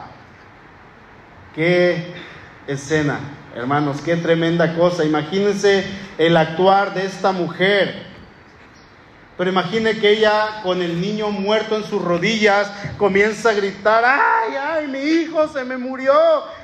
¡Qué 1.55 2.15
escena, 2.67 3.21
hermanos! 3.55 4.01
¡Qué 4.01 4.17
tremenda 4.17 4.75
cosa! 4.75 5.05
Imagínense 5.05 5.85
el 6.19 6.37
actuar 6.37 6.95
de 6.95 7.07
esta 7.07 7.33
mujer. 7.33 8.11
Pero 9.37 9.51
imagine 9.51 9.99
que 9.99 10.11
ella 10.11 10.61
con 10.63 10.83
el 10.83 11.01
niño 11.01 11.31
muerto 11.31 11.77
en 11.77 11.85
sus 11.85 12.03
rodillas 12.03 12.71
comienza 12.99 13.51
a 13.51 13.55
gritar, 13.55 14.05
ay, 14.05 14.55
ay, 14.57 14.87
mi 14.89 14.99
hijo 14.99 15.49
se 15.49 15.65
me 15.65 15.79
murió, 15.79 16.15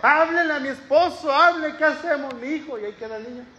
háblele 0.03 0.53
a 0.53 0.61
mi 0.61 0.69
esposo, 0.69 1.33
hable, 1.33 1.77
¿qué 1.77 1.85
hacemos, 1.85 2.35
mi 2.35 2.49
hijo? 2.49 2.79
Y 2.79 2.85
ahí 2.85 2.93
queda 2.93 3.17
el 3.17 3.25
niño. 3.25 3.58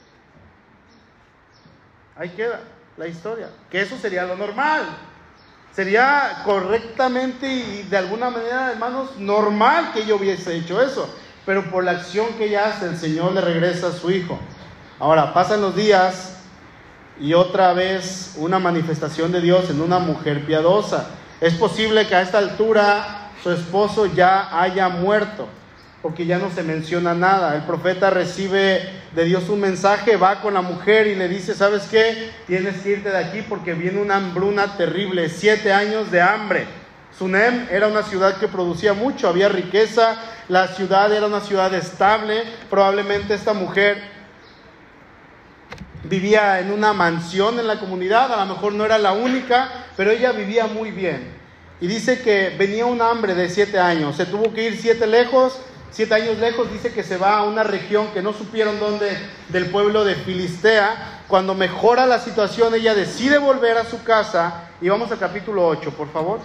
Ahí 2.20 2.28
queda 2.30 2.60
la 2.98 3.08
historia. 3.08 3.48
Que 3.72 3.82
eso 3.82 3.98
sería 3.98 4.26
lo 4.26 4.36
normal. 4.36 4.84
Sería 5.74 6.42
correctamente 6.44 7.48
y 7.48 7.84
de 7.90 7.98
alguna 7.98 8.30
manera, 8.30 8.72
hermanos, 8.72 9.12
normal 9.18 9.92
que 9.94 10.06
yo 10.06 10.18
hubiese 10.18 10.54
hecho 10.58 10.82
eso. 10.82 11.10
Pero 11.46 11.72
por 11.72 11.86
la 11.86 11.92
acción 11.92 12.28
que 12.38 12.48
ella 12.48 12.68
hace, 12.68 12.88
el 12.88 12.98
Señor 12.98 13.32
le 13.32 13.40
regresa 13.40 13.88
a 13.88 13.92
su 13.94 14.12
hijo. 14.12 14.38
Ahora, 15.00 15.34
pasan 15.34 15.62
los 15.62 15.78
días 15.78 16.42
y 17.22 17.34
otra 17.34 17.72
vez 17.72 18.34
una 18.36 18.60
manifestación 18.60 19.32
de 19.32 19.40
Dios 19.40 19.70
en 19.70 19.80
una 19.80 20.00
mujer 20.00 20.46
piadosa. 20.46 21.08
Es 21.40 21.54
posible 21.54 22.06
que 22.06 22.16
a 22.16 22.22
esta 22.22 22.40
altura 22.40 23.32
su 23.42 23.50
esposo 23.50 24.08
ya 24.08 24.62
haya 24.62 24.90
muerto 24.90 25.48
porque 26.02 26.26
ya 26.26 26.38
no 26.38 26.50
se 26.50 26.64
menciona 26.64 27.14
nada. 27.14 27.56
El 27.56 27.64
profeta 27.64 28.10
recibe 28.10 28.82
de 29.14 29.26
Dios 29.26 29.50
un 29.50 29.60
mensaje, 29.60 30.16
va 30.16 30.42
con 30.42 30.54
la 30.54 30.62
mujer 30.62 31.08
y 31.08 31.16
le 31.16 31.28
dice, 31.28 31.54
¿sabes 31.54 31.84
qué? 31.90 32.32
Tienes 32.48 32.82
que 32.82 32.92
irte 32.92 33.10
de 33.10 33.18
aquí 33.18 33.42
porque 33.42 33.74
viene 33.74 34.02
una 34.02 34.16
hambruna 34.16 34.78
terrible, 34.78 35.30
siete 35.30 35.74
años 35.74 36.10
de 36.12 36.22
hambre. 36.22 36.66
Sunem 37.18 37.68
era 37.70 37.88
una 37.88 38.04
ciudad 38.04 38.38
que 38.38 38.48
producía 38.48 38.94
mucho, 38.94 39.28
había 39.28 39.50
riqueza, 39.50 40.16
la 40.48 40.68
ciudad 40.70 41.12
era 41.12 41.26
una 41.26 41.42
ciudad 41.42 41.74
estable, 41.74 42.44
probablemente 42.70 43.34
esta 43.34 43.52
mujer 43.54 44.02
vivía 46.04 46.62
en 46.62 46.72
una 46.72 46.94
mansión 46.94 47.60
en 47.60 47.68
la 47.68 47.80
comunidad, 47.80 48.32
a 48.32 48.46
lo 48.46 48.54
mejor 48.54 48.74
no 48.74 48.86
era 48.86 48.98
la 48.98 49.12
única, 49.12 49.70
pero 49.98 50.12
ella 50.12 50.32
vivía 50.32 50.68
muy 50.68 50.92
bien. 50.92 51.40
Y 51.82 51.88
dice 51.88 52.22
que 52.22 52.56
venía 52.58 52.86
un 52.86 53.02
hambre 53.02 53.36
de 53.36 53.50
siete 53.50 53.80
años, 53.80 54.16
se 54.16 54.26
tuvo 54.26 54.54
que 54.54 54.64
ir 54.64 54.78
siete 54.80 55.06
lejos, 55.06 55.60
siete 55.92 56.14
años 56.14 56.38
lejos, 56.38 56.72
dice 56.72 56.94
que 56.94 57.04
se 57.04 57.18
va 57.18 57.38
a 57.38 57.44
una 57.44 57.64
región 57.64 58.08
que 58.14 58.22
no 58.22 58.34
supieron 58.34 58.80
dónde, 58.80 59.18
del 59.50 59.70
pueblo 59.70 60.04
de 60.06 60.16
Filistea. 60.16 61.24
Cuando 61.28 61.56
mejora 61.56 62.06
la 62.06 62.20
situación, 62.20 62.74
ella 62.74 62.96
decide 62.96 63.38
volver 63.38 63.78
a 63.78 63.86
su 63.86 64.04
casa. 64.04 64.70
Y 64.82 64.90
vamos 64.90 65.12
al 65.12 65.20
capítulo 65.20 65.68
8, 65.68 65.92
por 65.92 66.12
favor. 66.12 66.40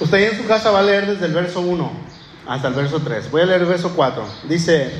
Usted 0.00 0.32
en 0.32 0.38
su 0.38 0.46
casa 0.46 0.70
va 0.70 0.78
a 0.78 0.82
leer 0.82 1.06
desde 1.06 1.26
el 1.26 1.34
verso 1.34 1.60
1 1.60 2.17
hasta 2.48 2.68
el 2.68 2.74
verso 2.74 3.00
3. 3.00 3.30
Voy 3.30 3.42
a 3.42 3.46
leer 3.46 3.60
el 3.60 3.68
verso 3.68 3.92
4. 3.94 4.24
Dice, 4.48 4.90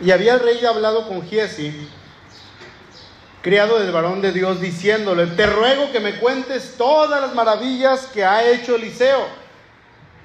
y 0.00 0.10
había 0.10 0.34
el 0.34 0.40
rey 0.40 0.62
hablado 0.66 1.08
con 1.08 1.22
Giesi, 1.22 1.88
criado 3.42 3.78
del 3.78 3.92
varón 3.92 4.20
de 4.20 4.32
Dios, 4.32 4.60
diciéndole, 4.60 5.28
te 5.28 5.46
ruego 5.46 5.92
que 5.92 6.00
me 6.00 6.18
cuentes 6.18 6.74
todas 6.76 7.20
las 7.20 7.34
maravillas 7.34 8.06
que 8.12 8.24
ha 8.24 8.46
hecho 8.50 8.74
Eliseo. 8.74 9.24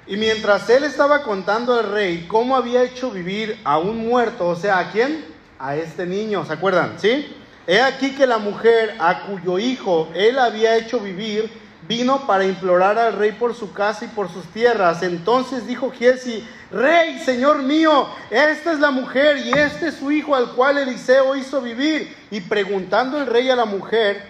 Y 0.08 0.18
mientras 0.18 0.68
él 0.72 0.84
estaba 0.84 1.22
contando 1.22 1.80
al 1.80 1.92
rey 1.92 2.26
cómo 2.28 2.56
había 2.56 2.84
hecho 2.84 3.12
vivir 3.12 3.62
a 3.64 3.78
un 3.78 3.98
muerto, 4.08 4.48
o 4.48 4.56
sea, 4.56 4.80
¿a 4.80 4.92
quién? 4.92 5.24
A 5.60 5.76
este 5.76 6.08
niño, 6.08 6.44
¿se 6.46 6.54
acuerdan? 6.54 6.96
¿Sí? 7.00 7.38
He 7.68 7.80
aquí 7.80 8.16
que 8.16 8.26
la 8.26 8.40
mujer 8.40 8.96
a 9.00 9.28
cuyo 9.28 9.60
hijo 9.60 10.10
él 10.16 10.40
había 10.40 10.76
hecho 10.76 11.00
vivir, 11.00 11.50
vino 11.92 12.26
para 12.26 12.46
implorar 12.46 12.98
al 12.98 13.18
rey 13.18 13.34
por 13.34 13.54
su 13.54 13.74
casa 13.74 14.06
y 14.06 14.08
por 14.08 14.30
sus 14.32 14.46
tierras. 14.46 15.04
Entonces 15.04 15.68
dijo 15.68 15.92
Giesi, 15.92 16.48
Rey, 16.72 17.20
Señor 17.20 17.64
mío, 17.64 18.08
esta 18.30 18.72
es 18.72 18.80
la 18.80 18.92
mujer 18.92 19.40
y 19.40 19.52
este 19.52 19.90
es 19.90 19.96
su 19.96 20.10
hijo 20.10 20.34
al 20.34 20.54
cual 20.54 20.78
Eliseo 20.78 21.36
hizo 21.36 21.60
vivir. 21.60 22.16
Y 22.32 22.40
preguntando 22.40 23.20
el 23.20 23.28
rey 23.28 23.50
a 23.50 23.58
la 23.58 23.66
mujer, 23.66 24.24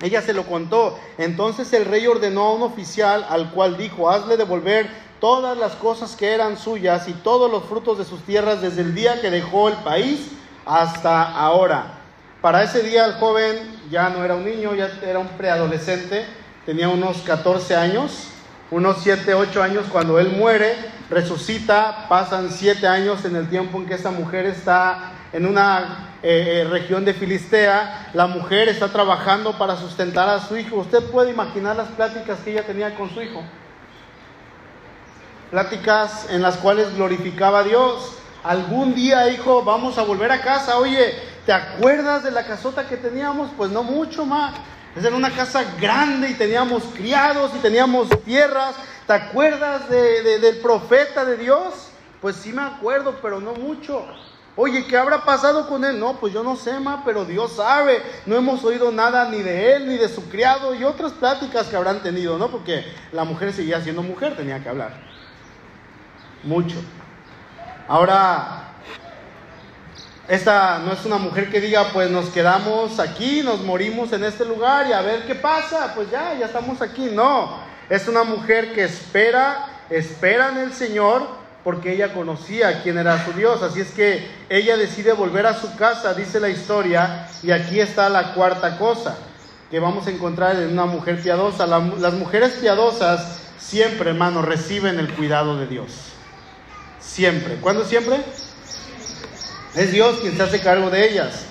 ella 0.00 0.22
se 0.22 0.32
lo 0.32 0.46
contó. 0.46 0.98
Entonces 1.18 1.70
el 1.74 1.84
rey 1.84 2.06
ordenó 2.06 2.44
a 2.46 2.54
un 2.54 2.62
oficial 2.62 3.26
al 3.28 3.50
cual 3.50 3.76
dijo, 3.76 4.08
hazle 4.08 4.38
devolver 4.38 4.88
todas 5.20 5.58
las 5.58 5.74
cosas 5.74 6.16
que 6.16 6.32
eran 6.32 6.56
suyas 6.56 7.06
y 7.06 7.12
todos 7.12 7.50
los 7.50 7.64
frutos 7.64 7.98
de 7.98 8.06
sus 8.06 8.22
tierras 8.22 8.62
desde 8.62 8.80
el 8.80 8.94
día 8.94 9.20
que 9.20 9.30
dejó 9.30 9.68
el 9.68 9.76
país 9.84 10.30
hasta 10.64 11.34
ahora. 11.36 11.98
Para 12.40 12.62
ese 12.62 12.82
día 12.82 13.04
el 13.04 13.12
joven 13.14 13.78
ya 13.90 14.08
no 14.08 14.24
era 14.24 14.36
un 14.36 14.46
niño, 14.46 14.74
ya 14.74 14.90
era 15.02 15.18
un 15.18 15.28
preadolescente 15.28 16.24
tenía 16.66 16.88
unos 16.88 17.18
14 17.18 17.76
años, 17.76 18.28
unos 18.70 18.98
7, 19.02 19.34
8 19.34 19.62
años 19.62 19.86
cuando 19.90 20.18
él 20.18 20.30
muere, 20.30 20.74
resucita, 21.10 22.06
pasan 22.08 22.50
7 22.50 22.86
años 22.86 23.24
en 23.24 23.36
el 23.36 23.48
tiempo 23.48 23.78
en 23.78 23.86
que 23.86 23.94
esta 23.94 24.10
mujer 24.10 24.46
está 24.46 25.12
en 25.32 25.46
una 25.46 26.08
eh, 26.22 26.62
eh, 26.62 26.68
región 26.68 27.04
de 27.04 27.14
Filistea, 27.14 28.10
la 28.12 28.26
mujer 28.26 28.68
está 28.68 28.88
trabajando 28.88 29.56
para 29.56 29.76
sustentar 29.76 30.28
a 30.28 30.40
su 30.40 30.56
hijo. 30.56 30.76
Usted 30.76 31.02
puede 31.10 31.30
imaginar 31.30 31.76
las 31.76 31.88
pláticas 31.88 32.40
que 32.40 32.52
ella 32.52 32.66
tenía 32.66 32.94
con 32.94 33.10
su 33.10 33.22
hijo. 33.22 33.42
Pláticas 35.50 36.26
en 36.30 36.42
las 36.42 36.56
cuales 36.56 36.94
glorificaba 36.94 37.60
a 37.60 37.64
Dios. 37.64 38.14
Algún 38.42 38.94
día, 38.94 39.30
hijo, 39.30 39.62
vamos 39.64 39.98
a 39.98 40.02
volver 40.02 40.32
a 40.32 40.40
casa. 40.40 40.78
Oye, 40.78 41.14
¿te 41.46 41.52
acuerdas 41.52 42.22
de 42.22 42.30
la 42.30 42.44
casota 42.44 42.86
que 42.86 42.96
teníamos? 42.96 43.50
Pues 43.56 43.70
no 43.70 43.82
mucho 43.82 44.26
más 44.26 44.54
era 45.04 45.16
una 45.16 45.30
casa 45.30 45.64
grande 45.80 46.30
y 46.30 46.34
teníamos 46.34 46.82
criados 46.94 47.52
y 47.54 47.58
teníamos 47.58 48.08
tierras. 48.24 48.74
¿Te 49.06 49.12
acuerdas 49.12 49.88
del 49.88 50.58
profeta 50.58 51.24
de 51.24 51.36
Dios? 51.36 51.90
Pues 52.20 52.36
sí 52.36 52.52
me 52.52 52.62
acuerdo, 52.62 53.18
pero 53.22 53.40
no 53.40 53.54
mucho. 53.54 54.04
Oye, 54.56 54.86
¿qué 54.86 54.96
habrá 54.96 55.24
pasado 55.24 55.68
con 55.68 55.84
él? 55.84 56.00
No, 56.00 56.18
pues 56.18 56.32
yo 56.32 56.42
no 56.42 56.56
sé, 56.56 56.80
ma, 56.80 57.02
pero 57.04 57.24
Dios 57.24 57.52
sabe. 57.54 58.02
No 58.26 58.34
hemos 58.34 58.64
oído 58.64 58.90
nada 58.90 59.30
ni 59.30 59.40
de 59.40 59.76
él, 59.76 59.88
ni 59.88 59.96
de 59.96 60.08
su 60.08 60.28
criado 60.28 60.74
y 60.74 60.82
otras 60.82 61.12
pláticas 61.12 61.68
que 61.68 61.76
habrán 61.76 62.02
tenido, 62.02 62.38
¿no? 62.38 62.50
Porque 62.50 62.84
la 63.12 63.22
mujer 63.22 63.52
seguía 63.52 63.80
siendo 63.80 64.02
mujer, 64.02 64.36
tenía 64.36 64.60
que 64.60 64.68
hablar. 64.68 64.94
Mucho. 66.42 66.76
Ahora, 67.86 68.67
esta 70.28 70.78
no 70.80 70.92
es 70.92 71.04
una 71.06 71.16
mujer 71.16 71.50
que 71.50 71.60
diga, 71.60 71.90
pues 71.92 72.10
nos 72.10 72.28
quedamos 72.28 73.00
aquí, 73.00 73.42
nos 73.42 73.62
morimos 73.62 74.12
en 74.12 74.24
este 74.24 74.44
lugar 74.44 74.86
y 74.86 74.92
a 74.92 75.00
ver 75.00 75.26
qué 75.26 75.34
pasa, 75.34 75.92
pues 75.94 76.10
ya, 76.10 76.34
ya 76.38 76.46
estamos 76.46 76.82
aquí. 76.82 77.08
No, 77.10 77.58
es 77.88 78.06
una 78.08 78.24
mujer 78.24 78.74
que 78.74 78.84
espera, 78.84 79.66
espera 79.88 80.50
en 80.50 80.58
el 80.58 80.74
Señor 80.74 81.26
porque 81.64 81.92
ella 81.92 82.12
conocía 82.12 82.82
quién 82.82 82.98
era 82.98 83.24
su 83.24 83.32
Dios. 83.32 83.62
Así 83.62 83.80
es 83.80 83.90
que 83.92 84.30
ella 84.50 84.76
decide 84.76 85.12
volver 85.12 85.46
a 85.46 85.54
su 85.54 85.74
casa, 85.76 86.12
dice 86.12 86.40
la 86.40 86.50
historia, 86.50 87.26
y 87.42 87.50
aquí 87.50 87.80
está 87.80 88.10
la 88.10 88.34
cuarta 88.34 88.76
cosa 88.76 89.16
que 89.70 89.80
vamos 89.80 90.06
a 90.06 90.10
encontrar 90.10 90.56
en 90.56 90.72
una 90.72 90.84
mujer 90.84 91.22
piadosa. 91.22 91.66
las 91.66 92.12
mujeres 92.14 92.52
piadosas 92.60 93.40
siempre, 93.58 94.10
hermano, 94.10 94.42
reciben 94.42 94.98
el 94.98 95.12
cuidado 95.14 95.58
de 95.58 95.66
Dios. 95.66 96.12
Siempre. 97.00 97.56
¿Cuándo 97.56 97.84
siempre? 97.84 98.22
Es 99.78 99.92
Dios 99.92 100.18
quien 100.20 100.36
se 100.36 100.42
hace 100.42 100.60
cargo 100.60 100.90
de 100.90 101.08
ellas. 101.08 101.44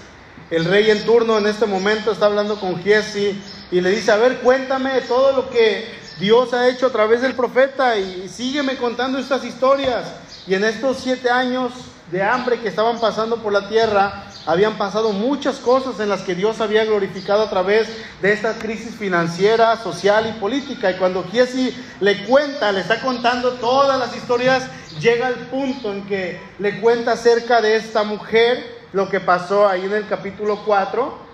El 0.52 0.66
rey 0.66 0.92
en 0.92 1.06
turno 1.06 1.38
en 1.38 1.48
este 1.48 1.66
momento 1.66 2.12
está 2.12 2.26
hablando 2.26 2.60
con 2.60 2.84
Giesi 2.84 3.42
y 3.72 3.80
le 3.80 3.90
dice, 3.90 4.12
a 4.12 4.18
ver, 4.18 4.40
cuéntame 4.40 5.00
todo 5.08 5.32
lo 5.32 5.50
que 5.50 5.86
Dios 6.20 6.54
ha 6.54 6.68
hecho 6.68 6.88
a 6.88 6.92
través 6.92 7.22
del 7.22 7.36
profeta 7.36 7.96
y 7.96 8.28
sígueme 8.28 8.76
contando 8.76 9.18
estas 9.18 9.46
historias. 9.46 10.14
Y 10.46 10.56
en 10.56 10.66
estos 10.66 10.98
siete 10.98 11.30
años 11.30 11.72
de 12.12 12.22
hambre 12.22 12.60
que 12.60 12.68
estaban 12.68 13.00
pasando 13.00 13.38
por 13.38 13.54
la 13.54 13.70
tierra, 13.70 14.26
habían 14.46 14.78
pasado 14.78 15.12
muchas 15.12 15.58
cosas 15.58 16.00
en 16.02 16.10
las 16.10 16.22
que 16.22 16.36
Dios 16.36 16.62
había 16.62 16.86
glorificado 16.86 17.44
a 17.44 17.50
través 17.50 17.88
de 18.22 18.34
esta 18.34 18.54
crisis 18.56 18.96
financiera, 18.96 19.76
social 19.78 20.34
y 20.36 20.40
política. 20.40 20.92
Y 20.92 20.96
cuando 20.96 21.26
Giesi 21.32 21.74
le 22.02 22.26
cuenta, 22.26 22.74
le 22.74 22.82
está 22.82 23.02
contando 23.02 23.52
todas 23.54 23.98
las 23.98 24.16
historias, 24.16 24.64
llega 25.00 25.28
al 25.28 25.36
punto 25.48 25.94
en 25.94 26.04
que 26.06 26.40
le 26.60 26.80
cuenta 26.80 27.14
acerca 27.14 27.62
de 27.62 27.76
esta 27.76 28.04
mujer, 28.04 28.86
lo 28.94 29.10
que 29.10 29.20
pasó 29.20 29.68
ahí 29.68 29.86
en 29.86 29.94
el 29.94 30.08
capítulo 30.08 30.64
4. 30.66 31.28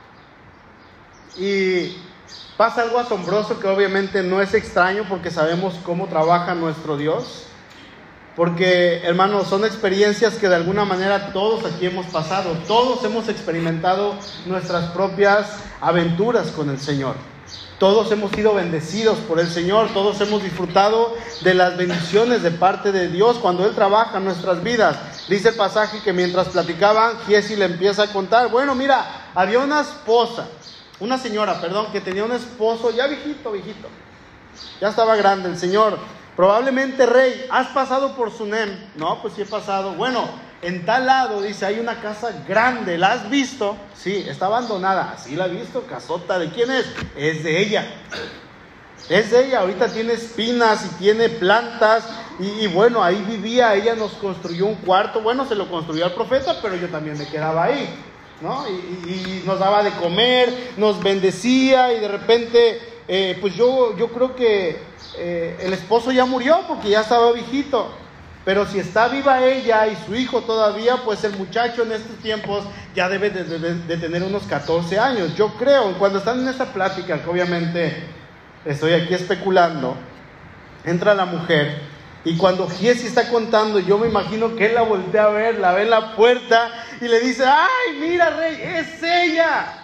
Y 1.37 1.97
pasa 2.57 2.83
algo 2.83 2.99
asombroso 2.99 3.59
que 3.59 3.67
obviamente 3.67 4.21
no 4.23 4.41
es 4.41 4.53
extraño 4.53 5.05
porque 5.09 5.31
sabemos 5.31 5.75
cómo 5.83 6.07
trabaja 6.07 6.53
nuestro 6.55 6.97
Dios. 6.97 7.47
porque 8.35 9.01
hermanos, 9.03 9.47
son 9.47 9.63
experiencias 9.63 10.35
que 10.35 10.49
de 10.49 10.55
alguna 10.55 10.85
manera 10.85 11.31
todos 11.33 11.65
aquí 11.65 11.85
hemos 11.85 12.07
pasado, 12.07 12.57
todos 12.67 13.03
hemos 13.03 13.29
experimentado 13.29 14.15
nuestras 14.47 14.89
propias 14.89 15.57
aventuras 15.79 16.47
con 16.47 16.71
el 16.71 16.79
Señor. 16.79 17.15
Todos 17.83 18.09
hemos 18.13 18.31
sido 18.31 18.53
bendecidos 18.53 19.17
por 19.27 19.41
el 19.41 19.49
Señor, 19.49 19.89
todos 19.93 20.21
hemos 20.21 20.41
disfrutado 20.41 21.13
de 21.41 21.53
las 21.53 21.75
bendiciones 21.75 22.41
de 22.41 22.51
parte 22.51 22.93
de 22.93 23.09
Dios 23.09 23.39
cuando 23.39 23.65
Él 23.65 23.75
trabaja 23.75 24.19
en 24.19 24.23
nuestras 24.23 24.63
vidas. 24.63 24.95
Dice 25.27 25.49
el 25.49 25.55
pasaje 25.55 25.99
que 26.01 26.13
mientras 26.13 26.47
platicaban, 26.47 27.17
Giesi 27.27 27.57
le 27.57 27.65
empieza 27.65 28.03
a 28.03 28.07
contar, 28.07 28.49
bueno, 28.49 28.73
mira, 28.73 29.31
había 29.35 29.59
una 29.59 29.81
esposa, 29.81 30.47
una 31.01 31.17
señora, 31.17 31.59
perdón, 31.59 31.87
que 31.91 31.99
tenía 31.99 32.23
un 32.23 32.31
esposo 32.31 32.89
ya 32.89 33.05
viejito, 33.05 33.51
viejito. 33.51 33.89
Ya 34.79 34.87
estaba 34.87 35.17
grande 35.17 35.49
el 35.49 35.57
Señor. 35.57 35.97
Probablemente, 36.37 37.05
rey, 37.05 37.47
¿has 37.51 37.67
pasado 37.67 38.15
por 38.15 38.31
Sunem? 38.31 38.69
No, 38.95 39.21
pues 39.21 39.33
sí 39.33 39.41
he 39.41 39.45
pasado. 39.45 39.91
Bueno, 39.95 40.29
en 40.63 40.85
tal 40.85 41.05
lado, 41.05 41.41
dice, 41.41 41.65
hay 41.65 41.79
una 41.79 41.99
casa 41.99 42.31
grande, 42.47 42.97
¿la 42.97 43.13
has 43.13 43.29
visto? 43.29 43.75
Sí, 43.95 44.25
está 44.27 44.45
abandonada. 44.45 45.17
Sí 45.17 45.35
la 45.35 45.47
he 45.47 45.49
visto, 45.49 45.83
casota. 45.83 46.39
¿De 46.39 46.49
quién 46.49 46.71
es? 46.71 46.85
Es 47.15 47.43
de 47.43 47.61
ella. 47.61 47.85
Es 49.09 49.31
de 49.31 49.47
ella, 49.47 49.59
ahorita 49.59 49.89
tiene 49.89 50.13
espinas 50.13 50.85
y 50.85 50.89
tiene 50.95 51.27
plantas 51.27 52.05
y, 52.39 52.67
bueno, 52.67 53.03
ahí 53.03 53.21
vivía, 53.27 53.75
ella 53.75 53.95
nos 53.95 54.13
construyó 54.13 54.65
un 54.65 54.75
cuarto, 54.75 55.21
bueno, 55.21 55.45
se 55.45 55.55
lo 55.55 55.69
construyó 55.69 56.05
al 56.05 56.13
profeta, 56.13 56.57
pero 56.61 56.75
yo 56.75 56.87
también 56.87 57.17
me 57.17 57.27
quedaba 57.27 57.65
ahí, 57.65 57.87
¿no? 58.41 58.65
Y, 58.67 59.43
nos 59.45 59.59
daba 59.59 59.83
de 59.83 59.91
comer, 59.91 60.71
nos 60.77 61.03
bendecía 61.03 61.93
y 61.93 61.99
de 61.99 62.07
repente, 62.07 62.79
eh, 63.09 63.37
pues 63.41 63.55
yo, 63.55 63.95
yo 63.97 64.07
creo 64.07 64.35
que 64.35 64.79
eh, 65.17 65.57
el 65.59 65.73
esposo 65.73 66.13
ya 66.13 66.25
murió 66.25 66.61
porque 66.67 66.89
ya 66.89 67.01
estaba 67.01 67.33
viejito. 67.33 68.02
Pero 68.45 68.65
si 68.65 68.79
está 68.79 69.07
viva 69.07 69.43
ella 69.45 69.87
y 69.87 69.95
su 70.05 70.15
hijo 70.15 70.41
todavía, 70.41 70.97
pues 71.05 71.23
el 71.23 71.37
muchacho 71.37 71.83
en 71.83 71.93
estos 71.93 72.17
tiempos 72.17 72.65
ya 72.93 73.07
debe 73.07 73.29
de, 73.29 73.97
tener 73.97 74.21
unos 74.23 74.43
14 74.43 74.99
años. 74.99 75.35
Yo 75.35 75.53
creo, 75.55 75.97
cuando 75.97 76.19
están 76.19 76.41
en 76.41 76.49
esta 76.49 76.65
plática, 76.73 77.23
que 77.23 77.29
obviamente 77.29 78.03
estoy 78.65 78.93
aquí 78.93 79.13
especulando, 79.13 79.95
entra 80.83 81.13
la 81.13 81.25
mujer 81.25 81.93
y 82.25 82.37
cuando 82.37 82.69
Giesi 82.69 83.07
está 83.07 83.27
contando, 83.27 83.79
yo 83.79 83.97
me 83.97 84.07
imagino 84.07 84.55
que 84.55 84.67
él 84.67 84.75
la 84.75 84.83
voltea 84.83 85.25
a 85.25 85.29
ver, 85.29 85.59
la 85.59 85.73
ve 85.73 85.81
en 85.83 85.89
la 85.89 86.15
puerta 86.15 86.71
y 87.01 87.07
le 87.07 87.19
dice, 87.19 87.43
ay, 87.45 87.99
mira, 87.99 88.29
rey, 88.29 88.61
es 88.61 89.03
ella. 89.03 89.82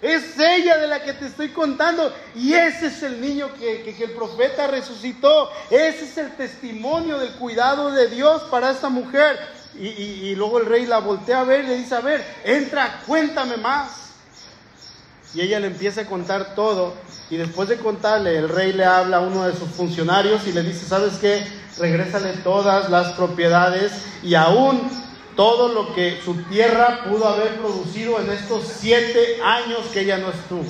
Es 0.00 0.38
ella 0.38 0.78
de 0.78 0.86
la 0.86 1.02
que 1.02 1.12
te 1.12 1.26
estoy 1.26 1.48
contando. 1.48 2.12
Y 2.34 2.52
ese 2.54 2.86
es 2.86 3.02
el 3.02 3.20
niño 3.20 3.52
que, 3.58 3.96
el 3.98 4.10
profeta 4.12 4.68
resucitó. 4.68 5.50
Ese 5.70 6.04
es 6.04 6.18
el 6.18 6.36
testimonio 6.36 7.18
del 7.18 7.32
cuidado 7.32 7.90
de 7.90 8.08
Dios 8.08 8.42
para 8.50 8.70
esta 8.70 8.88
mujer. 8.88 9.38
Y, 9.74 9.86
y, 9.88 10.34
luego 10.34 10.58
el 10.58 10.66
rey 10.66 10.86
la 10.86 10.98
voltea 10.98 11.40
a 11.40 11.44
ver 11.44 11.64
y 11.64 11.68
le 11.68 11.76
dice, 11.78 11.94
a 11.94 12.00
ver, 12.00 12.24
entra, 12.44 13.02
cuéntame 13.06 13.56
más. 13.56 14.12
Y 15.34 15.40
ella 15.40 15.60
le 15.60 15.66
empieza 15.66 16.02
a 16.02 16.06
contar 16.06 16.54
todo. 16.54 16.94
Y 17.30 17.36
después 17.36 17.68
de 17.68 17.76
contarle, 17.76 18.36
el 18.36 18.48
rey 18.48 18.72
le 18.72 18.84
habla 18.84 19.18
a 19.18 19.20
uno 19.20 19.46
de 19.46 19.54
sus 19.54 19.68
funcionarios 19.68 20.46
y 20.46 20.52
le 20.52 20.62
dice, 20.62 20.86
¿sabes 20.86 21.14
qué? 21.20 21.44
Regrésale 21.78 22.32
todas 22.44 22.88
las 22.88 23.12
propiedades 23.12 23.92
y 24.22 24.34
aún 24.34 24.90
todo 25.38 25.68
lo 25.68 25.94
que 25.94 26.20
su 26.24 26.34
tierra 26.48 27.04
pudo 27.08 27.28
haber 27.28 27.60
producido 27.60 28.18
en 28.18 28.28
estos 28.32 28.64
siete 28.64 29.40
años 29.40 29.86
que 29.92 30.00
ella 30.00 30.18
no 30.18 30.30
estuvo. 30.30 30.66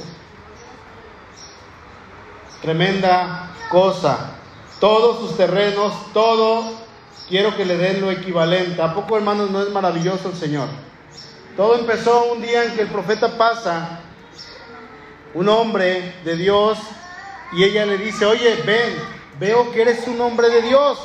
Tremenda 2.61 3.49
cosa. 3.71 4.33
Todos 4.79 5.21
sus 5.21 5.39
terrenos, 5.39 5.95
todo, 6.13 6.71
quiero 7.31 7.57
que 7.57 7.65
le 7.65 7.79
den 7.79 8.03
lo 8.03 8.11
equivalente. 8.11 8.83
¿A 8.83 8.93
poco, 8.93 9.17
hermanos, 9.17 9.51
no 9.51 9.63
es 9.63 9.71
maravilloso 9.71 10.29
el 10.29 10.37
Señor? 10.37 10.69
Todo 11.57 11.79
empezó 11.79 12.31
un 12.31 12.43
día 12.43 12.65
en 12.65 12.75
que 12.75 12.83
el 12.83 12.89
profeta 12.89 13.39
pasa, 13.39 14.01
un 15.33 15.49
hombre 15.49 16.15
de 16.27 16.37
Dios, 16.37 16.77
y 17.53 17.65
ella 17.65 17.87
le 17.87 17.97
dice, 17.97 18.27
oye, 18.27 18.57
ven, 18.67 18.99
veo 19.41 19.73
que 19.73 19.81
eres 19.81 20.07
un 20.07 20.21
hombre 20.21 20.51
de 20.51 20.61
Dios 20.61 20.99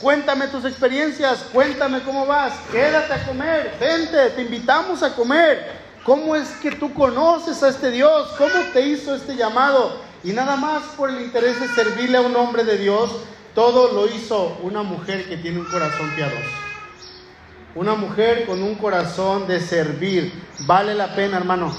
Cuéntame 0.00 0.46
tus 0.46 0.64
experiencias, 0.64 1.38
cuéntame 1.52 2.02
cómo 2.02 2.24
vas, 2.24 2.52
quédate 2.70 3.12
a 3.12 3.26
comer, 3.26 3.74
vente, 3.80 4.30
te 4.30 4.42
invitamos 4.42 5.02
a 5.02 5.12
comer. 5.14 5.72
¿Cómo 6.04 6.36
es 6.36 6.48
que 6.62 6.70
tú 6.70 6.94
conoces 6.94 7.62
a 7.64 7.68
este 7.68 7.90
Dios? 7.90 8.28
¿Cómo 8.38 8.54
te 8.72 8.80
hizo 8.80 9.14
este 9.14 9.34
llamado? 9.34 10.00
Y 10.22 10.32
nada 10.32 10.56
más 10.56 10.82
por 10.96 11.10
el 11.10 11.20
interés 11.20 11.60
de 11.60 11.68
servirle 11.68 12.16
a 12.16 12.20
un 12.20 12.34
hombre 12.36 12.62
de 12.62 12.78
Dios, 12.78 13.10
todo 13.54 13.92
lo 13.92 14.06
hizo 14.06 14.56
una 14.62 14.84
mujer 14.84 15.28
que 15.28 15.36
tiene 15.36 15.58
un 15.58 15.66
corazón 15.66 16.10
piadoso. 16.14 16.38
Una 17.74 17.94
mujer 17.94 18.46
con 18.46 18.62
un 18.62 18.76
corazón 18.76 19.48
de 19.48 19.60
servir. 19.60 20.32
Vale 20.60 20.94
la 20.94 21.14
pena, 21.14 21.38
hermano. 21.38 21.76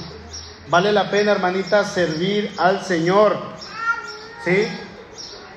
Vale 0.68 0.92
la 0.92 1.10
pena, 1.10 1.32
hermanita, 1.32 1.86
servir 1.86 2.54
al 2.58 2.84
Señor. 2.84 3.38
¿Sí? 4.44 4.68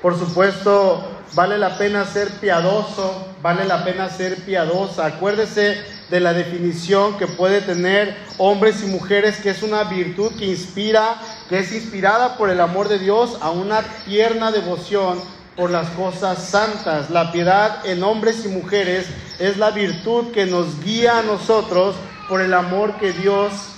Por 0.01 0.17
supuesto, 0.17 1.12
Vale 1.35 1.57
la 1.57 1.79
pena 1.79 2.05
ser 2.05 2.29
piadoso, 2.39 3.27
vale 3.41 3.65
la 3.65 3.83
pena 3.83 4.07
ser 4.09 4.35
piadosa. 4.43 5.07
Acuérdese 5.07 5.83
de 6.11 6.19
la 6.19 6.31
definición 6.31 7.17
que 7.17 7.25
puede 7.25 7.61
tener 7.61 8.15
hombres 8.37 8.83
y 8.83 8.85
mujeres, 8.85 9.37
que 9.37 9.49
es 9.49 9.63
una 9.63 9.83
virtud 9.85 10.31
que 10.37 10.45
inspira, 10.45 11.19
que 11.49 11.59
es 11.59 11.73
inspirada 11.73 12.37
por 12.37 12.51
el 12.51 12.61
amor 12.61 12.87
de 12.87 12.99
Dios 12.99 13.39
a 13.41 13.49
una 13.49 13.81
tierna 14.05 14.51
devoción 14.51 15.19
por 15.55 15.71
las 15.71 15.89
cosas 15.91 16.37
santas. 16.43 17.09
La 17.09 17.31
piedad 17.31 17.83
en 17.83 18.03
hombres 18.03 18.45
y 18.45 18.49
mujeres 18.49 19.07
es 19.39 19.57
la 19.57 19.71
virtud 19.71 20.31
que 20.33 20.45
nos 20.45 20.83
guía 20.83 21.17
a 21.17 21.23
nosotros 21.23 21.95
por 22.29 22.41
el 22.41 22.53
amor 22.53 22.97
que 22.97 23.11
Dios 23.11 23.72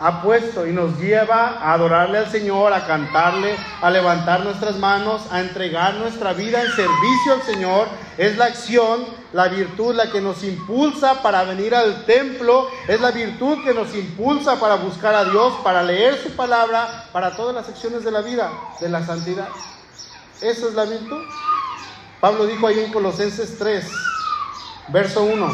ha 0.00 0.22
puesto 0.22 0.66
y 0.66 0.72
nos 0.72 0.96
lleva 0.98 1.58
a 1.60 1.72
adorarle 1.72 2.18
al 2.18 2.30
Señor, 2.30 2.72
a 2.72 2.86
cantarle, 2.86 3.56
a 3.82 3.90
levantar 3.90 4.44
nuestras 4.44 4.76
manos, 4.76 5.22
a 5.32 5.40
entregar 5.40 5.94
nuestra 5.94 6.32
vida 6.32 6.62
en 6.62 6.70
servicio 6.70 7.32
al 7.34 7.42
Señor. 7.42 7.88
Es 8.16 8.36
la 8.36 8.46
acción, 8.46 9.04
la 9.32 9.48
virtud 9.48 9.94
la 9.94 10.10
que 10.10 10.20
nos 10.20 10.44
impulsa 10.44 11.20
para 11.20 11.42
venir 11.44 11.74
al 11.74 12.04
templo, 12.04 12.68
es 12.86 13.00
la 13.00 13.10
virtud 13.10 13.64
que 13.64 13.74
nos 13.74 13.94
impulsa 13.94 14.60
para 14.60 14.76
buscar 14.76 15.14
a 15.14 15.24
Dios, 15.24 15.54
para 15.64 15.82
leer 15.82 16.16
su 16.22 16.30
palabra, 16.36 17.06
para 17.12 17.34
todas 17.36 17.54
las 17.54 17.68
acciones 17.68 18.04
de 18.04 18.12
la 18.12 18.20
vida, 18.20 18.50
de 18.80 18.88
la 18.88 19.04
santidad. 19.04 19.48
Esa 20.40 20.68
es 20.68 20.74
la 20.74 20.84
virtud. 20.84 21.24
Pablo 22.20 22.46
dijo 22.46 22.66
ahí 22.66 22.78
en 22.80 22.92
Colosenses 22.92 23.58
3, 23.58 23.84
verso 24.88 25.24
1. 25.24 25.52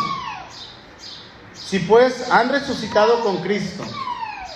Si 1.54 1.78
pues 1.80 2.30
han 2.30 2.50
resucitado 2.50 3.20
con 3.20 3.38
Cristo, 3.38 3.84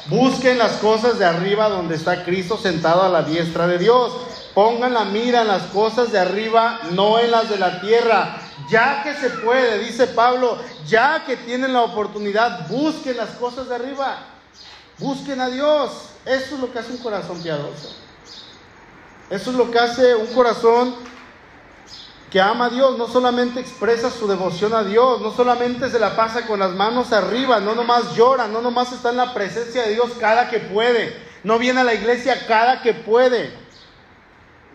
Busquen 0.09 0.57
las 0.57 0.73
cosas 0.79 1.19
de 1.19 1.27
arriba 1.27 1.69
donde 1.69 1.97
está 1.97 2.25
Cristo 2.25 2.57
sentado 2.57 3.03
a 3.03 3.09
la 3.11 3.23
diestra 3.23 3.67
de 3.67 3.79
Dios. 3.79 4.13
Pongan 4.55 4.95
la 4.95 5.05
mira 5.05 5.43
en 5.43 5.49
las 5.49 5.65
cosas 5.65 6.11
de 6.11 6.19
arriba, 6.19 6.81
no 6.93 7.19
en 7.19 7.31
las 7.31 7.51
de 7.51 7.59
la 7.59 7.81
tierra. 7.81 8.41
Ya 8.71 9.03
que 9.03 9.15
se 9.15 9.31
puede, 9.31 9.79
dice 9.79 10.07
Pablo, 10.09 10.59
ya 10.87 11.25
que 11.27 11.37
tienen 11.37 11.75
la 11.75 11.83
oportunidad, 11.83 12.69
busquen 12.69 13.19
las 13.19 13.31
cosas 13.31 13.69
de 13.69 13.75
arriba. 13.75 14.19
Busquen 14.99 15.41
a 15.41 15.51
Dios. 15.51 15.91
Eso 16.25 16.55
es 16.55 16.61
lo 16.61 16.73
que 16.73 16.79
hace 16.79 16.93
un 16.93 16.99
corazón 16.99 17.43
piadoso. 17.43 17.95
Eso 19.31 19.51
es 19.51 19.57
lo 19.57 19.71
que 19.71 19.79
hace 19.79 20.15
un 20.15 20.27
corazón 20.29 20.95
que 22.31 22.41
ama 22.41 22.67
a 22.67 22.71
Dios, 22.71 22.99
no 22.99 23.07
solamente 23.09 23.61
expresa 23.61 24.11
su 24.11 24.29
devoción 24.29 24.75
a 24.75 24.85
Dios, 24.85 25.21
no 25.21 25.33
solamente 25.33 25.89
se 25.91 25.99
la 25.99 26.15
pasa 26.15 26.47
con 26.47 26.59
las 26.59 26.73
manos 26.73 27.13
arriba, 27.13 27.61
no 27.61 27.75
nomás 27.75 28.15
llora, 28.15 28.47
no 28.47 28.61
nomás 28.61 28.93
está 28.93 29.11
en 29.11 29.17
la 29.17 29.33
presencia 29.33 29.83
de 29.83 29.95
Dios 29.95 30.11
cada 30.21 30.51
que 30.51 30.59
puede, 30.59 31.17
no 31.43 31.59
viene 31.59 31.81
a 31.81 31.85
la 31.85 31.95
iglesia 31.95 32.47
cada 32.47 32.83
que 32.83 32.93
puede. 32.93 33.68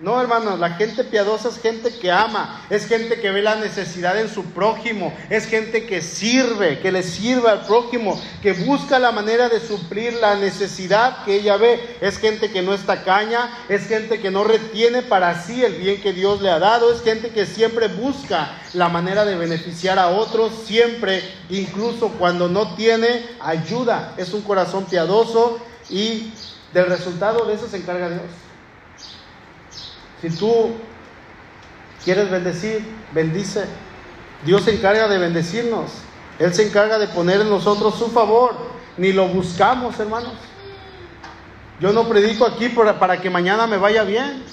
No, 0.04 0.20
hermanos, 0.20 0.60
la 0.60 0.72
gente 0.72 1.06
piadosa 1.06 1.48
es 1.48 1.62
gente 1.62 1.90
que 1.98 2.12
ama, 2.12 2.62
es 2.70 2.88
gente 2.88 3.22
que 3.22 3.32
ve 3.32 3.42
la 3.42 3.56
necesidad 3.56 4.20
en 4.20 4.28
su 4.28 4.44
prójimo, 4.44 5.14
es 5.30 5.46
gente 5.46 5.86
que 5.86 6.02
sirve, 6.02 6.80
que 6.80 6.92
le 6.92 7.04
sirve 7.04 7.50
al 7.50 7.66
prójimo, 7.66 8.22
que 8.42 8.52
busca 8.52 9.00
la 9.00 9.14
manera 9.14 9.48
de 9.48 9.62
suplir 9.62 10.12
la 10.16 10.36
necesidad 10.36 11.24
que 11.24 11.36
ella 11.36 11.56
ve. 11.56 11.80
Es 12.02 12.18
gente 12.18 12.52
que 12.52 12.62
no 12.62 12.74
está 12.74 13.06
caña, 13.06 13.50
es 13.70 13.88
gente 13.88 14.20
que 14.20 14.30
no 14.30 14.44
retiene 14.44 15.04
para 15.04 15.42
sí 15.42 15.64
el 15.64 15.76
bien 15.76 16.02
que 16.02 16.12
Dios 16.12 16.42
le 16.42 16.50
ha 16.50 16.60
dado, 16.60 16.92
es 16.92 17.02
gente 17.02 17.30
que 17.30 17.46
siempre 17.46 17.88
busca 17.88 18.58
la 18.74 18.90
manera 18.90 19.24
de 19.24 19.38
beneficiar 19.38 20.00
a 20.00 20.10
otros, 20.10 20.52
siempre, 20.66 21.24
incluso 21.50 22.10
cuando 22.20 22.50
no 22.50 22.76
tiene 22.76 23.26
ayuda. 23.40 24.16
Es 24.18 24.34
un 24.34 24.42
corazón 24.42 24.84
piadoso 24.84 25.62
y 25.90 26.34
del 26.74 26.88
resultado 26.88 27.46
de 27.46 27.54
eso 27.54 27.70
se 27.70 27.78
encarga 27.78 28.10
Dios. 28.10 28.43
Si 30.24 30.30
tú 30.30 30.72
quieres 32.02 32.32
bendecir, 32.32 32.82
bendice. 33.12 33.66
Dios 34.46 34.64
se 34.64 34.74
encarga 34.74 35.10
de 35.10 35.18
bendecirnos. 35.18 35.92
Él 36.40 36.54
se 36.54 36.66
encarga 36.66 36.98
de 36.98 37.10
poner 37.10 37.42
en 37.42 37.50
nosotros 37.50 37.96
su 37.96 38.08
favor. 38.08 38.56
Ni 38.96 39.12
lo 39.12 39.28
buscamos, 39.28 40.00
hermanos. 40.00 40.32
Yo 41.82 41.92
no 41.92 42.08
predico 42.08 42.46
aquí 42.46 42.70
para, 42.70 43.20
que 43.20 43.30
mañana 43.30 43.68
me 43.68 43.76
vaya 43.76 44.06
bien. 44.06 44.46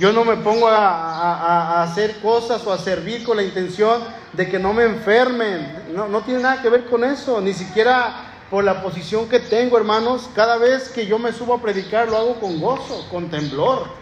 Yo 0.00 0.12
no 0.12 0.24
me 0.24 0.36
pongo 0.38 0.66
a, 0.66 1.84
hacer 1.84 2.18
cosas 2.18 2.66
o 2.66 2.72
a 2.72 2.78
servir 2.78 3.22
con 3.22 3.36
la 3.36 3.44
intención 3.44 4.02
de 4.32 4.50
que 4.50 4.58
no 4.58 4.72
me 4.72 4.82
enfermen. 4.82 5.84
No, 5.94 6.08
no 6.08 6.22
tiene 6.22 6.42
nada 6.42 6.60
que 6.60 6.70
ver 6.70 6.86
con 6.86 7.04
eso, 7.04 7.40
ni 7.40 7.54
siquiera 7.54 8.32
por 8.50 8.64
la 8.64 8.82
posición 8.82 9.28
que 9.28 9.38
tengo, 9.38 9.78
hermanos. 9.78 10.28
Cada 10.34 10.56
vez 10.56 10.88
que 10.88 11.06
yo 11.06 11.20
me 11.20 11.32
subo 11.32 11.54
a 11.54 11.62
predicar 11.62 12.08
lo 12.08 12.16
hago 12.16 12.40
con 12.40 12.60
gozo, 12.60 13.06
con 13.12 13.30
temblor, 13.30 13.99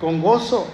con 0.00 0.20
gozo. 0.22 0.66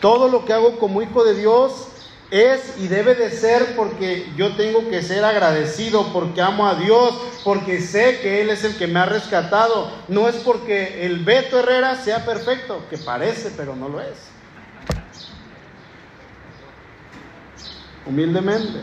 Todo 0.00 0.28
lo 0.28 0.44
que 0.44 0.52
hago 0.52 0.78
como 0.78 1.02
hijo 1.02 1.24
de 1.24 1.34
Dios 1.34 1.88
es 2.30 2.78
y 2.78 2.88
debe 2.88 3.14
de 3.14 3.30
ser 3.30 3.76
porque 3.76 4.28
yo 4.36 4.56
tengo 4.56 4.88
que 4.88 5.02
ser 5.02 5.24
agradecido, 5.24 6.12
porque 6.12 6.42
amo 6.42 6.66
a 6.66 6.74
Dios, 6.74 7.14
porque 7.44 7.80
sé 7.80 8.20
que 8.20 8.42
Él 8.42 8.50
es 8.50 8.64
el 8.64 8.76
que 8.76 8.86
me 8.86 8.98
ha 8.98 9.06
rescatado. 9.06 9.90
No 10.08 10.28
es 10.28 10.36
porque 10.36 11.06
el 11.06 11.24
Beto 11.24 11.58
Herrera 11.58 11.96
sea 11.96 12.24
perfecto, 12.24 12.82
que 12.90 12.98
parece, 12.98 13.52
pero 13.56 13.76
no 13.76 13.88
lo 13.88 14.00
es. 14.00 14.18
Humildemente. 18.06 18.80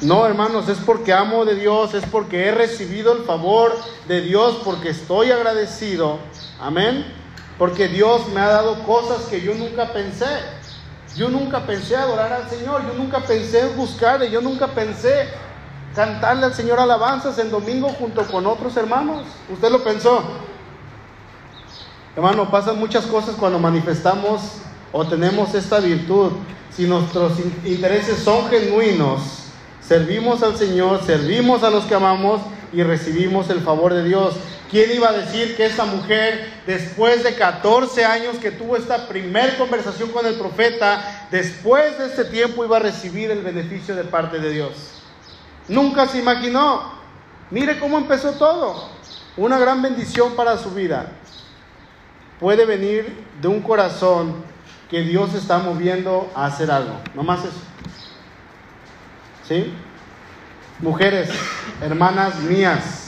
No, 0.00 0.24
hermanos, 0.24 0.68
es 0.68 0.78
porque 0.78 1.12
amo 1.12 1.44
de 1.44 1.56
Dios, 1.56 1.92
es 1.94 2.04
porque 2.06 2.46
he 2.46 2.52
recibido 2.52 3.12
el 3.12 3.24
favor 3.24 3.76
de 4.06 4.20
Dios, 4.20 4.60
porque 4.64 4.90
estoy 4.90 5.32
agradecido. 5.32 6.20
Amén. 6.60 7.04
Porque 7.58 7.88
Dios 7.88 8.28
me 8.28 8.40
ha 8.40 8.48
dado 8.48 8.84
cosas 8.84 9.26
que 9.26 9.40
yo 9.40 9.54
nunca 9.54 9.92
pensé. 9.92 10.26
Yo 11.16 11.28
nunca 11.28 11.60
pensé 11.66 11.96
adorar 11.96 12.32
al 12.32 12.48
Señor, 12.48 12.82
yo 12.86 12.94
nunca 12.94 13.20
pensé 13.20 13.68
buscarle, 13.70 14.30
yo 14.30 14.40
nunca 14.40 14.68
pensé 14.68 15.28
cantarle 15.94 16.46
al 16.46 16.54
Señor 16.54 16.78
alabanzas 16.78 17.38
en 17.38 17.50
domingo 17.50 17.88
junto 17.88 18.22
con 18.22 18.46
otros 18.46 18.76
hermanos. 18.76 19.24
¿Usted 19.52 19.70
lo 19.70 19.82
pensó? 19.82 20.22
Hermano, 22.14 22.50
pasan 22.50 22.78
muchas 22.78 23.04
cosas 23.06 23.34
cuando 23.34 23.58
manifestamos 23.58 24.58
o 24.92 25.04
tenemos 25.06 25.54
esta 25.54 25.80
virtud. 25.80 26.32
Si 26.70 26.86
nuestros 26.86 27.32
intereses 27.64 28.18
son 28.18 28.48
genuinos, 28.48 29.20
servimos 29.80 30.42
al 30.42 30.56
Señor, 30.56 31.02
servimos 31.04 31.62
a 31.64 31.70
los 31.70 31.84
que 31.84 31.94
amamos 31.94 32.40
y 32.72 32.82
recibimos 32.82 33.50
el 33.50 33.60
favor 33.60 33.94
de 33.94 34.04
Dios. 34.04 34.34
¿Quién 34.70 34.92
iba 34.92 35.08
a 35.08 35.12
decir 35.12 35.56
que 35.56 35.64
esta 35.64 35.86
mujer, 35.86 36.62
después 36.66 37.24
de 37.24 37.34
14 37.34 38.04
años 38.04 38.36
que 38.36 38.50
tuvo 38.50 38.76
esta 38.76 39.08
primer 39.08 39.56
conversación 39.56 40.10
con 40.10 40.26
el 40.26 40.34
profeta, 40.34 41.26
después 41.30 41.96
de 41.98 42.06
este 42.06 42.26
tiempo 42.26 42.64
iba 42.64 42.76
a 42.76 42.80
recibir 42.80 43.30
el 43.30 43.42
beneficio 43.42 43.96
de 43.96 44.04
parte 44.04 44.38
de 44.38 44.50
Dios? 44.50 45.02
Nunca 45.68 46.06
se 46.06 46.18
imaginó. 46.18 46.92
Mire 47.50 47.78
cómo 47.78 47.96
empezó 47.96 48.32
todo. 48.32 48.90
Una 49.38 49.58
gran 49.58 49.80
bendición 49.80 50.36
para 50.36 50.58
su 50.58 50.70
vida. 50.72 51.12
Puede 52.38 52.66
venir 52.66 53.24
de 53.40 53.48
un 53.48 53.62
corazón 53.62 54.44
que 54.90 55.00
Dios 55.00 55.32
está 55.34 55.58
moviendo 55.58 56.30
a 56.34 56.46
hacer 56.46 56.70
algo. 56.70 57.00
No 57.14 57.22
más 57.22 57.40
eso. 57.40 57.62
¿Sí? 59.46 59.72
Mujeres, 60.80 61.30
hermanas 61.80 62.38
mías, 62.40 63.07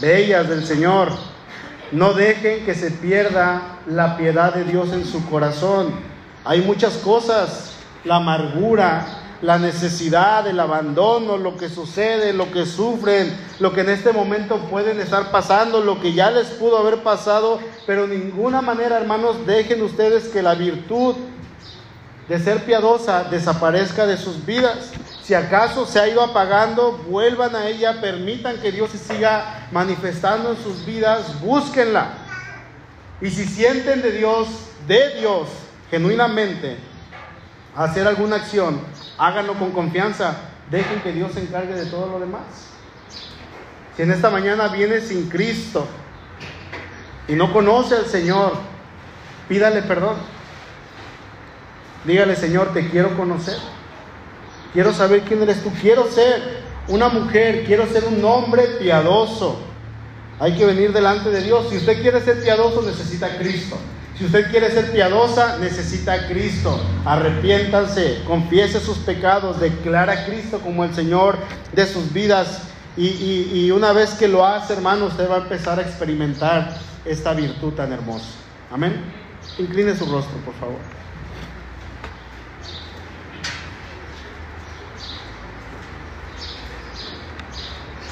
bellas 0.00 0.48
del 0.48 0.64
Señor, 0.64 1.10
no 1.92 2.12
dejen 2.12 2.64
que 2.64 2.74
se 2.74 2.90
pierda 2.90 3.78
la 3.86 4.16
piedad 4.16 4.54
de 4.54 4.64
Dios 4.64 4.92
en 4.92 5.04
su 5.04 5.28
corazón. 5.28 5.92
Hay 6.44 6.60
muchas 6.60 6.98
cosas, 6.98 7.72
la 8.04 8.16
amargura, 8.16 9.06
la 9.40 9.58
necesidad, 9.58 10.46
el 10.46 10.58
abandono, 10.58 11.36
lo 11.36 11.56
que 11.56 11.68
sucede, 11.68 12.32
lo 12.32 12.50
que 12.50 12.66
sufren, 12.66 13.36
lo 13.60 13.72
que 13.72 13.82
en 13.82 13.90
este 13.90 14.12
momento 14.12 14.58
pueden 14.68 15.00
estar 15.00 15.30
pasando, 15.30 15.80
lo 15.80 16.00
que 16.00 16.12
ya 16.12 16.30
les 16.30 16.48
pudo 16.48 16.78
haber 16.78 17.02
pasado, 17.02 17.60
pero 17.86 18.06
de 18.06 18.18
ninguna 18.18 18.60
manera, 18.60 18.98
hermanos, 18.98 19.46
dejen 19.46 19.82
ustedes 19.82 20.28
que 20.28 20.42
la 20.42 20.54
virtud 20.54 21.14
de 22.28 22.38
ser 22.38 22.64
piadosa 22.64 23.24
desaparezca 23.24 24.06
de 24.06 24.16
sus 24.16 24.44
vidas. 24.44 24.90
Si 25.28 25.34
acaso 25.34 25.84
se 25.84 26.00
ha 26.00 26.08
ido 26.08 26.22
apagando, 26.22 26.92
vuelvan 27.06 27.54
a 27.54 27.66
ella, 27.66 28.00
permitan 28.00 28.62
que 28.62 28.72
Dios 28.72 28.92
se 28.92 28.96
siga 28.96 29.68
manifestando 29.72 30.52
en 30.52 30.56
sus 30.56 30.86
vidas, 30.86 31.38
búsquenla. 31.42 32.14
Y 33.20 33.28
si 33.28 33.44
sienten 33.44 34.00
de 34.00 34.12
Dios, 34.12 34.48
de 34.86 35.18
Dios, 35.20 35.48
genuinamente, 35.90 36.78
hacer 37.76 38.08
alguna 38.08 38.36
acción, 38.36 38.80
háganlo 39.18 39.52
con 39.52 39.72
confianza, 39.72 40.34
dejen 40.70 41.02
que 41.02 41.12
Dios 41.12 41.32
se 41.32 41.42
encargue 41.42 41.74
de 41.74 41.84
todo 41.84 42.06
lo 42.06 42.20
demás. 42.20 42.44
Si 43.98 44.04
en 44.04 44.12
esta 44.12 44.30
mañana 44.30 44.68
viene 44.68 45.02
sin 45.02 45.28
Cristo 45.28 45.86
y 47.28 47.34
no 47.34 47.52
conoce 47.52 47.96
al 47.96 48.06
Señor, 48.06 48.54
pídale 49.46 49.82
perdón. 49.82 50.16
Dígale, 52.06 52.34
Señor, 52.34 52.72
te 52.72 52.88
quiero 52.88 53.14
conocer. 53.14 53.58
Quiero 54.72 54.92
saber 54.92 55.22
quién 55.22 55.42
eres 55.42 55.62
tú. 55.62 55.70
Quiero 55.80 56.10
ser 56.10 56.62
una 56.88 57.08
mujer. 57.08 57.64
Quiero 57.64 57.86
ser 57.86 58.04
un 58.04 58.24
hombre 58.24 58.62
piadoso. 58.80 59.60
Hay 60.40 60.56
que 60.56 60.66
venir 60.66 60.92
delante 60.92 61.30
de 61.30 61.42
Dios. 61.42 61.68
Si 61.70 61.76
usted 61.78 62.00
quiere 62.00 62.20
ser 62.20 62.42
piadoso, 62.42 62.82
necesita 62.82 63.26
a 63.26 63.38
Cristo. 63.38 63.76
Si 64.16 64.24
usted 64.24 64.50
quiere 64.50 64.70
ser 64.70 64.90
piadosa, 64.90 65.58
necesita 65.58 66.12
a 66.12 66.26
Cristo. 66.26 66.80
Arrepiéntanse, 67.04 68.22
confiese 68.26 68.80
sus 68.80 68.98
pecados, 68.98 69.60
declara 69.60 70.12
a 70.12 70.24
Cristo 70.26 70.58
como 70.60 70.84
el 70.84 70.92
Señor 70.92 71.38
de 71.72 71.86
sus 71.86 72.12
vidas. 72.12 72.62
Y, 72.96 73.50
y 73.52 73.70
una 73.70 73.92
vez 73.92 74.14
que 74.14 74.26
lo 74.26 74.44
hace, 74.44 74.72
hermano, 74.72 75.06
usted 75.06 75.30
va 75.30 75.36
a 75.36 75.38
empezar 75.42 75.78
a 75.78 75.82
experimentar 75.82 76.76
esta 77.04 77.32
virtud 77.32 77.74
tan 77.74 77.92
hermosa. 77.92 78.26
Amén. 78.72 79.00
Incline 79.56 79.96
su 79.96 80.04
rostro, 80.06 80.36
por 80.44 80.54
favor. 80.54 80.78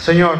Señor, 0.06 0.38